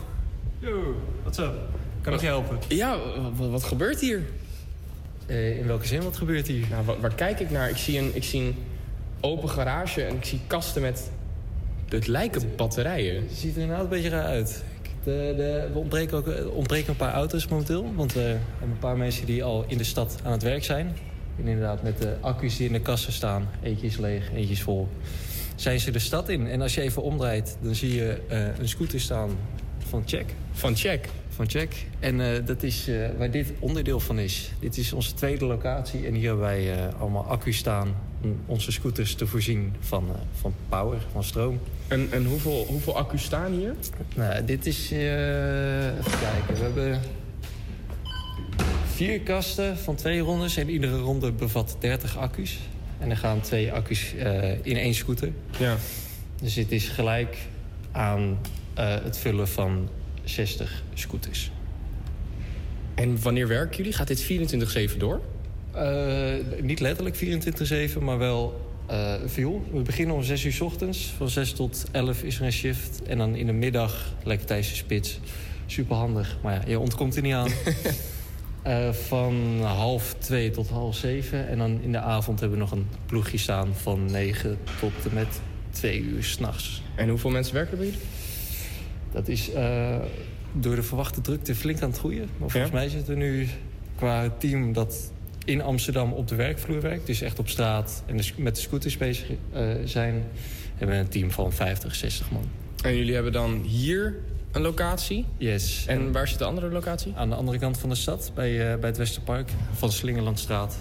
Yo, 0.58 0.94
what's 1.22 1.38
up? 1.38 1.54
Kan 2.00 2.12
ik 2.12 2.20
je 2.20 2.26
helpen? 2.26 2.58
Ja, 2.68 2.98
wat, 3.36 3.48
wat 3.48 3.64
gebeurt 3.64 4.00
hier? 4.00 4.22
Eh, 5.26 5.58
in 5.58 5.66
welke 5.66 5.86
zin, 5.86 6.02
wat 6.02 6.16
gebeurt 6.16 6.46
hier? 6.46 6.66
Nou, 6.70 6.84
waar, 6.84 7.00
waar 7.00 7.14
kijk 7.14 7.40
ik 7.40 7.50
naar? 7.50 7.70
Ik 7.70 7.76
zie, 7.76 7.98
een, 7.98 8.10
ik 8.14 8.24
zie 8.24 8.40
een 8.40 8.56
open 9.20 9.48
garage 9.48 10.04
en 10.04 10.16
ik 10.16 10.24
zie 10.24 10.40
kasten 10.46 10.82
met 10.82 11.10
het 11.88 12.06
lijken 12.06 12.56
batterijen. 12.56 13.22
Het 13.22 13.32
ziet 13.32 13.54
er 13.54 13.60
inderdaad 13.60 13.84
een 13.84 13.90
beetje 13.90 14.08
raar 14.08 14.24
uit. 14.24 14.64
De, 15.04 15.34
de, 15.36 15.42
er 15.42 15.76
ontbreken 15.76 16.16
ook 16.16 16.26
er 16.26 16.50
ontbreken 16.50 16.90
een 16.90 16.96
paar 16.96 17.12
auto's 17.12 17.48
momenteel. 17.48 17.94
Want 17.94 18.12
we 18.12 18.20
hebben 18.20 18.38
een 18.60 18.78
paar 18.78 18.96
mensen 18.96 19.26
die 19.26 19.44
al 19.44 19.64
in 19.68 19.78
de 19.78 19.84
stad 19.84 20.20
aan 20.24 20.32
het 20.32 20.42
werk 20.42 20.64
zijn. 20.64 20.96
En 21.38 21.46
inderdaad 21.46 21.82
met 21.82 21.98
de 21.98 22.16
accu's 22.20 22.56
die 22.56 22.66
in 22.66 22.72
de 22.72 22.80
kassen 22.80 23.12
staan. 23.12 23.48
Eentje 23.62 23.86
is 23.86 23.96
leeg, 23.96 24.32
eentje 24.32 24.52
is 24.52 24.62
vol. 24.62 24.88
Zijn 25.54 25.80
ze 25.80 25.90
de 25.90 25.98
stad 25.98 26.28
in. 26.28 26.46
En 26.46 26.60
als 26.60 26.74
je 26.74 26.80
even 26.80 27.02
omdraait, 27.02 27.56
dan 27.60 27.74
zie 27.74 27.94
je 27.94 28.20
eh, 28.28 28.58
een 28.58 28.68
scooter 28.68 29.00
staan 29.00 29.30
van 29.88 30.02
Check. 30.06 30.34
Van 30.52 30.76
Check? 30.76 31.08
Van 31.28 31.48
Check. 31.48 31.86
En 32.00 32.20
eh, 32.20 32.46
dat 32.46 32.62
is 32.62 32.88
eh, 32.88 33.08
waar 33.18 33.30
dit 33.30 33.52
onderdeel 33.58 34.00
van 34.00 34.18
is. 34.18 34.52
Dit 34.60 34.76
is 34.76 34.92
onze 34.92 35.14
tweede 35.14 35.44
locatie. 35.44 36.06
En 36.06 36.14
hier 36.14 36.26
hebben 36.26 36.44
wij 36.44 36.92
allemaal 36.98 37.24
accu's 37.24 37.56
staan 37.56 37.94
om 38.22 38.40
onze 38.46 38.72
scooters 38.72 39.14
te 39.14 39.26
voorzien 39.26 39.74
van, 39.80 40.04
van 40.40 40.54
power, 40.68 40.98
van 41.12 41.24
stroom. 41.24 41.60
En, 41.88 42.08
en 42.10 42.24
hoeveel, 42.24 42.64
hoeveel 42.68 42.96
accu's 42.96 43.22
staan 43.22 43.52
hier? 43.52 43.74
Nou, 44.16 44.44
dit 44.44 44.66
is... 44.66 44.90
even 44.90 46.18
kijken. 46.20 46.54
We 46.54 46.60
hebben 46.60 47.00
vier 48.94 49.20
kasten 49.20 49.78
van 49.78 49.94
twee 49.94 50.20
rondes. 50.20 50.56
En 50.56 50.68
iedere 50.68 50.98
ronde 50.98 51.32
bevat 51.32 51.76
30 51.78 52.18
accu's. 52.18 52.58
En 53.02 53.10
er 53.10 53.16
gaan 53.16 53.40
twee 53.40 53.72
accu's 53.72 54.14
eh, 54.14 54.50
in 54.62 54.76
één 54.76 54.94
scooter. 54.94 55.32
Ja. 55.58 55.76
Dus 56.42 56.54
dit 56.54 56.72
is 56.72 56.88
gelijk 56.88 57.36
aan 57.90 58.38
eh, 58.74 58.94
het 59.02 59.18
vullen 59.18 59.48
van 59.48 59.88
60 60.24 60.82
scooters. 60.94 61.50
En 62.94 63.22
wanneer 63.22 63.48
werken 63.48 63.76
jullie? 63.76 63.92
Gaat 63.92 64.06
dit 64.06 64.22
24-7 64.94 64.96
door? 64.98 65.20
Eh, 65.72 66.32
niet 66.60 66.80
letterlijk 66.80 67.16
24-7, 67.16 68.02
maar 68.02 68.18
wel 68.18 68.70
eh 68.86 69.14
veel. 69.26 69.64
We 69.72 69.80
beginnen 69.80 70.16
om 70.16 70.22
6 70.22 70.44
uur 70.44 70.52
's 70.52 70.60
ochtends. 70.60 71.12
Van 71.16 71.28
6 71.28 71.52
tot 71.52 71.84
11 71.90 72.22
is 72.22 72.38
er 72.38 72.44
een 72.44 72.52
shift. 72.52 73.02
En 73.02 73.18
dan 73.18 73.34
in 73.34 73.46
de 73.46 73.52
middag, 73.52 74.14
lekker 74.24 74.46
tijdens 74.46 74.68
de 74.68 74.74
spits. 74.74 75.20
Super 75.66 75.96
handig. 75.96 76.38
Maar 76.42 76.54
ja, 76.54 76.62
je 76.66 76.78
ontkomt 76.78 77.16
er 77.16 77.22
niet 77.22 77.34
aan. 77.34 77.50
Eh, 78.62 78.92
van 78.92 79.60
half 79.62 80.14
2 80.18 80.50
tot 80.50 80.68
half 80.68 80.96
7. 80.96 81.48
En 81.48 81.58
dan 81.58 81.80
in 81.82 81.92
de 81.92 81.98
avond 81.98 82.40
hebben 82.40 82.58
we 82.58 82.64
nog 82.64 82.72
een 82.72 82.88
ploegje 83.06 83.38
staan 83.38 83.74
van 83.74 84.10
9 84.10 84.58
tot 84.80 84.92
en 85.08 85.14
met 85.14 85.40
2 85.70 86.00
uur 86.00 86.24
s'nachts. 86.24 86.82
En 86.94 87.08
hoeveel 87.08 87.30
mensen 87.30 87.54
werken 87.54 87.72
er 87.72 87.78
bij 87.78 87.86
jullie? 87.86 88.02
Dat 89.12 89.28
is 89.28 89.52
eh, 89.52 89.96
door 90.52 90.74
de 90.74 90.82
verwachte 90.82 91.20
drukte 91.20 91.54
flink 91.54 91.82
aan 91.82 91.88
het 91.88 91.98
groeien. 91.98 92.28
Maar 92.38 92.50
volgens 92.50 92.72
mij 92.72 92.88
zitten 92.88 93.14
we 93.14 93.20
nu 93.20 93.48
qua 93.96 94.30
team 94.38 94.72
dat 94.72 95.12
in 95.44 95.62
Amsterdam 95.62 96.12
op 96.12 96.28
de 96.28 96.34
werkvloer 96.34 96.80
werkt. 96.80 97.06
Dus 97.06 97.20
echt 97.20 97.38
op 97.38 97.48
straat 97.48 98.02
en 98.06 98.20
met 98.36 98.54
de 98.54 98.60
scooters 98.60 98.96
bezig 98.96 99.30
eh, 99.52 99.68
zijn. 99.84 100.24
Hebben 100.76 100.96
we 100.96 101.02
een 101.02 101.08
team 101.08 101.30
van 101.30 101.52
50, 101.52 101.94
60 101.94 102.30
man. 102.30 102.44
En 102.82 102.96
jullie 102.96 103.14
hebben 103.14 103.32
dan 103.32 103.62
hier 103.62 104.14
een 104.52 104.62
locatie? 104.62 105.26
Yes. 105.36 105.84
En 105.86 106.12
waar 106.12 106.28
zit 106.28 106.38
de 106.38 106.44
andere 106.44 106.70
locatie? 106.70 107.12
Aan 107.16 107.28
de 107.28 107.34
andere 107.34 107.58
kant 107.58 107.78
van 107.78 107.88
de 107.88 107.94
stad, 107.94 108.30
bij, 108.34 108.72
eh, 108.72 108.78
bij 108.78 108.88
het 108.88 108.98
Westerpark, 108.98 109.50
van 109.72 109.88
de 109.88 109.94
Slingerlandstraat. 109.94 110.76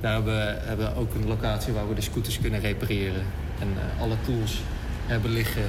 Daar 0.00 0.12
hebben 0.14 0.34
we, 0.34 0.54
hebben 0.66 0.86
we 0.94 1.00
ook 1.00 1.14
een 1.14 1.26
locatie 1.26 1.72
waar 1.72 1.88
we 1.88 1.94
de 1.94 2.00
scooters 2.00 2.40
kunnen 2.40 2.60
repareren. 2.60 3.22
En 3.60 3.68
eh, 3.76 4.02
alle 4.02 4.16
tools 4.26 4.60
hebben 5.06 5.30
liggen 5.30 5.62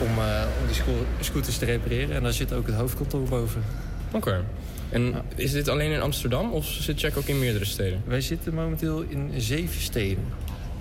om, 0.00 0.18
eh, 0.18 0.42
om 0.60 0.66
die 0.66 0.74
sco- 0.74 1.06
scooters 1.20 1.58
te 1.58 1.64
repareren. 1.64 2.16
En 2.16 2.22
daar 2.22 2.32
zit 2.32 2.52
ook 2.52 2.66
het 2.66 2.76
hoofdkantoor 2.76 3.28
boven. 3.28 3.62
Oké. 4.12 4.44
En 4.90 5.14
is 5.34 5.52
dit 5.52 5.68
alleen 5.68 5.90
in 5.92 6.00
Amsterdam 6.00 6.52
of 6.52 6.66
zit 6.66 7.00
Check 7.00 7.16
ook 7.16 7.26
in 7.26 7.38
meerdere 7.38 7.64
steden? 7.64 8.02
Wij 8.06 8.20
zitten 8.20 8.54
momenteel 8.54 9.02
in 9.02 9.30
zeven 9.36 9.80
steden. 9.80 10.24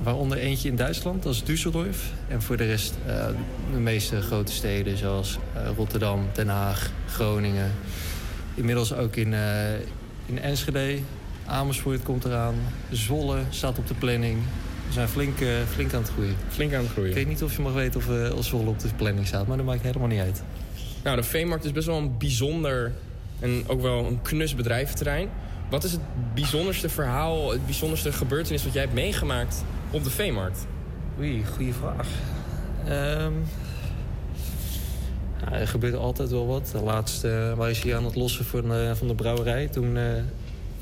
Waaronder 0.03 0.37
eentje 0.37 0.69
in 0.69 0.75
Duitsland, 0.75 1.23
dat 1.23 1.33
is 1.33 1.43
Düsseldorf. 1.43 1.97
En 2.27 2.41
voor 2.41 2.57
de 2.57 2.65
rest 2.65 2.93
eh, 3.07 3.25
de 3.71 3.79
meeste 3.79 4.21
grote 4.21 4.51
steden 4.51 4.97
zoals 4.97 5.37
eh, 5.53 5.61
Rotterdam, 5.75 6.27
Den 6.33 6.47
Haag, 6.47 6.91
Groningen. 7.07 7.71
Inmiddels 8.55 8.93
ook 8.93 9.15
in, 9.15 9.33
eh, 9.33 9.73
in 10.25 10.39
Enschede. 10.39 10.97
Amersfoort 11.45 12.03
komt 12.03 12.25
eraan. 12.25 12.55
Zwolle 12.91 13.37
staat 13.49 13.77
op 13.77 13.87
de 13.87 13.93
planning. 13.93 14.37
We 14.87 14.93
zijn 14.93 15.07
flink, 15.07 15.37
flink 15.69 15.93
aan 15.93 16.01
het 16.01 16.11
groeien. 16.11 16.35
Flink 16.49 16.73
aan 16.73 16.81
het 16.81 16.91
groeien. 16.91 17.09
Ik 17.09 17.15
weet 17.15 17.27
niet 17.27 17.43
of 17.43 17.55
je 17.55 17.61
mag 17.61 17.73
weten 17.73 17.99
of, 17.99 18.37
of 18.37 18.45
Zwolle 18.45 18.69
op 18.69 18.79
de 18.79 18.87
planning 18.95 19.27
staat, 19.27 19.47
maar 19.47 19.57
dat 19.57 19.65
maakt 19.65 19.81
helemaal 19.81 20.07
niet 20.07 20.19
uit. 20.19 20.43
Nou, 21.03 21.15
de 21.15 21.23
Veemarkt 21.23 21.65
is 21.65 21.71
best 21.71 21.87
wel 21.87 21.97
een 21.97 22.17
bijzonder 22.17 22.91
en 23.39 23.63
ook 23.67 23.81
wel 23.81 24.05
een 24.05 24.21
knus 24.21 24.55
bedrijventerrein. 24.55 25.29
Wat 25.69 25.83
is 25.83 25.91
het 25.91 26.01
bijzonderste 26.33 26.89
verhaal, 26.89 27.51
het 27.51 27.65
bijzonderste 27.65 28.11
gebeurtenis 28.11 28.63
wat 28.63 28.73
jij 28.73 28.81
hebt 28.81 28.93
meegemaakt 28.93 29.63
op 29.91 30.03
de 30.03 30.09
Veemarkt? 30.09 30.65
Oei, 31.19 31.43
goede 31.55 31.73
vraag. 31.73 32.07
Nou, 35.41 35.53
er 35.55 35.67
gebeurt 35.67 35.95
altijd 35.95 36.29
wel 36.29 36.47
wat. 36.47 36.73
Laatst 36.83 37.23
eh 37.23 37.53
waren 37.53 37.75
ze 37.75 37.81
hier 37.81 37.95
aan 37.95 38.05
het 38.05 38.15
lossen 38.15 38.45
van, 38.45 38.61
de- 38.69 38.93
van 38.95 39.07
de 39.07 39.15
brouwerij. 39.15 39.67
Toen 39.67 39.97
eh, 39.97 40.03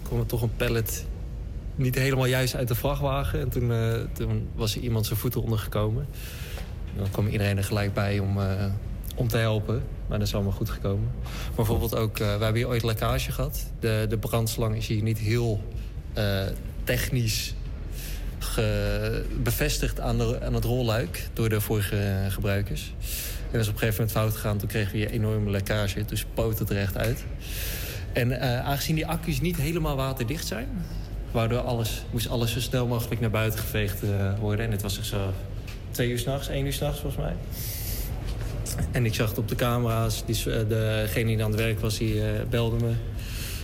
kwam 0.03 0.19
er 0.19 0.26
toch 0.26 0.41
een 0.41 0.56
pallet 0.56 1.06
niet 1.76 1.95
helemaal 1.95 2.26
juist 2.26 2.56
uit 2.56 2.68
de 2.68 2.76
vrachtwagen. 2.76 3.40
En 3.40 3.49
toen, 3.49 3.72
eh, 3.72 3.94
toen 4.14 4.48
was 4.56 4.76
er 4.76 4.81
iemand 4.81 5.06
zijn 5.06 5.19
voet 5.19 5.36
eronder 5.36 5.60
gekomen. 5.60 6.07
En 6.94 6.98
dan 7.02 7.11
kwam 7.11 7.27
iedereen 7.27 7.57
er 7.57 7.64
gelijk 7.64 7.94
bij 7.94 8.19
om, 8.19 8.40
eh, 8.41 8.65
om 9.15 9.27
te 9.27 9.38
helpen. 9.38 9.84
Maar 10.07 10.18
dat 10.19 10.27
is 10.27 10.34
allemaal 10.34 10.52
goed 10.52 10.69
gekomen. 10.69 11.10
Maar 11.23 11.56
bijvoorbeeld 11.56 11.95
ook, 11.95 12.19
eh, 12.19 12.26
we 12.26 12.44
hebben 12.44 12.56
hier 12.56 12.68
ooit 12.68 12.84
lekkage 12.84 13.31
gehad. 13.31 13.65
De, 13.80 14.06
de 14.10 14.18
brandslang 14.18 14.76
is 14.76 14.88
hier 14.88 15.02
niet 15.03 15.18
heel 15.19 15.61
eh, 16.14 16.41
technisch 16.84 17.53
ge- 18.50 19.26
bevestigd 19.44 20.00
aan, 20.00 20.18
de, 20.18 20.40
aan 20.44 20.54
het 20.54 20.64
rolluik 20.64 21.28
door 21.34 21.50
de 21.50 21.62
vorige 21.62 22.26
gebruikers. 22.30 22.94
En 23.52 23.52
dat 23.52 23.62
is 23.62 23.68
op 23.68 23.74
een 23.74 23.80
gegeven 23.80 24.02
moment 24.02 24.18
fout 24.18 24.34
gegaan. 24.34 24.58
Toen 24.58 24.68
kregen 24.68 24.92
we 24.92 24.98
hier 24.98 25.10
enorme 25.12 25.50
lekkage. 25.50 26.06
Toen 26.06 26.18
spoot 26.18 26.60
het 26.60 26.70
er 26.70 26.78
echt 26.78 26.98
uit. 26.98 27.24
En 28.14 28.40
eh, 28.40 28.60
aangezien 28.68 28.96
die 28.96 29.06
accu's 29.08 29.42
niet 29.42 29.58
helemaal 29.58 29.96
waterdicht 29.96 30.48
zijn... 30.48 30.68
waardoor 31.32 31.60
alles, 31.60 32.02
moest 32.12 32.30
alles 32.30 32.52
zo 32.54 32.60
snel 32.60 32.88
mogelijk 32.88 33.22
naar 33.22 33.30
buiten 33.30 33.60
geveegd 33.60 34.04
eh, 34.04 34.40
worden. 34.40 34.66
En 34.66 34.72
het 34.72 34.82
was 34.82 34.98
echt 34.98 35.08
zo 35.08 35.34
twee 35.92 36.10
uur 36.10 36.20
s'nachts, 36.20 36.48
één 36.48 36.66
uur 36.66 36.74
s'nachts 36.74 37.00
volgens 37.00 37.24
mij. 37.24 37.34
En 38.92 39.06
ik 39.06 39.14
zag 39.14 39.30
het 39.30 39.38
op 39.38 39.48
de 39.48 39.56
camera's. 39.56 40.26
Die, 40.26 40.36
s- 40.36 40.46
eh, 40.46 40.60
degene 40.68 41.26
die 41.36 41.44
aan 41.44 41.52
het 41.52 41.60
werk 41.60 41.80
was, 41.80 41.98
die 41.98 42.22
eh, 42.22 42.30
belde 42.50 42.86
me. 42.86 42.92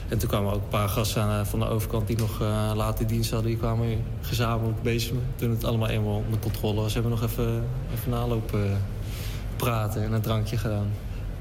En 0.09 0.17
toen 0.17 0.29
kwamen 0.29 0.53
ook 0.53 0.61
een 0.61 0.67
paar 0.67 0.89
gasten 0.89 1.21
aan, 1.21 1.39
eh, 1.39 1.45
van 1.45 1.59
de 1.59 1.67
overkant 1.67 2.07
die 2.07 2.17
nog 2.17 2.41
eh, 2.41 2.71
later 2.75 3.07
dienst 3.07 3.31
hadden. 3.31 3.49
Die 3.49 3.59
kwamen 3.59 4.03
gezamenlijk 4.21 4.81
bezig 4.81 5.11
me. 5.11 5.19
Toen 5.35 5.49
het 5.49 5.63
allemaal 5.63 5.89
eenmaal 5.89 6.23
onder 6.25 6.39
controle 6.39 6.81
was, 6.81 6.93
hebben 6.93 7.11
we 7.11 7.17
nog 7.19 7.29
even, 7.29 7.63
even 7.93 8.09
nalopen 8.09 8.81
praten 9.55 10.03
en 10.03 10.13
een 10.13 10.21
drankje 10.21 10.57
gedaan. 10.57 10.91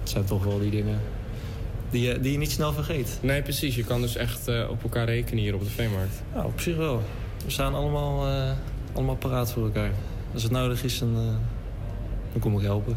Het 0.00 0.10
zijn 0.10 0.24
toch 0.24 0.44
wel 0.44 0.58
die 0.58 0.70
dingen 0.70 1.00
die 1.94 2.02
je, 2.02 2.20
die 2.20 2.32
je 2.32 2.38
niet 2.38 2.50
snel 2.50 2.72
vergeet. 2.72 3.18
Nee, 3.22 3.42
precies. 3.42 3.74
Je 3.74 3.84
kan 3.84 4.00
dus 4.00 4.16
echt 4.16 4.48
eh, 4.48 4.66
op 4.70 4.82
elkaar 4.82 5.04
rekenen 5.04 5.42
hier 5.42 5.54
op 5.54 5.60
de 5.60 5.70
Veemarkt. 5.70 6.22
Ja, 6.34 6.44
op 6.44 6.60
zich 6.60 6.76
wel. 6.76 7.02
We 7.44 7.50
staan 7.50 7.74
allemaal, 7.74 8.26
eh, 8.26 8.50
allemaal 8.92 9.16
paraat 9.16 9.52
voor 9.52 9.64
elkaar. 9.64 9.90
Als 10.32 10.42
het 10.42 10.52
nodig 10.52 10.84
is, 10.84 10.98
dan, 10.98 11.16
eh, 11.16 11.22
dan 12.32 12.40
kom 12.40 12.56
ik 12.56 12.62
helpen. 12.62 12.96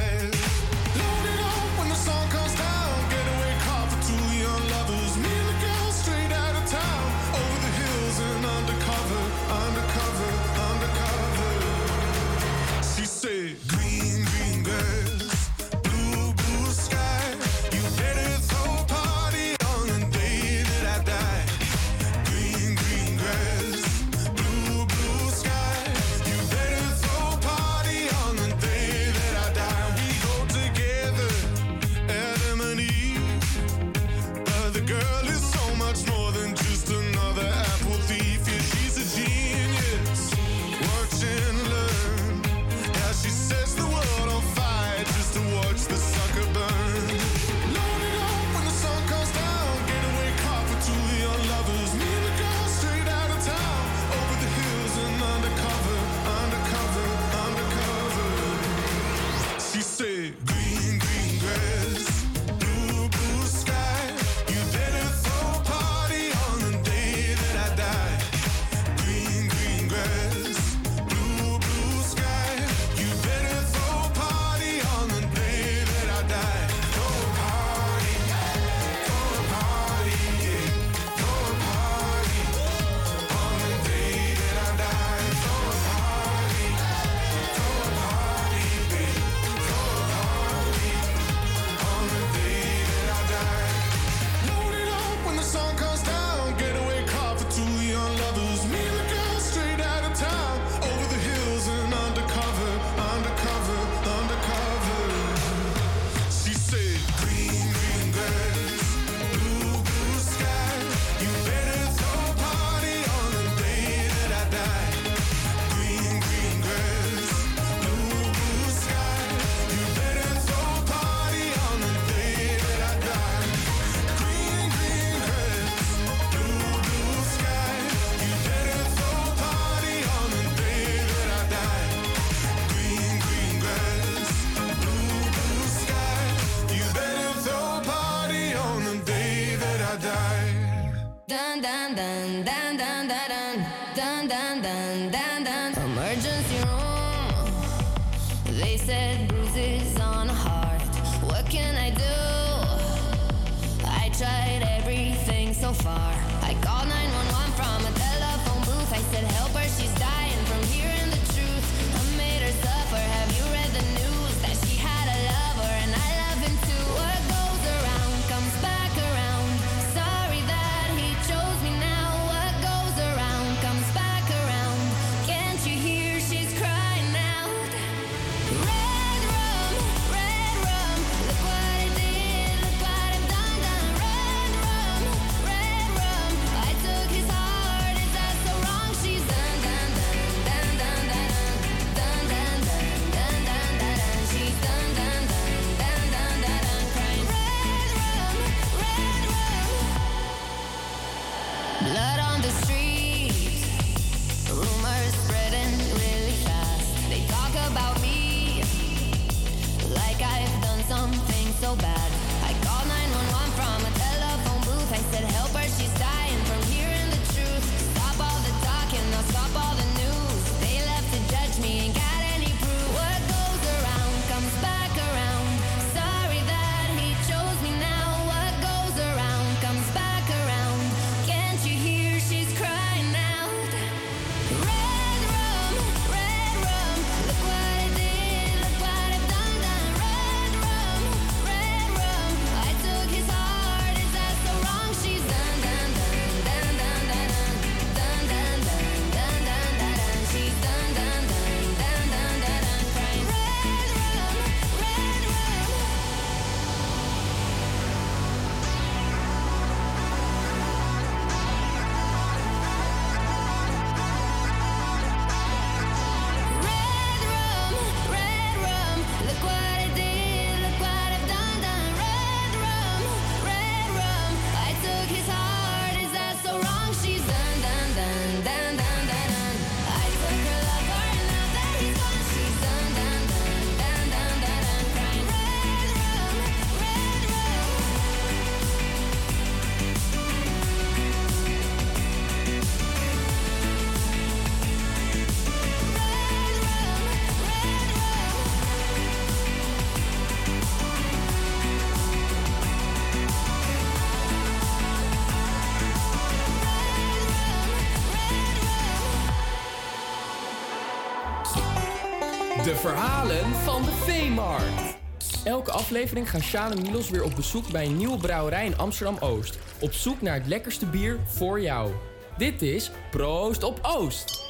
Elke 315.43 315.71
aflevering 315.71 316.29
gaan 316.29 316.41
Sjaan 316.41 316.71
en 316.71 316.81
Milos 316.81 317.09
weer 317.09 317.23
op 317.23 317.35
bezoek 317.35 317.71
bij 317.71 317.85
een 317.85 317.97
nieuwe 317.97 318.17
brouwerij 318.17 318.65
in 318.65 318.77
Amsterdam-Oost. 318.77 319.57
Op 319.79 319.93
zoek 319.93 320.21
naar 320.21 320.33
het 320.33 320.47
lekkerste 320.47 320.85
bier 320.85 321.19
voor 321.25 321.61
jou. 321.61 321.91
Dit 322.37 322.61
is 322.61 322.91
Proost 323.09 323.63
op 323.63 323.79
Oost. 323.81 324.49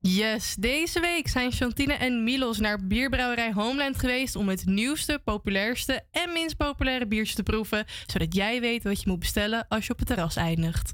Yes, 0.00 0.54
deze 0.54 1.00
week 1.00 1.28
zijn 1.28 1.52
Chantine 1.52 1.92
en 1.92 2.24
Milos 2.24 2.58
naar 2.58 2.86
bierbrouwerij 2.86 3.52
Homeland 3.52 3.98
geweest 3.98 4.36
om 4.36 4.48
het 4.48 4.66
nieuwste, 4.66 5.20
populairste 5.24 6.02
en 6.10 6.32
minst 6.32 6.56
populaire 6.56 7.06
biertje 7.06 7.34
te 7.34 7.42
proeven, 7.42 7.84
zodat 8.06 8.34
jij 8.34 8.60
weet 8.60 8.82
wat 8.82 9.02
je 9.02 9.08
moet 9.08 9.18
bestellen 9.18 9.66
als 9.68 9.86
je 9.86 9.92
op 9.92 9.98
het 9.98 10.08
terras 10.08 10.36
eindigt. 10.36 10.92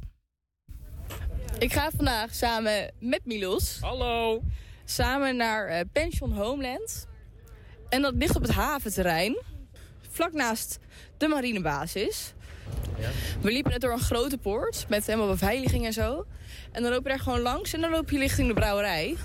Ik 1.58 1.72
ga 1.72 1.90
vandaag 1.96 2.34
samen 2.34 2.92
met 2.98 3.20
Milos. 3.24 3.78
Hallo. 3.80 4.42
Samen 4.84 5.36
naar 5.36 5.66
eh, 5.66 5.80
Pension 5.92 6.32
Homeland. 6.32 7.08
En 7.90 8.02
dat 8.02 8.14
ligt 8.14 8.36
op 8.36 8.42
het 8.42 8.50
haventerrein. 8.50 9.38
Vlak 10.10 10.32
naast 10.32 10.78
de 11.16 11.28
marinebasis. 11.28 12.34
We 13.40 13.52
liepen 13.52 13.70
net 13.72 13.80
door 13.80 13.92
een 13.92 13.98
grote 13.98 14.38
poort 14.38 14.86
met 14.88 15.06
helemaal 15.06 15.28
beveiliging 15.28 15.86
en 15.86 15.92
zo. 15.92 16.26
En 16.72 16.82
dan 16.82 16.92
loop 16.92 17.02
je 17.02 17.08
daar 17.08 17.18
gewoon 17.18 17.40
langs 17.40 17.72
en 17.72 17.80
dan 17.80 17.90
loop 17.90 18.10
je 18.10 18.18
richting 18.18 18.48
de 18.48 18.54
brouwerij. 18.54 19.16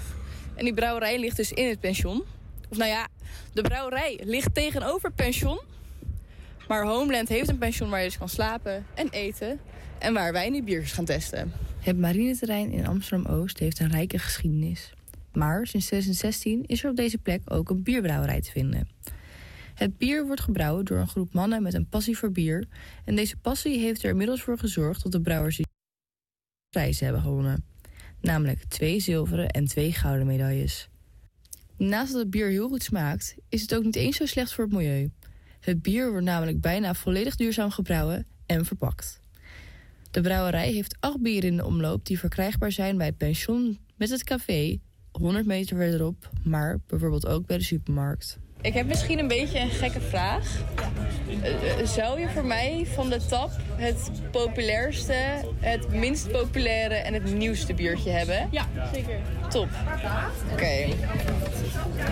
En 0.56 0.64
die 0.64 0.74
brouwerij 0.74 1.20
ligt 1.20 1.38
dus 1.38 1.52
in 1.52 1.70
het 1.70 1.80
pension. 1.80 2.24
Of 2.70 2.78
nou 2.78 2.90
ja, 2.90 3.08
de 3.54 3.62
brouwerij 3.62 4.20
ligt 4.24 4.54
tegenover 4.54 5.08
het 5.08 5.16
pension. 5.16 5.60
Maar 6.68 6.86
Homeland 6.86 7.30
heeft 7.30 7.50
een 7.50 7.58
pension 7.58 7.90
waar 7.90 8.00
je 8.00 8.06
dus 8.06 8.18
kan 8.18 8.30
slapen 8.30 8.86
en 8.94 9.10
eten. 9.10 9.60
En 10.00 10.14
waar 10.14 10.32
wij 10.32 10.50
nu 10.50 10.64
biertjes 10.64 10.92
gaan 10.92 11.06
testen. 11.06 11.54
Het 11.80 11.98
marineterrein 11.98 12.72
in 12.72 12.88
Amsterdam-Oost 12.88 13.60
heeft 13.60 13.80
een 13.80 13.92
rijke 13.92 14.20
geschiedenis. 14.20 14.94
Maar 15.36 15.68
sinds 15.68 15.86
2016 15.86 16.66
is 16.66 16.84
er 16.84 16.90
op 16.90 16.96
deze 16.96 17.18
plek 17.18 17.42
ook 17.46 17.70
een 17.70 17.84
bierbrouwerij 17.84 18.42
te 18.42 18.52
vinden. 18.52 18.88
Het 19.74 19.98
bier 19.98 20.26
wordt 20.26 20.42
gebrouwen 20.42 20.86
door 20.86 20.98
een 20.98 21.08
groep 21.08 21.34
mannen 21.34 21.64
met 21.64 21.74
een 21.74 21.90
passie 21.90 22.18
voor 22.18 22.32
bier. 22.32 22.68
En 23.06 23.16
deze 23.16 23.38
passie 23.38 23.80
heeft 23.80 24.04
er 24.04 24.10
inmiddels 24.10 24.42
voor 24.42 24.58
gezorgd 24.58 25.04
dat 25.04 25.12
de 25.12 25.22
brouwers 25.22 25.60
prijzen 26.70 27.06
hebben 27.06 27.24
gewonnen. 27.24 27.66
Namelijk 28.22 28.64
twee 28.64 29.00
zilveren 29.00 29.50
en 29.50 29.66
twee 29.66 29.92
gouden 29.92 30.28
medailles. 30.28 30.90
Naast 31.78 32.12
dat 32.12 32.22
het 32.22 32.30
bier 32.30 32.48
heel 32.48 32.68
goed 32.68 32.84
smaakt, 32.84 33.36
is 33.50 33.62
het 33.62 33.76
ook 33.76 33.84
niet 33.84 33.96
eens 33.96 34.18
zo 34.18 34.26
slecht 34.26 34.54
voor 34.54 34.64
het 34.64 34.74
milieu. 34.74 35.12
Het 35.60 35.82
bier 35.82 36.10
wordt 36.10 36.26
namelijk 36.26 36.62
bijna 36.62 36.94
volledig 36.94 37.36
duurzaam 37.36 37.70
gebrouwen 37.70 38.28
en 38.46 38.66
verpakt. 38.66 39.20
De 40.12 40.22
brouwerij 40.22 40.72
heeft 40.72 40.96
acht 41.00 41.22
bieren 41.22 41.50
in 41.50 41.58
de 41.58 41.66
omloop 41.66 42.06
die 42.06 42.20
verkrijgbaar 42.20 42.72
zijn 42.72 42.98
bij 42.98 43.06
het 43.06 43.18
pension 43.18 43.80
met 43.96 44.10
het 44.10 44.24
café 44.24 44.80
100 45.20 45.46
meter 45.46 45.78
verderop, 45.78 46.30
maar 46.44 46.80
bijvoorbeeld 46.88 47.28
ook 47.28 47.46
bij 47.46 47.58
de 47.58 47.64
supermarkt. 47.64 48.38
Ik 48.62 48.74
heb 48.74 48.88
misschien 48.88 49.20
een 49.20 49.28
beetje 49.28 49.60
een 49.60 49.70
gekke 49.70 50.02
vraag. 50.02 50.62
Eh, 51.42 51.80
eh, 51.80 51.88
Zou 51.88 52.20
je 52.20 52.30
voor 52.30 52.46
mij 52.46 52.88
van 52.94 53.10
de 53.10 53.26
tap 53.30 53.52
het 53.76 54.12
populairste, 54.32 55.14
het 55.60 55.90
minst 55.94 56.32
populaire 56.32 56.96
en 56.96 57.14
het 57.14 57.34
nieuwste 57.34 57.74
biertje 57.74 58.10
hebben? 58.10 58.48
Ja, 58.52 58.68
zeker. 58.94 59.20
Top. 59.50 59.68
Oké. 60.54 60.86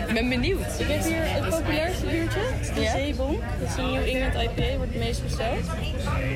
Ik 0.08 0.14
ben 0.14 0.30
benieuwd. 0.30 0.80
Ik 0.80 0.88
heb 0.88 1.04
hier 1.04 1.16
het 1.24 1.50
populairste 1.50 2.06
biertje, 2.06 2.40
de 2.76 2.82
Ja? 2.82 2.92
Zeebonk. 2.92 3.42
Dat 3.60 3.70
is 3.70 3.76
een 3.78 3.92
New 3.92 4.08
England 4.08 4.34
IPA, 4.34 4.78
wordt 4.78 4.92
het 4.94 5.04
meest 5.04 5.24
besteld. 5.24 5.66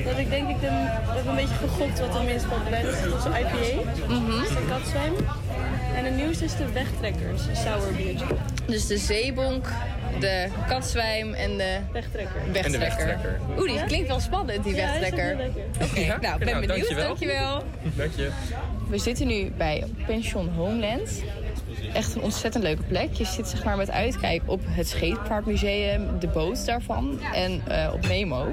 Dat 0.04 0.18
ik 0.18 0.30
denk 0.30 0.48
ik 0.48 0.56
een, 0.62 0.86
hebben 1.14 1.28
een 1.28 1.36
beetje 1.36 1.54
gegokt 1.54 2.00
wat 2.00 2.12
de 2.12 2.20
minst 2.24 2.48
populair 2.48 2.84
is. 2.88 3.00
Dat 3.10 3.18
is 3.18 3.24
een 3.24 3.32
IPA, 3.32 3.80
Mhm. 4.08 4.30
dat 4.30 4.42
is 4.42 4.48
de 4.48 4.64
katzwem. 4.68 5.12
En 5.96 6.04
de 6.04 6.10
nieuwste 6.10 6.44
is 6.44 6.56
de 6.56 6.72
Wegtrekkers, 6.72 7.46
een 7.46 7.56
sour 7.56 7.92
biertje. 7.96 8.26
Dus 8.66 8.86
de 8.86 8.96
zeebonk 8.98 9.66
de 10.20 10.46
katzwijm 10.68 11.34
en 11.34 11.56
de 11.56 11.78
wegtrekker. 11.92 12.40
En 12.64 12.72
de 12.72 12.78
wegtrekker. 12.78 13.40
Oeh, 13.58 13.68
die 13.72 13.84
klinkt 13.84 14.08
wel 14.08 14.20
spannend, 14.20 14.64
die 14.64 14.74
Ja, 14.74 14.86
wegtrekker. 14.86 15.36
heel 15.36 15.50
Oké, 15.90 16.00
Ja? 16.00 16.18
nou, 16.20 16.32
ik 16.32 16.38
ben 16.38 16.48
Nou, 16.54 16.66
benieuwd. 16.66 16.88
dankjewel. 16.88 17.06
Dankjewel. 17.06 17.62
Dank 17.96 18.10
je. 18.16 18.28
We 18.88 18.98
zitten 18.98 19.26
nu 19.26 19.52
bij 19.56 19.84
Pension 20.06 20.48
Homeland. 20.56 21.22
Echt 21.92 22.14
een 22.14 22.22
ontzettend 22.22 22.64
leuke 22.64 22.82
plek. 22.82 23.12
Je 23.12 23.24
zit 23.24 23.48
zeg 23.48 23.64
maar 23.64 23.76
met 23.76 23.90
uitkijk 23.90 24.42
op 24.46 24.60
het 24.64 24.88
Scheepvaartmuseum, 24.88 26.18
de 26.18 26.26
boot 26.26 26.66
daarvan 26.66 27.20
en 27.34 27.62
eh, 27.66 27.92
op 27.92 28.06
Nemo. 28.06 28.46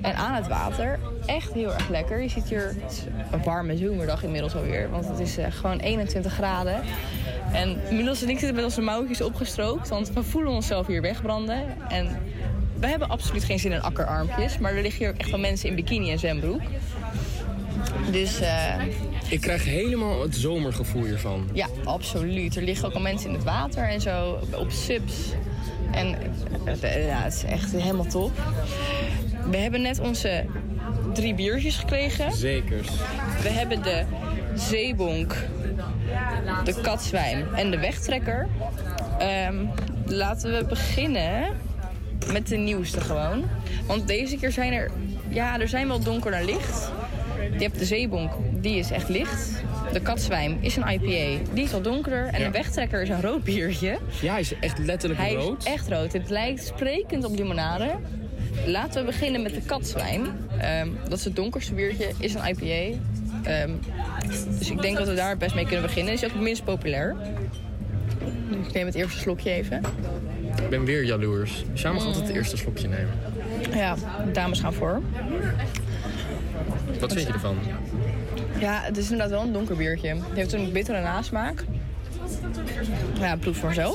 En 0.00 0.14
aan 0.14 0.34
het 0.34 0.48
water. 0.48 0.98
Echt 1.26 1.52
heel 1.52 1.72
erg 1.72 1.88
lekker. 1.88 2.22
Je 2.22 2.28
ziet 2.28 2.48
hier 2.48 2.76
een 3.30 3.42
warme 3.42 3.76
zomerdag 3.76 4.22
inmiddels 4.22 4.54
alweer. 4.54 4.90
Want 4.90 5.08
het 5.08 5.18
is 5.18 5.36
eh, 5.36 5.46
gewoon 5.50 5.78
21 5.78 6.32
graden. 6.32 6.82
En 7.52 7.80
Milos 7.90 8.22
en 8.22 8.28
ik 8.28 8.38
zitten 8.38 8.54
met 8.54 8.64
onze 8.64 8.80
mouwtjes 8.80 9.20
opgestrookt. 9.20 9.88
Want 9.88 10.12
we 10.12 10.22
voelen 10.22 10.52
onszelf 10.52 10.86
hier 10.86 11.02
wegbranden. 11.02 11.64
En 11.88 12.08
we 12.80 12.86
hebben 12.86 13.08
absoluut 13.08 13.44
geen 13.44 13.58
zin 13.58 13.72
in 13.72 13.82
akkerarmpjes. 13.82 14.58
Maar 14.58 14.72
er 14.74 14.82
liggen 14.82 15.00
hier 15.00 15.10
ook 15.10 15.20
echt 15.20 15.30
wel 15.30 15.40
mensen 15.40 15.68
in 15.68 15.74
bikini 15.74 16.10
en 16.10 16.18
zwembroek. 16.18 16.60
Dus 18.10 18.40
eh, 18.40 18.74
Ik 19.28 19.40
krijg 19.40 19.64
helemaal 19.64 20.22
het 20.22 20.36
zomergevoel 20.36 21.04
hiervan. 21.04 21.48
ja, 21.52 21.66
absoluut. 21.84 22.56
Er 22.56 22.62
liggen 22.62 22.88
ook 22.88 22.94
al 22.94 23.00
mensen 23.00 23.28
in 23.28 23.34
het 23.34 23.44
water 23.44 23.88
en 23.88 24.00
zo, 24.00 24.38
op 24.54 24.70
subs. 24.70 25.14
En 25.90 26.16
eh, 26.80 27.06
ja, 27.06 27.22
het 27.22 27.34
is 27.34 27.44
echt 27.44 27.72
helemaal 27.72 28.06
top. 28.06 28.32
We 29.50 29.56
hebben 29.56 29.82
net 29.82 30.00
onze 30.00 30.44
drie 31.12 31.34
biertjes 31.34 31.76
gekregen. 31.76 32.32
Zekers. 32.32 32.88
We 33.42 33.48
hebben 33.48 33.82
de 33.82 34.04
zeebonk, 34.54 35.36
de 36.64 36.80
katzwijm 36.80 37.54
en 37.54 37.70
de 37.70 37.78
wegtrekker. 37.78 38.48
Ehm, 39.18 39.64
laten 40.06 40.52
we 40.58 40.64
beginnen 40.64 41.56
met 42.32 42.48
de 42.48 42.56
nieuwste 42.56 43.00
gewoon. 43.00 43.44
Want 43.86 44.06
deze 44.08 44.36
keer 44.36 44.52
zijn 44.52 44.72
er... 44.72 44.90
Ja, 45.28 45.60
er 45.60 45.68
zijn 45.68 45.88
wel 45.88 46.00
donker 46.00 46.30
naar 46.30 46.44
licht. 46.44 46.90
Je 47.56 47.62
hebt 47.64 47.78
de 47.78 47.84
zeebonk, 47.84 48.32
die 48.60 48.78
is 48.78 48.90
echt 48.90 49.08
licht. 49.08 49.62
De 49.92 50.00
katzwijm 50.00 50.58
is 50.60 50.76
een 50.76 50.88
IPA, 50.88 51.44
die 51.52 51.64
is 51.64 51.74
al 51.74 51.80
donkerder. 51.82 52.26
En 52.26 52.40
Ja. 52.40 52.46
de 52.46 52.52
wegtrekker 52.52 53.02
is 53.02 53.08
een 53.08 53.20
rood 53.20 53.44
biertje. 53.44 53.98
Ja, 54.20 54.30
hij 54.32 54.40
is 54.40 54.58
echt 54.60 54.78
letterlijk 54.78 55.20
Hij 55.20 55.34
rood. 55.34 55.58
is 55.66 55.72
echt 55.72 55.88
rood. 55.88 56.12
Het 56.12 56.30
lijkt 56.30 56.64
sprekend 56.66 57.24
op 57.24 57.36
limonade. 57.36 57.90
Laten 58.66 59.00
we 59.00 59.06
beginnen 59.06 59.42
met 59.42 59.54
de 59.54 59.60
katzwijm. 59.60 60.26
Ehm, 60.60 60.88
dat 61.08 61.18
is 61.18 61.24
het 61.24 61.36
donkerste 61.36 61.74
biertje, 61.74 62.10
is 62.18 62.34
een 62.34 62.40
IPA. 62.48 62.98
Ehm, 63.42 63.70
dus 64.58 64.70
ik 64.70 64.82
denk 64.82 64.96
dat 64.96 65.08
we 65.08 65.14
daar 65.14 65.36
best 65.36 65.54
mee 65.54 65.64
kunnen 65.66 65.82
beginnen. 65.82 66.12
Is 66.12 66.24
ook 66.24 66.32
het 66.32 66.40
minst 66.40 66.64
populair. 66.64 67.16
Ik 68.66 68.72
neem 68.72 68.86
het 68.86 68.94
eerste 68.94 69.18
slokje 69.18 69.50
even. 69.50 69.80
Ik 70.62 70.68
ben 70.70 70.84
weer 70.84 71.04
jaloers. 71.04 71.64
Samen 71.74 71.98
gaat 72.00 72.08
altijd 72.08 72.26
het 72.26 72.36
eerste 72.36 72.56
slokje 72.56 72.88
nemen. 72.88 73.10
Ja, 73.74 73.94
dames 74.32 74.60
gaan 74.60 74.72
voor. 74.72 75.02
Wat 77.04 77.12
vind 77.12 77.26
je 77.26 77.32
ervan? 77.32 77.58
Ja, 78.58 78.80
het 78.82 78.96
is 78.96 79.04
inderdaad 79.04 79.30
wel 79.30 79.42
een 79.42 79.52
donker 79.52 79.76
biertje. 79.76 80.08
Het 80.08 80.34
heeft 80.34 80.52
een 80.52 80.72
bittere 80.72 81.00
nasmaak. 81.00 81.64
Ja, 83.20 83.36
proef 83.36 83.56
voor 83.56 83.74
zo. 83.74 83.92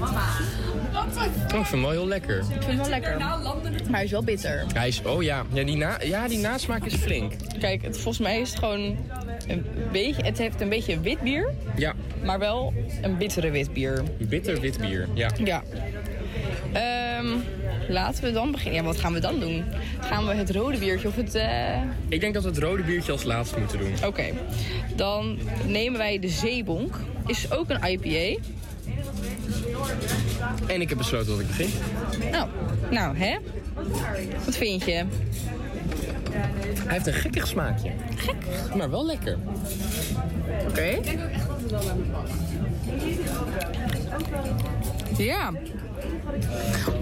Oh, 0.00 1.58
ik 1.60 1.66
vind 1.66 1.70
hem 1.70 1.80
wel 1.80 1.90
heel 1.90 2.06
lekker. 2.06 2.38
Ik 2.38 2.44
vind 2.44 2.64
het 2.64 2.76
wel 2.76 2.88
lekker. 2.88 3.18
Maar 3.18 3.38
hij 3.90 4.04
is 4.04 4.10
wel 4.10 4.22
bitter. 4.22 4.64
Hij 4.72 4.88
is, 4.88 5.02
oh 5.02 5.22
ja, 5.22 5.44
ja 5.52 5.64
die, 5.64 5.76
na, 5.76 5.96
ja, 6.02 6.28
die 6.28 6.38
nasmaak 6.38 6.84
is 6.84 6.94
flink. 6.94 7.32
Kijk, 7.58 7.82
het, 7.82 7.94
volgens 7.94 8.18
mij 8.18 8.40
is 8.40 8.50
het 8.50 8.58
gewoon 8.58 8.96
een 9.46 9.66
beetje... 9.92 10.22
Het 10.22 10.38
heeft 10.38 10.60
een 10.60 10.68
beetje 10.68 11.00
wit 11.00 11.20
bier, 11.20 11.50
Ja, 11.76 11.94
maar 12.24 12.38
wel 12.38 12.72
een 13.02 13.16
bittere 13.16 13.50
wit 13.50 13.72
bier. 13.72 14.02
bitter 14.18 14.60
wit 14.60 14.78
bier. 14.78 15.08
Ja. 15.14 15.30
Ja. 15.44 15.62
Ehm, 16.72 17.26
laten 17.88 18.24
we 18.24 18.32
dan 18.32 18.50
beginnen. 18.52 18.80
Ja, 18.80 18.86
wat 18.86 18.98
gaan 19.00 19.12
we 19.12 19.20
dan 19.20 19.40
doen? 19.40 19.64
Gaan 20.00 20.26
we 20.26 20.34
het 20.34 20.50
rode 20.50 20.78
biertje 20.78 21.08
of 21.08 21.16
het... 21.16 21.34
eh, 21.34 21.80
Ik 22.08 22.20
denk 22.20 22.34
dat 22.34 22.42
we 22.42 22.48
het 22.48 22.58
rode 22.58 22.82
biertje 22.82 23.12
als 23.12 23.22
laatste 23.24 23.58
moeten 23.58 23.78
doen. 23.78 23.92
Oké. 24.06 24.24
Dan 24.96 25.38
nemen 25.66 25.98
wij 25.98 26.18
de 26.18 26.28
zeebonk. 26.28 26.94
Is 27.26 27.52
ook 27.52 27.70
een 27.70 27.84
IPA. 27.84 28.40
En 30.66 30.80
ik 30.80 30.88
heb 30.88 30.98
besloten 30.98 31.26
dat 31.30 31.40
ik 31.40 31.46
begin. 31.46 31.70
Nou, 32.30 32.48
nou 32.90 33.16
hè? 33.16 33.36
Wat 34.44 34.56
vind 34.56 34.84
je? 34.84 34.92
Hij 36.86 36.92
heeft 36.94 37.06
een 37.06 37.12
gekkig 37.12 37.46
smaakje. 37.46 37.90
Gek? 38.16 38.34
Maar 38.76 38.90
wel 38.90 39.06
lekker. 39.06 39.38
Oké. 40.68 40.98
Ja. 45.16 45.52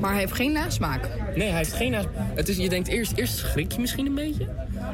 Maar 0.00 0.10
hij 0.10 0.20
heeft 0.20 0.32
geen 0.32 0.52
nasmaak. 0.52 1.08
Nee, 1.36 1.48
hij 1.48 1.56
heeft 1.58 1.72
geen... 1.72 1.90
na- 1.90 2.04
Het 2.34 2.48
is, 2.48 2.56
je 2.56 2.68
denkt 2.68 2.88
eerst, 2.88 3.12
eerst 3.16 3.36
schrik 3.36 3.72
je 3.72 3.80
misschien 3.80 4.06
een 4.06 4.14
beetje. 4.14 4.46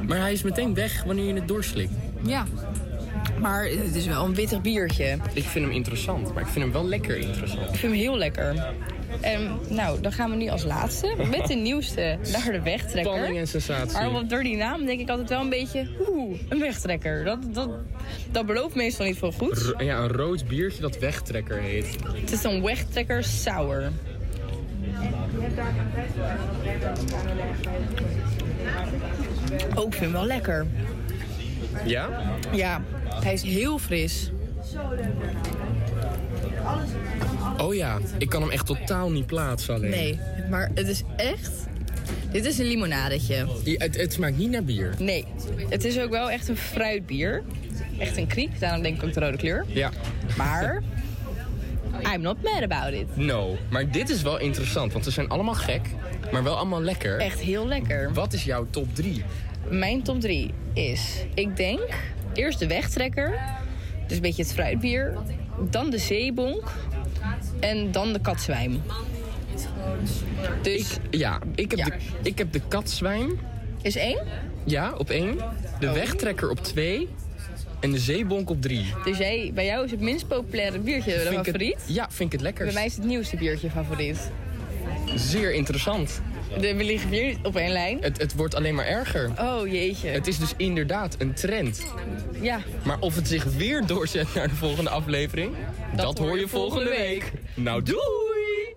Maar 0.06 0.18
hij 0.18 0.32
is 0.32 0.42
meteen 0.42 0.74
weg 0.74 1.02
wanneer 1.04 1.24
je 1.24 1.34
het 1.34 1.48
doorslikt. 1.48 1.92
Ja. 2.22 2.44
Maar 3.40 3.64
het 3.64 3.94
is 3.94 4.06
wel 4.06 4.24
een 4.24 4.34
wittig 4.34 4.60
biertje. 4.60 5.18
Ik 5.32 5.44
vind 5.44 5.64
hem 5.64 5.74
interessant, 5.74 6.34
maar 6.34 6.42
ik 6.42 6.48
vind 6.48 6.64
hem 6.64 6.72
wel 6.72 6.86
lekker 6.86 7.16
interessant. 7.18 7.60
Ik 7.62 7.76
vind 7.76 7.92
hem 7.92 8.00
heel 8.00 8.16
lekker. 8.18 8.66
En 9.20 9.58
nou, 9.68 10.00
dan 10.00 10.12
gaan 10.12 10.30
we 10.30 10.36
nu 10.36 10.48
als 10.48 10.64
laatste 10.64 11.14
met 11.30 11.46
de 11.46 11.54
nieuwste 11.68 12.18
naar 12.32 12.52
de 12.52 12.60
wegtrekker. 12.62 13.12
Spanning 13.12 13.38
en 13.38 13.48
sensatie. 13.48 14.10
Maar 14.10 14.26
door 14.28 14.42
die 14.42 14.56
naam 14.56 14.84
denk 14.86 15.00
ik 15.00 15.08
altijd 15.08 15.28
wel 15.28 15.40
een 15.40 15.48
beetje, 15.48 15.86
oeh, 16.08 16.40
een 16.48 16.58
wegtrekker. 16.58 17.24
Dat, 17.24 17.38
dat, 17.54 17.68
dat 18.30 18.46
belooft 18.46 18.74
meestal 18.74 19.06
niet 19.06 19.18
veel 19.18 19.32
goed. 19.32 19.58
Ro- 19.58 19.84
ja, 19.84 19.96
een 19.98 20.08
rood 20.12 20.46
biertje 20.48 20.80
dat 20.80 20.98
wegtrekker 20.98 21.58
heet. 21.60 21.96
Het 22.20 22.32
is 22.32 22.42
een 22.44 22.62
wegtrekker 22.62 23.24
sour. 23.24 23.90
Ik 29.86 29.92
vind 29.92 29.94
hem 30.00 30.12
wel 30.12 30.24
lekker. 30.26 30.66
Ja? 31.84 32.08
Ja, 32.52 32.82
hij 33.22 33.32
is 33.32 33.42
heel 33.42 33.78
fris. 33.78 34.30
Oh 37.58 37.74
ja, 37.74 37.98
ik 38.18 38.28
kan 38.28 38.42
hem 38.42 38.50
echt 38.50 38.66
totaal 38.66 39.10
niet 39.10 39.26
plaatsen 39.26 39.74
alleen. 39.74 39.90
Nee, 39.90 40.20
maar 40.50 40.70
het 40.74 40.88
is 40.88 41.02
echt... 41.16 41.50
Dit 42.30 42.44
is 42.44 42.58
een 42.58 42.66
limonadetje. 42.66 43.46
Ja, 43.64 43.74
het, 43.78 43.96
het 43.96 44.12
smaakt 44.12 44.38
niet 44.38 44.50
naar 44.50 44.64
bier. 44.64 44.94
Nee, 44.98 45.24
het 45.68 45.84
is 45.84 45.98
ook 46.00 46.10
wel 46.10 46.30
echt 46.30 46.48
een 46.48 46.56
fruitbier. 46.56 47.42
Echt 47.98 48.16
een 48.16 48.26
kriek, 48.26 48.60
daarom 48.60 48.82
denk 48.82 48.96
ik 48.96 49.02
ook 49.02 49.12
de 49.12 49.20
rode 49.20 49.36
kleur. 49.36 49.64
Ja. 49.68 49.90
Maar, 50.36 50.82
I'm 52.12 52.20
not 52.20 52.42
mad 52.42 52.62
about 52.62 52.92
it. 52.92 53.16
No, 53.16 53.56
maar 53.70 53.90
dit 53.90 54.08
is 54.08 54.22
wel 54.22 54.38
interessant, 54.38 54.92
want 54.92 55.04
ze 55.04 55.10
zijn 55.10 55.28
allemaal 55.28 55.54
gek, 55.54 55.80
maar 56.32 56.42
wel 56.42 56.56
allemaal 56.56 56.82
lekker. 56.82 57.18
Echt 57.18 57.40
heel 57.40 57.66
lekker. 57.66 58.12
Wat 58.12 58.32
is 58.32 58.44
jouw 58.44 58.66
top 58.70 58.94
3? 58.94 59.24
Mijn 59.68 60.02
top 60.02 60.20
3 60.20 60.50
is, 60.72 61.24
ik 61.34 61.56
denk, 61.56 61.88
eerst 62.34 62.58
de 62.58 62.66
wegtrekker. 62.66 63.38
Dus 64.06 64.16
een 64.16 64.22
beetje 64.22 64.42
het 64.42 64.52
fruitbier. 64.52 65.14
Dan 65.70 65.90
de 65.90 65.98
zeebonk. 65.98 66.72
En 67.60 67.92
dan 67.92 68.12
de 68.12 68.20
katzwijm. 68.20 68.82
Dus, 70.62 70.96
Ja, 71.10 71.38
ik 71.54 71.70
heb, 71.70 71.78
Ja. 71.78 71.84
De, 71.84 71.96
ik 72.22 72.38
heb 72.38 72.52
de 72.52 72.60
katzwijm, 72.68 73.38
is 73.82 73.96
één? 73.96 74.18
ja, 74.64 74.92
op 74.96 75.10
1. 75.10 75.38
De 75.80 75.92
wegtrekker 75.92 76.50
op 76.50 76.60
2. 76.62 77.08
En 77.80 77.90
de 77.90 77.98
zeebonk 77.98 78.50
op 78.50 78.62
3. 78.62 78.84
Dus 79.04 79.18
jij, 79.18 79.50
bij 79.54 79.64
jou 79.66 79.84
is 79.84 79.90
het 79.90 80.00
minst 80.00 80.28
populaire 80.28 80.78
biertje 80.78 81.12
de 81.12 81.18
favoriet? 81.32 81.76
ja, 81.86 82.06
vind 82.10 82.26
ik 82.26 82.32
het 82.32 82.40
lekker. 82.40 82.64
Bij 82.64 82.74
mij 82.74 82.84
is 82.84 82.96
het 82.96 83.04
nieuwste 83.04 83.36
biertje 83.36 83.70
favoriet. 83.70 84.30
Zeer 85.14 85.52
interessant. 85.54 86.20
De, 86.60 86.74
we 86.74 86.84
liggen 86.84 87.10
hier 87.10 87.36
op 87.42 87.56
één 87.56 87.72
lijn. 87.72 87.98
Het, 88.00 88.18
het 88.18 88.34
wordt 88.34 88.54
alleen 88.54 88.74
maar 88.74 88.86
erger. 88.86 89.30
Oh 89.40 89.66
jeetje. 89.66 90.08
Het 90.08 90.26
is 90.26 90.38
dus 90.38 90.52
inderdaad 90.56 91.16
een 91.18 91.34
trend. 91.34 91.86
Ja, 92.40 92.60
Maar 92.84 92.98
of 93.00 93.14
het 93.14 93.28
zich 93.28 93.44
weer 93.44 93.86
doorzet 93.86 94.34
naar 94.34 94.48
de 94.48 94.54
volgende 94.54 94.90
aflevering, 94.90 95.54
dat, 95.96 96.18
hoor 96.18 96.38
je 96.38 96.48
volgende 96.48 96.90
week. 96.90 97.32
Nou, 97.54 97.82
doei! 97.82 98.74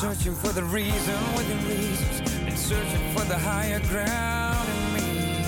Searching 0.00 0.34
for 0.34 0.48
the 0.48 0.64
reason 0.64 1.14
within 1.36 1.58
reasons. 1.68 2.22
Been 2.42 2.56
searching 2.56 3.12
for 3.14 3.22
the 3.26 3.36
higher 3.36 3.80
ground 3.80 4.66
in 4.66 4.94
me. 4.94 5.44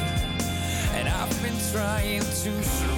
And 0.92 1.08
I've 1.08 1.42
been 1.42 1.56
trying 1.72 2.20
to 2.20 2.91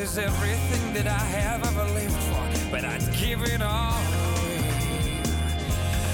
is 0.00 0.16
everything 0.16 0.92
that 0.92 1.06
I 1.06 1.18
have 1.18 1.66
ever 1.66 1.84
lived 1.92 2.14
for, 2.14 2.70
but 2.70 2.84
I'd 2.84 3.02
give 3.12 3.42
it 3.42 3.60
all 3.60 3.92
away. 3.92 5.22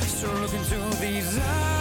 So 0.06 0.32
look 0.34 0.54
into 0.54 0.78
these 1.00 1.38
eyes 1.38 1.73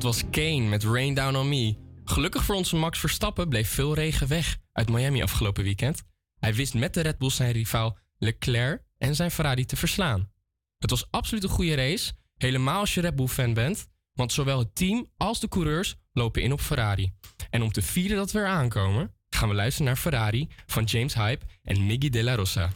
Dat 0.00 0.14
was 0.14 0.30
Kane 0.30 0.60
met 0.60 0.84
Rain 0.84 1.14
Down 1.14 1.36
on 1.36 1.48
Me. 1.48 1.76
Gelukkig 2.04 2.44
voor 2.44 2.54
onze 2.54 2.76
Max 2.76 2.98
Verstappen 2.98 3.48
bleef 3.48 3.68
veel 3.68 3.94
regen 3.94 4.28
weg 4.28 4.58
uit 4.72 4.88
Miami 4.88 5.22
afgelopen 5.22 5.64
weekend. 5.64 6.02
Hij 6.38 6.54
wist 6.54 6.74
met 6.74 6.94
de 6.94 7.00
Red 7.00 7.18
Bull 7.18 7.30
zijn 7.30 7.52
rivaal 7.52 7.98
Leclerc 8.18 8.82
en 8.98 9.14
zijn 9.14 9.30
Ferrari 9.30 9.64
te 9.64 9.76
verslaan. 9.76 10.30
Het 10.78 10.90
was 10.90 11.06
absoluut 11.10 11.42
een 11.42 11.48
goede 11.48 11.74
race, 11.74 12.12
helemaal 12.36 12.80
als 12.80 12.94
je 12.94 13.00
Red 13.00 13.16
Bull 13.16 13.26
fan 13.26 13.54
bent, 13.54 13.86
want 14.12 14.32
zowel 14.32 14.58
het 14.58 14.74
team 14.74 15.10
als 15.16 15.40
de 15.40 15.48
coureurs 15.48 15.96
lopen 16.12 16.42
in 16.42 16.52
op 16.52 16.60
Ferrari. 16.60 17.12
En 17.50 17.62
om 17.62 17.72
te 17.72 17.82
vieren 17.82 18.16
dat 18.16 18.32
we 18.32 18.38
er 18.38 18.46
aankomen, 18.46 19.14
gaan 19.30 19.48
we 19.48 19.54
luisteren 19.54 19.86
naar 19.86 19.96
Ferrari 19.96 20.48
van 20.66 20.84
James 20.84 21.14
Hype 21.14 21.46
en 21.62 21.86
Miggy 21.86 22.08
De 22.08 22.22
La 22.22 22.34
Rosa. 22.34 22.70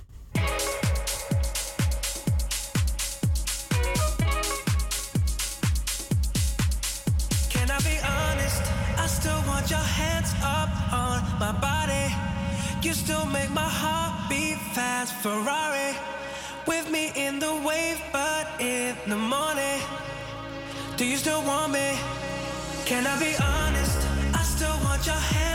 Ferrari 15.24 15.96
with 16.66 16.90
me 16.90 17.10
in 17.16 17.38
the 17.38 17.54
wave, 17.66 17.98
but 18.12 18.46
in 18.60 18.94
the 19.08 19.16
morning. 19.16 19.80
Do 20.98 21.06
you 21.06 21.16
still 21.16 21.42
want 21.44 21.72
me? 21.72 21.98
Can 22.84 23.06
I 23.06 23.18
be 23.18 23.34
honest? 23.42 24.06
I 24.34 24.42
still 24.42 24.76
want 24.84 25.06
your 25.06 25.14
hands 25.14 25.53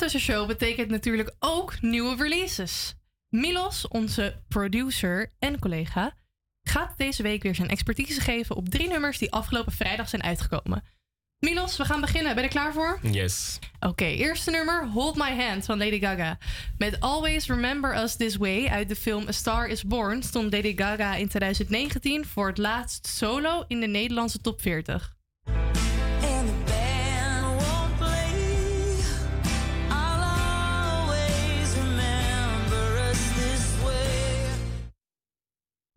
tussenshow 0.00 0.46
betekent 0.46 0.90
natuurlijk 0.90 1.34
ook 1.38 1.80
nieuwe 1.80 2.16
releases. 2.16 2.94
Milos, 3.28 3.88
onze 3.88 4.42
producer 4.48 5.32
en 5.38 5.58
collega, 5.58 6.14
gaat 6.62 6.92
deze 6.96 7.22
week 7.22 7.42
weer 7.42 7.54
zijn 7.54 7.68
expertise 7.68 8.20
geven 8.20 8.56
op 8.56 8.68
drie 8.68 8.88
nummers 8.88 9.18
die 9.18 9.32
afgelopen 9.32 9.72
vrijdag 9.72 10.08
zijn 10.08 10.22
uitgekomen. 10.22 10.82
Milos, 11.38 11.76
we 11.76 11.84
gaan 11.84 12.00
beginnen. 12.00 12.34
Ben 12.34 12.42
je 12.42 12.48
er 12.48 12.54
klaar 12.54 12.72
voor? 12.72 12.98
Yes. 13.02 13.58
Oké, 13.80 14.04
eerste 14.04 14.50
nummer 14.50 14.88
Hold 14.88 15.16
My 15.16 15.44
Hand 15.44 15.64
van 15.64 15.78
Lady 15.78 16.00
Gaga. 16.00 16.38
Met 16.78 17.00
Always 17.00 17.46
Remember 17.46 18.02
Us 18.02 18.16
This 18.16 18.36
Way 18.36 18.66
uit 18.66 18.88
de 18.88 18.96
film 18.96 19.28
A 19.28 19.32
Star 19.32 19.66
Is 19.66 19.84
Born 19.84 20.22
stond 20.22 20.52
Lady 20.52 20.76
Gaga 20.76 21.14
in 21.14 21.28
2019 21.28 22.26
voor 22.26 22.46
het 22.46 22.58
laatst 22.58 23.06
solo 23.06 23.64
in 23.68 23.80
de 23.80 23.86
Nederlandse 23.86 24.40
top 24.40 24.60
40. 24.60 25.14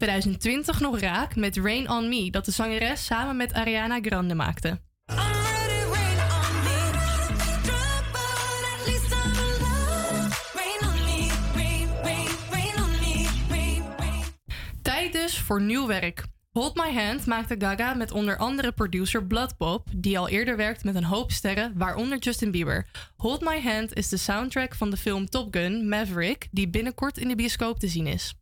2020 0.04 0.80
nog 0.80 1.00
raak 1.00 1.36
met 1.36 1.58
Rain 1.58 1.90
On 1.90 2.10
Me, 2.10 2.32
dat 2.32 2.46
de 2.46 2.52
zangeres 2.52 3.06
samen 3.06 3.38
met 3.38 3.54
Ariana 3.54 4.00
Grande 4.02 4.36
maakte. 4.36 4.80
Tijd 14.82 15.14
dus 15.14 15.40
voor 15.40 15.62
nieuw 15.62 15.88
werk. 15.88 16.24
Hold 16.52 16.76
My 16.76 16.94
Hand 16.94 17.26
maakte 17.26 17.56
Gaga 17.58 17.94
met 17.94 18.12
onder 18.12 18.38
andere 18.38 18.72
producer 18.72 19.26
Bloodpop, 19.26 19.88
die 19.96 20.20
al 20.20 20.30
eerder 20.30 20.58
werkt 20.58 20.84
met 20.84 20.96
een 20.96 21.04
hoop 21.04 21.32
sterren, 21.32 21.74
waaronder 21.76 22.18
Justin 22.18 22.52
Bieber. 22.52 22.88
Hold 23.16 23.42
My 23.42 23.62
Hand 23.62 23.94
is 23.94 24.10
de 24.10 24.18
soundtrack 24.18 24.76
van 24.76 24.90
de 24.90 24.98
film 24.98 25.30
Top 25.30 25.56
Gun 25.56 25.90
Maverick, 25.90 26.48
die 26.52 26.70
binnenkort 26.70 27.18
in 27.18 27.28
de 27.28 27.36
bioscoop 27.36 27.80
te 27.80 27.88
zien 27.88 28.08
is. 28.08 28.34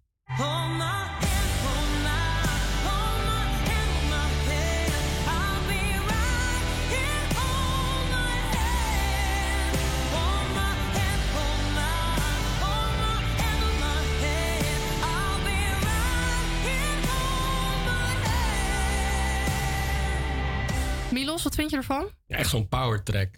Wat 21.44 21.56
vind 21.56 21.70
je 21.70 21.76
ervan? 21.78 22.10
Ja, 22.28 22.38
echt 22.38 22.50
zo'n 22.50 22.68
power 22.68 23.04
track. 23.04 23.30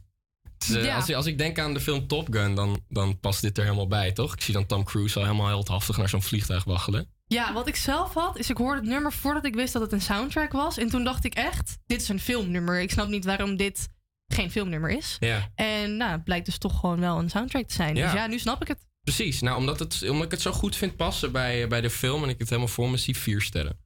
Eh, 0.70 0.84
Ja. 0.84 0.96
als, 0.96 1.10
ik- 1.10 1.16
als 1.16 1.26
ik 1.26 1.38
denk 1.38 1.60
aan 1.60 1.74
de 1.74 1.80
film 1.80 2.08
Top 2.08 2.28
Gun, 2.34 2.56
dan, 2.56 2.82
dan 2.90 3.20
past 3.20 3.42
dit 3.42 3.58
er 3.58 3.64
helemaal 3.64 3.88
bij, 3.88 4.12
toch? 4.12 4.34
Ik 4.34 4.42
zie 4.42 4.54
dan 4.54 4.66
Tom 4.66 4.84
Cruise 4.84 5.18
al 5.20 5.26
helemaal 5.26 5.48
heldhaftig 5.48 5.98
naar 5.98 6.10
zo'n 6.10 6.22
vliegtuig 6.22 6.64
waggelen. 6.64 7.08
Ja, 7.28 7.54
wat 7.54 7.68
ik 7.68 7.76
zelf 7.76 8.14
had, 8.14 8.38
is 8.38 8.50
ik 8.50 8.58
hoorde 8.58 8.80
het 8.80 8.90
nummer 8.90 9.14
voordat 9.14 9.46
ik 9.46 9.56
wist 9.56 9.74
dat 9.74 9.82
het 9.82 9.92
een 9.92 10.02
soundtrack 10.02 10.52
was. 10.52 10.78
En 10.78 10.90
toen 10.90 11.04
dacht 11.04 11.24
ik 11.26 11.34
echt, 11.34 11.78
dit 11.86 12.02
is 12.02 12.10
een 12.10 12.20
filmnummer. 12.20 12.82
Ik 12.82 12.92
snap 12.92 13.08
niet 13.08 13.26
waarom 13.26 13.56
dit 13.58 13.88
geen 14.28 14.52
filmnummer 14.52 14.90
is. 14.90 15.18
Ja. 15.20 15.52
En 15.56 15.98
nou, 15.98 16.12
het 16.12 16.24
blijkt 16.24 16.46
dus 16.46 16.58
toch 16.58 16.80
gewoon 16.80 17.00
wel 17.00 17.20
een 17.20 17.30
soundtrack 17.30 17.68
te 17.68 17.74
zijn. 17.74 17.96
Ja. 17.96 18.04
Dus 18.12 18.14
ja, 18.20 18.28
nu 18.28 18.40
snap 18.40 18.62
ik 18.62 18.68
het. 18.68 18.78
Precies, 19.02 19.42
nou, 19.42 19.58
omdat, 19.58 19.80
het, 19.80 20.04
omdat 20.10 20.26
ik 20.26 20.32
het 20.32 20.42
zo 20.42 20.52
goed 20.52 20.76
vind 20.76 20.96
passen 20.96 21.32
bij, 21.32 21.68
bij 21.68 21.82
de 21.82 21.90
film 21.90 22.24
en 22.24 22.30
ik 22.30 22.40
het 22.40 22.50
helemaal 22.50 22.72
voor 22.72 22.90
me 22.90 22.98
zie, 22.98 23.18
vier 23.18 23.42
sterren. 23.42 23.78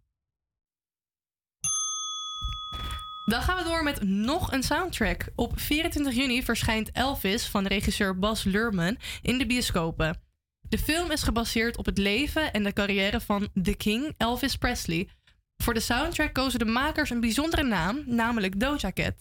Dan 3.28 3.42
gaan 3.42 3.58
we 3.58 3.64
door 3.64 3.84
met 3.84 4.04
nog 4.04 4.52
een 4.52 4.64
soundtrack. 4.64 5.30
Op 5.36 5.60
24 5.60 6.14
juni 6.14 6.44
verschijnt 6.44 6.92
Elvis 6.92 7.46
van 7.48 7.68
regisseur 7.68 8.20
Bas 8.20 8.44
Luhrmann 8.44 8.98
in 9.22 9.38
de 9.38 9.46
bioscopen. 9.46 10.22
De 10.70 10.78
film 10.78 11.12
is 11.12 11.24
gebaseerd 11.24 11.78
op 11.78 11.86
het 11.86 11.98
leven 11.98 12.54
en 12.54 12.64
de 12.64 12.74
carrière 12.74 13.22
van 13.22 13.48
The 13.64 13.76
King, 13.76 14.14
Elvis 14.18 14.56
Presley. 14.56 15.10
Voor 15.64 15.74
de 15.74 15.80
soundtrack 15.80 16.34
kozen 16.34 16.60
de 16.60 16.66
makers 16.66 17.10
een 17.10 17.20
bijzondere 17.20 17.64
naam, 17.64 18.04
namelijk 18.06 18.60
Doja 18.60 18.92
Cat. 18.92 19.16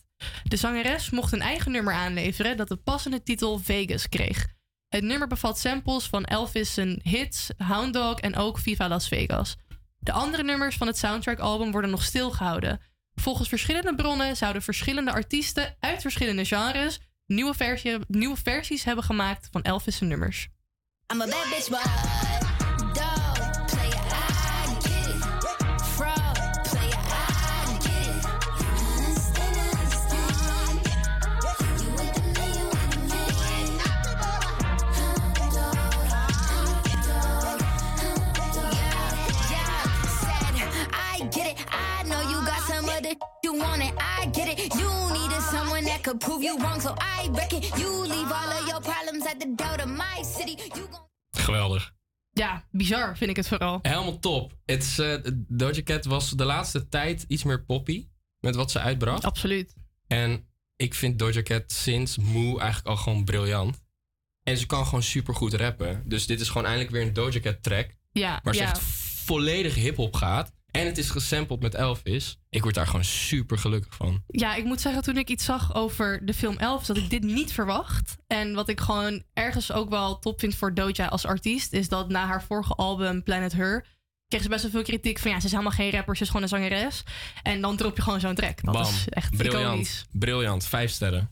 De 0.44 0.56
zangeres 0.56 1.10
mocht 1.10 1.32
een 1.32 1.40
eigen 1.40 1.72
nummer 1.72 1.94
aanleveren 1.94 2.56
dat 2.56 2.68
de 2.68 2.76
passende 2.76 3.22
titel 3.22 3.58
Vegas 3.58 4.08
kreeg. 4.08 4.46
Het 4.88 5.04
nummer 5.04 5.28
bevat 5.28 5.58
samples 5.58 6.06
van 6.06 6.24
Elvis' 6.24 6.76
hits, 7.02 7.50
Hound 7.56 7.92
Dog 7.92 8.20
en 8.20 8.36
ook 8.36 8.58
Viva 8.58 8.88
Las 8.88 9.08
Vegas. 9.08 9.56
De 9.98 10.12
andere 10.12 10.42
nummers 10.42 10.76
van 10.76 10.86
het 10.86 10.98
soundtrackalbum 10.98 11.72
worden 11.72 11.90
nog 11.90 12.02
stilgehouden. 12.02 12.80
Volgens 13.20 13.48
verschillende 13.48 13.94
bronnen 13.94 14.36
zouden 14.36 14.62
verschillende 14.62 15.12
artiesten 15.12 15.76
uit 15.80 16.00
verschillende 16.00 16.44
genres 16.44 17.00
nieuwe, 17.26 17.54
versie, 17.54 17.98
nieuwe 18.08 18.36
versies 18.42 18.84
hebben 18.84 19.04
gemaakt 19.04 19.48
van 19.50 19.62
Elvis' 19.62 20.00
nummers. 20.00 20.48
I'm 21.12 21.20
a 21.20 21.26
bad 21.26 21.46
bitch, 21.50 22.35
could 46.06 46.18
prove 46.18 46.42
you 46.42 46.58
wrong, 46.58 46.80
so 46.80 46.94
I 46.98 47.28
reckon 47.32 47.60
you 47.60 48.06
leave 48.06 48.30
all 48.32 48.50
of 48.60 48.66
your 48.68 48.80
problems 48.80 49.26
at 49.26 49.40
the 49.40 49.52
door 49.56 49.76
to 49.76 49.86
my 49.86 50.22
city. 50.22 50.54
You 50.74 50.86
gon' 50.90 51.04
Geweldig. 51.30 51.94
Ja, 52.30 52.64
bizar 52.70 53.16
vind 53.16 53.30
ik 53.30 53.36
het 53.36 53.48
vooral. 53.48 53.78
Helemaal 53.82 54.18
top. 54.18 54.52
Het 54.64 54.82
is, 54.82 54.98
eh, 54.98 55.14
Doja 55.48 55.82
Cat 55.82 56.04
was 56.04 56.30
de 56.30 56.44
laatste 56.44 56.88
tijd 56.88 57.24
iets 57.28 57.42
meer 57.44 57.64
poppy 57.64 58.08
met 58.40 58.54
wat 58.54 58.70
ze 58.70 58.78
uitbracht. 58.78 59.24
Absoluut. 59.24 59.74
En 60.06 60.48
ik 60.76 60.94
vind 60.94 61.18
Doja 61.18 61.42
Cat 61.42 61.72
sinds 61.72 62.16
Moe 62.16 62.60
eigenlijk 62.60 62.86
al 62.86 62.96
gewoon 62.96 63.24
briljant. 63.24 63.82
En 64.42 64.56
ze 64.56 64.66
kan 64.66 64.84
gewoon 64.84 65.02
super 65.02 65.34
goed 65.34 65.54
rappen. 65.54 66.02
Dus 66.04 66.26
dit 66.26 66.40
is 66.40 66.48
gewoon 66.48 66.64
eindelijk 66.66 66.92
weer 66.92 67.02
een 67.02 67.12
Doja 67.12 67.40
Cat 67.40 67.62
track. 67.62 67.90
Ja, 68.12 68.40
Waar 68.42 68.54
ze 68.54 68.60
ja. 68.60 68.68
echt 68.68 68.80
volledig 69.24 69.74
hip-hop 69.74 70.14
gaat. 70.14 70.52
En 70.76 70.86
het 70.86 70.98
is 70.98 71.10
gesampled 71.10 71.60
met 71.60 71.74
Elvis. 71.74 72.38
Ik 72.50 72.62
word 72.62 72.74
daar 72.74 72.86
gewoon 72.86 73.04
super 73.04 73.58
gelukkig 73.58 73.94
van. 73.94 74.22
Ja, 74.26 74.54
ik 74.54 74.64
moet 74.64 74.80
zeggen, 74.80 75.02
toen 75.02 75.16
ik 75.16 75.28
iets 75.28 75.44
zag 75.44 75.74
over 75.74 76.26
de 76.26 76.34
film 76.34 76.56
Elvis, 76.56 76.86
dat 76.86 76.96
ik 76.96 77.10
dit 77.10 77.22
niet 77.22 77.52
verwacht. 77.52 78.16
En 78.26 78.54
wat 78.54 78.68
ik 78.68 78.80
gewoon 78.80 79.22
ergens 79.32 79.72
ook 79.72 79.90
wel 79.90 80.18
top 80.18 80.40
vind 80.40 80.54
voor 80.54 80.74
Doja 80.74 81.06
als 81.06 81.26
artiest, 81.26 81.72
is 81.72 81.88
dat 81.88 82.08
na 82.08 82.26
haar 82.26 82.42
vorige 82.42 82.74
album 82.74 83.22
Planet 83.22 83.52
Her 83.52 83.86
kreeg 84.28 84.42
ze 84.42 84.48
best 84.48 84.62
wel 84.62 84.70
veel 84.70 84.82
kritiek 84.82 85.18
van 85.18 85.30
ja, 85.30 85.40
ze 85.40 85.44
is 85.46 85.50
helemaal 85.50 85.72
geen 85.72 85.90
rapper, 85.90 86.16
ze 86.16 86.22
is 86.22 86.28
gewoon 86.28 86.42
een 86.42 86.48
zangeres. 86.48 87.02
En 87.42 87.60
dan 87.60 87.76
drop 87.76 87.96
je 87.96 88.02
gewoon 88.02 88.20
zo'n 88.20 88.34
track. 88.34 88.62
Dat 88.64 88.74
Bam. 88.74 88.82
is 88.82 89.08
echt 89.08 89.36
Briljant. 89.36 89.64
iconisch. 89.64 90.04
Briljant. 90.12 90.66
Vijf 90.66 90.90
sterren. 90.90 91.28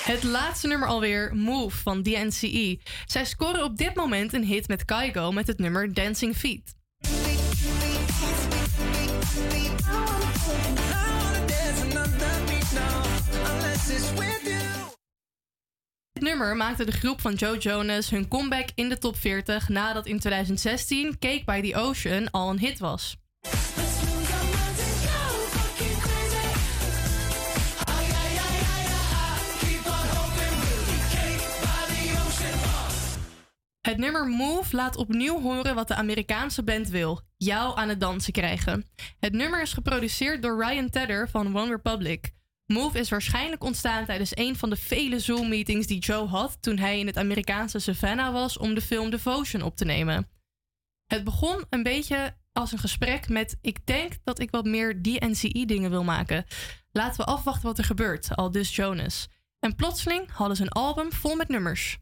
Het 0.00 0.22
laatste 0.22 0.66
nummer 0.66 0.88
alweer, 0.88 1.30
Move 1.34 1.76
van 1.76 2.02
DNCE. 2.02 2.78
Zij 3.06 3.24
scoren 3.24 3.64
op 3.64 3.76
dit 3.76 3.94
moment 3.94 4.32
een 4.32 4.44
hit 4.44 4.68
met 4.68 4.84
Kygo 4.84 5.32
met 5.32 5.46
het 5.46 5.58
nummer 5.58 5.94
Dancing 5.94 6.36
Feet. 6.36 6.74
Dit 16.12 16.22
nummer 16.22 16.56
maakte 16.56 16.84
de 16.84 16.92
groep 16.92 17.20
van 17.20 17.34
Joe 17.34 17.58
Jonas 17.58 18.10
hun 18.10 18.28
comeback 18.28 18.68
in 18.74 18.88
de 18.88 18.98
top 18.98 19.16
40 19.16 19.68
nadat 19.68 20.06
in 20.06 20.18
2016 20.18 21.18
Cake 21.18 21.42
by 21.44 21.70
the 21.70 21.76
Ocean 21.76 22.30
al 22.30 22.50
een 22.50 22.58
hit 22.58 22.78
was. 22.78 23.16
Het 33.80 33.96
nummer 33.96 34.26
Move 34.26 34.76
laat 34.76 34.96
opnieuw 34.96 35.40
horen 35.40 35.74
wat 35.74 35.88
de 35.88 35.94
Amerikaanse 35.94 36.62
band 36.62 36.88
wil: 36.88 37.20
jou 37.36 37.78
aan 37.78 37.88
het 37.88 38.00
dansen 38.00 38.32
krijgen. 38.32 38.86
Het 39.20 39.32
nummer 39.32 39.62
is 39.62 39.72
geproduceerd 39.72 40.42
door 40.42 40.64
Ryan 40.64 40.90
Tedder 40.90 41.28
van 41.28 41.56
One 41.56 41.70
Republic. 41.70 42.30
Move 42.66 42.98
is 42.98 43.10
waarschijnlijk 43.10 43.64
ontstaan 43.64 44.04
tijdens 44.04 44.36
een 44.36 44.56
van 44.56 44.70
de 44.70 44.76
vele 44.76 45.18
Zoom-meetings 45.18 45.86
die 45.86 45.98
Joe 45.98 46.26
had 46.26 46.56
toen 46.60 46.78
hij 46.78 46.98
in 46.98 47.06
het 47.06 47.16
Amerikaanse 47.16 47.78
Savannah 47.78 48.32
was 48.32 48.58
om 48.58 48.74
de 48.74 48.80
film 48.80 49.10
Devotion 49.10 49.62
op 49.62 49.76
te 49.76 49.84
nemen. 49.84 50.28
Het 51.06 51.24
begon 51.24 51.64
een 51.70 51.82
beetje 51.82 52.36
als 52.52 52.72
een 52.72 52.78
gesprek 52.78 53.28
met: 53.28 53.58
Ik 53.60 53.86
denk 53.86 54.12
dat 54.24 54.40
ik 54.40 54.50
wat 54.50 54.64
meer 54.64 55.02
DNCE-dingen 55.02 55.90
wil 55.90 56.04
maken. 56.04 56.44
Laten 56.92 57.24
we 57.24 57.32
afwachten 57.32 57.66
wat 57.66 57.78
er 57.78 57.84
gebeurt, 57.84 58.36
al 58.36 58.50
dus 58.50 58.76
Jonas. 58.76 59.28
En 59.58 59.74
plotseling 59.74 60.30
hadden 60.30 60.56
ze 60.56 60.62
een 60.62 60.68
album 60.68 61.12
vol 61.12 61.36
met 61.36 61.48
nummers. 61.48 61.98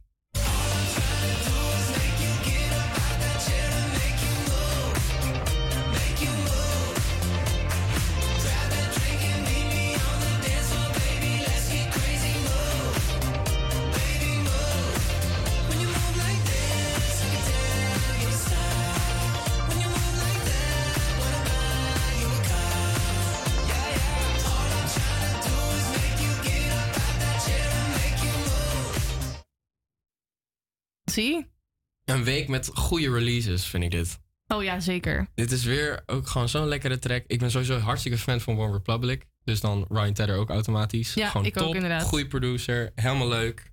Een 32.05 32.25
week 32.25 32.49
met 32.49 32.71
goede 32.75 33.13
releases 33.13 33.67
vind 33.67 33.85
ik 33.85 33.91
dit. 33.91 34.19
Oh 34.47 34.63
ja, 34.63 34.81
zeker. 34.81 35.29
Dit 35.35 35.51
is 35.51 35.65
weer 35.65 36.03
ook 36.07 36.27
gewoon 36.27 36.49
zo'n 36.49 36.67
lekkere 36.67 36.99
track. 36.99 37.25
Ik 37.27 37.39
ben 37.39 37.51
sowieso 37.51 37.79
hartstikke 37.79 38.19
fan 38.19 38.41
van 38.41 38.59
One 38.59 38.73
Republic. 38.73 39.27
Dus 39.45 39.61
dan 39.61 39.87
Ryan 39.89 40.13
Tedder 40.13 40.37
ook 40.37 40.51
automatisch. 40.51 41.15
Ja, 41.15 41.29
gewoon 41.29 41.47
ik 41.47 41.55
top, 41.55 41.67
ook 41.67 41.75
inderdaad. 41.75 42.03
Goede 42.03 42.27
producer, 42.27 42.93
helemaal 42.95 43.29
leuk. 43.29 43.73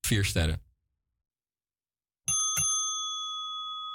Vier 0.00 0.24
sterren. 0.24 0.62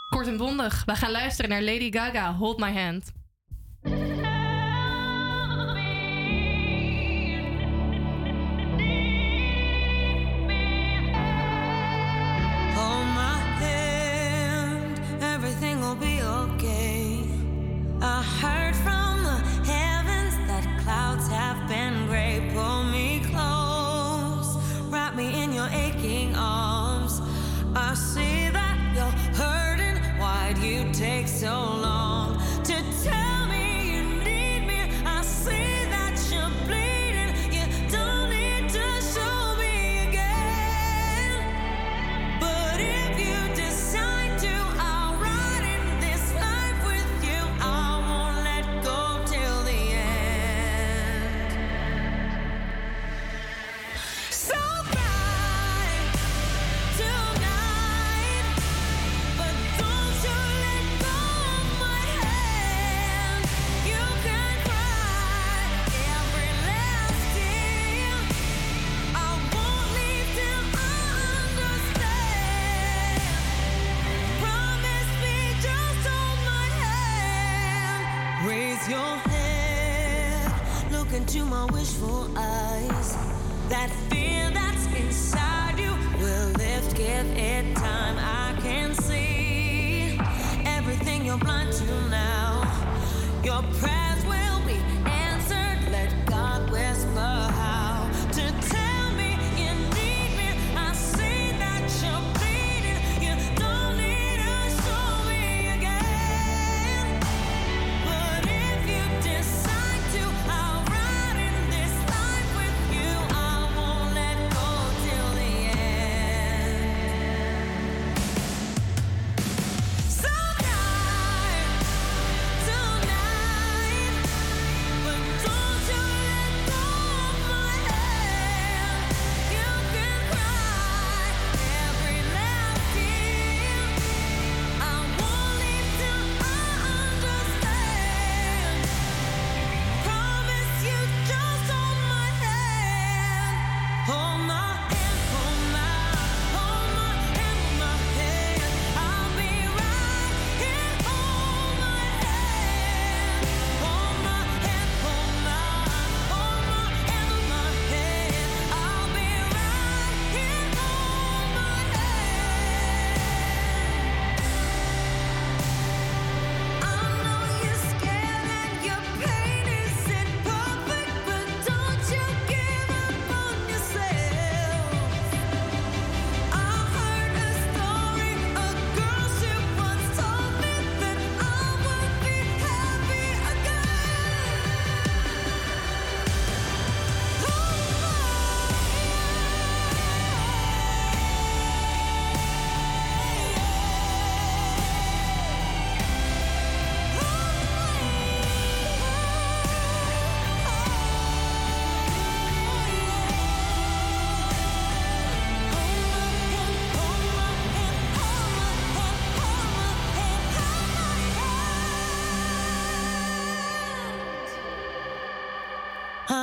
Kort 0.10 0.28
en 0.28 0.38
bondig, 0.38 0.86
we 0.86 0.96
gaan 0.96 1.12
luisteren 1.12 1.50
naar 1.50 1.62
Lady 1.62 1.92
Gaga, 1.92 2.34
Hold 2.34 2.60
My 2.60 2.74
Hand. 2.74 3.12
heart. 18.24 18.63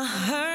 I 0.01 0.07
heard 0.07 0.50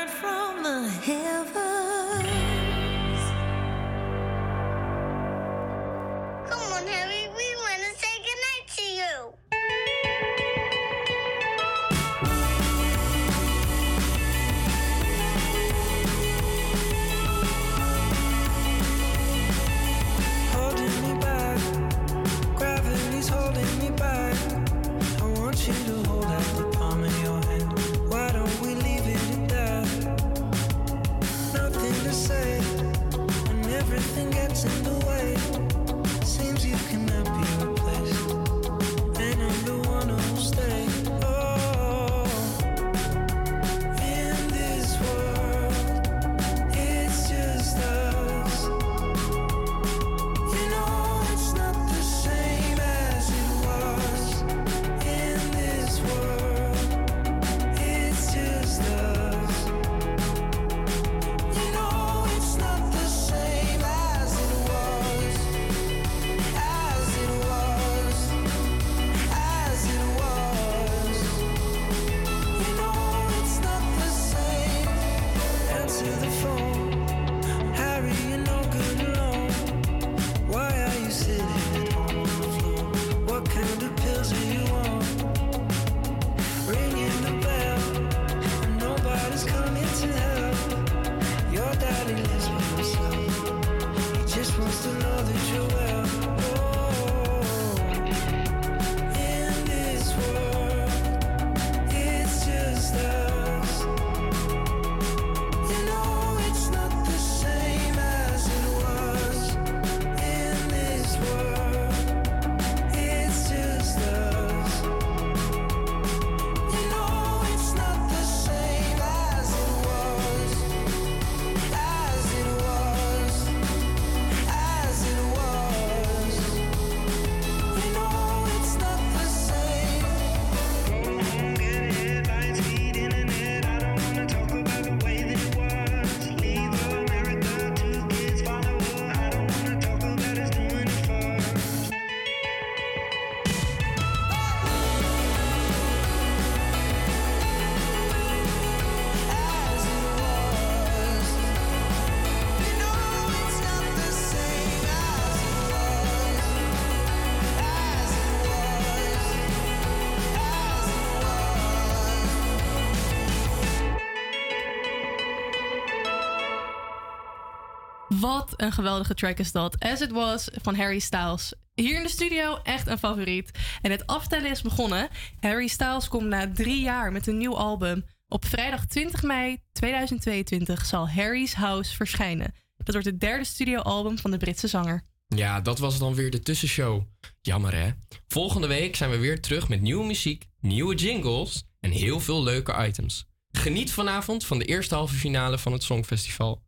een 168.57 168.72
geweldige 168.72 169.14
track 169.14 169.38
is 169.38 169.52
dat. 169.52 169.80
As 169.80 170.02
It 170.02 170.11
Was 170.11 170.49
van 170.61 170.76
Harry 170.76 170.99
Styles. 170.99 171.53
Hier 171.73 171.98
in 171.98 172.03
de 172.03 172.10
studio 172.10 172.60
echt 172.64 172.88
een 172.88 172.98
favoriet. 172.98 173.52
En 173.82 173.91
het 173.91 174.07
aftellen 174.07 174.52
is 174.52 174.61
begonnen. 174.61 175.07
Harry 175.40 175.68
Styles 175.68 176.07
komt 176.07 176.27
na 176.27 176.52
drie 176.53 176.82
jaar 176.82 177.11
met 177.11 177.27
een 177.27 177.38
nieuw 177.38 177.57
album. 177.57 178.06
Op 178.27 178.45
vrijdag 178.45 178.86
20 178.86 179.23
mei 179.23 179.57
2022 179.72 180.86
zal 180.86 181.10
Harry's 181.10 181.53
House 181.53 181.95
verschijnen. 181.95 182.53
Dat 182.77 182.94
wordt 182.94 183.10
het 183.10 183.19
derde 183.19 183.45
studioalbum 183.45 184.18
van 184.18 184.32
de 184.32 184.38
Britse 184.38 184.68
zanger. 184.68 185.03
Ja, 185.27 185.61
dat 185.61 185.80
was 185.80 185.99
dan 185.99 186.15
weer 186.15 186.32
de 186.32 186.40
tussenshow. 186.40 187.03
Jammer 187.41 187.73
hè? 187.76 187.90
Volgende 188.27 188.68
week 188.68 188.95
zijn 188.95 189.10
we 189.10 189.18
weer 189.18 189.41
terug 189.41 189.69
met 189.69 189.82
nieuwe 189.82 190.06
muziek, 190.06 190.45
nieuwe 190.60 190.95
jingles 190.95 191.64
en 191.80 191.91
heel 191.91 192.19
veel 192.19 192.44
leuke 192.44 192.86
items. 192.88 193.26
Geniet 193.52 193.91
vanavond 193.91 194.45
van 194.45 194.60
de 194.60 194.65
eerste 194.65 194.95
halve 194.95 195.15
finale 195.15 195.57
van 195.57 195.72
het 195.72 195.84
Songfestival. 195.84 196.65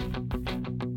Thank 0.00 0.82
you. 0.82 0.89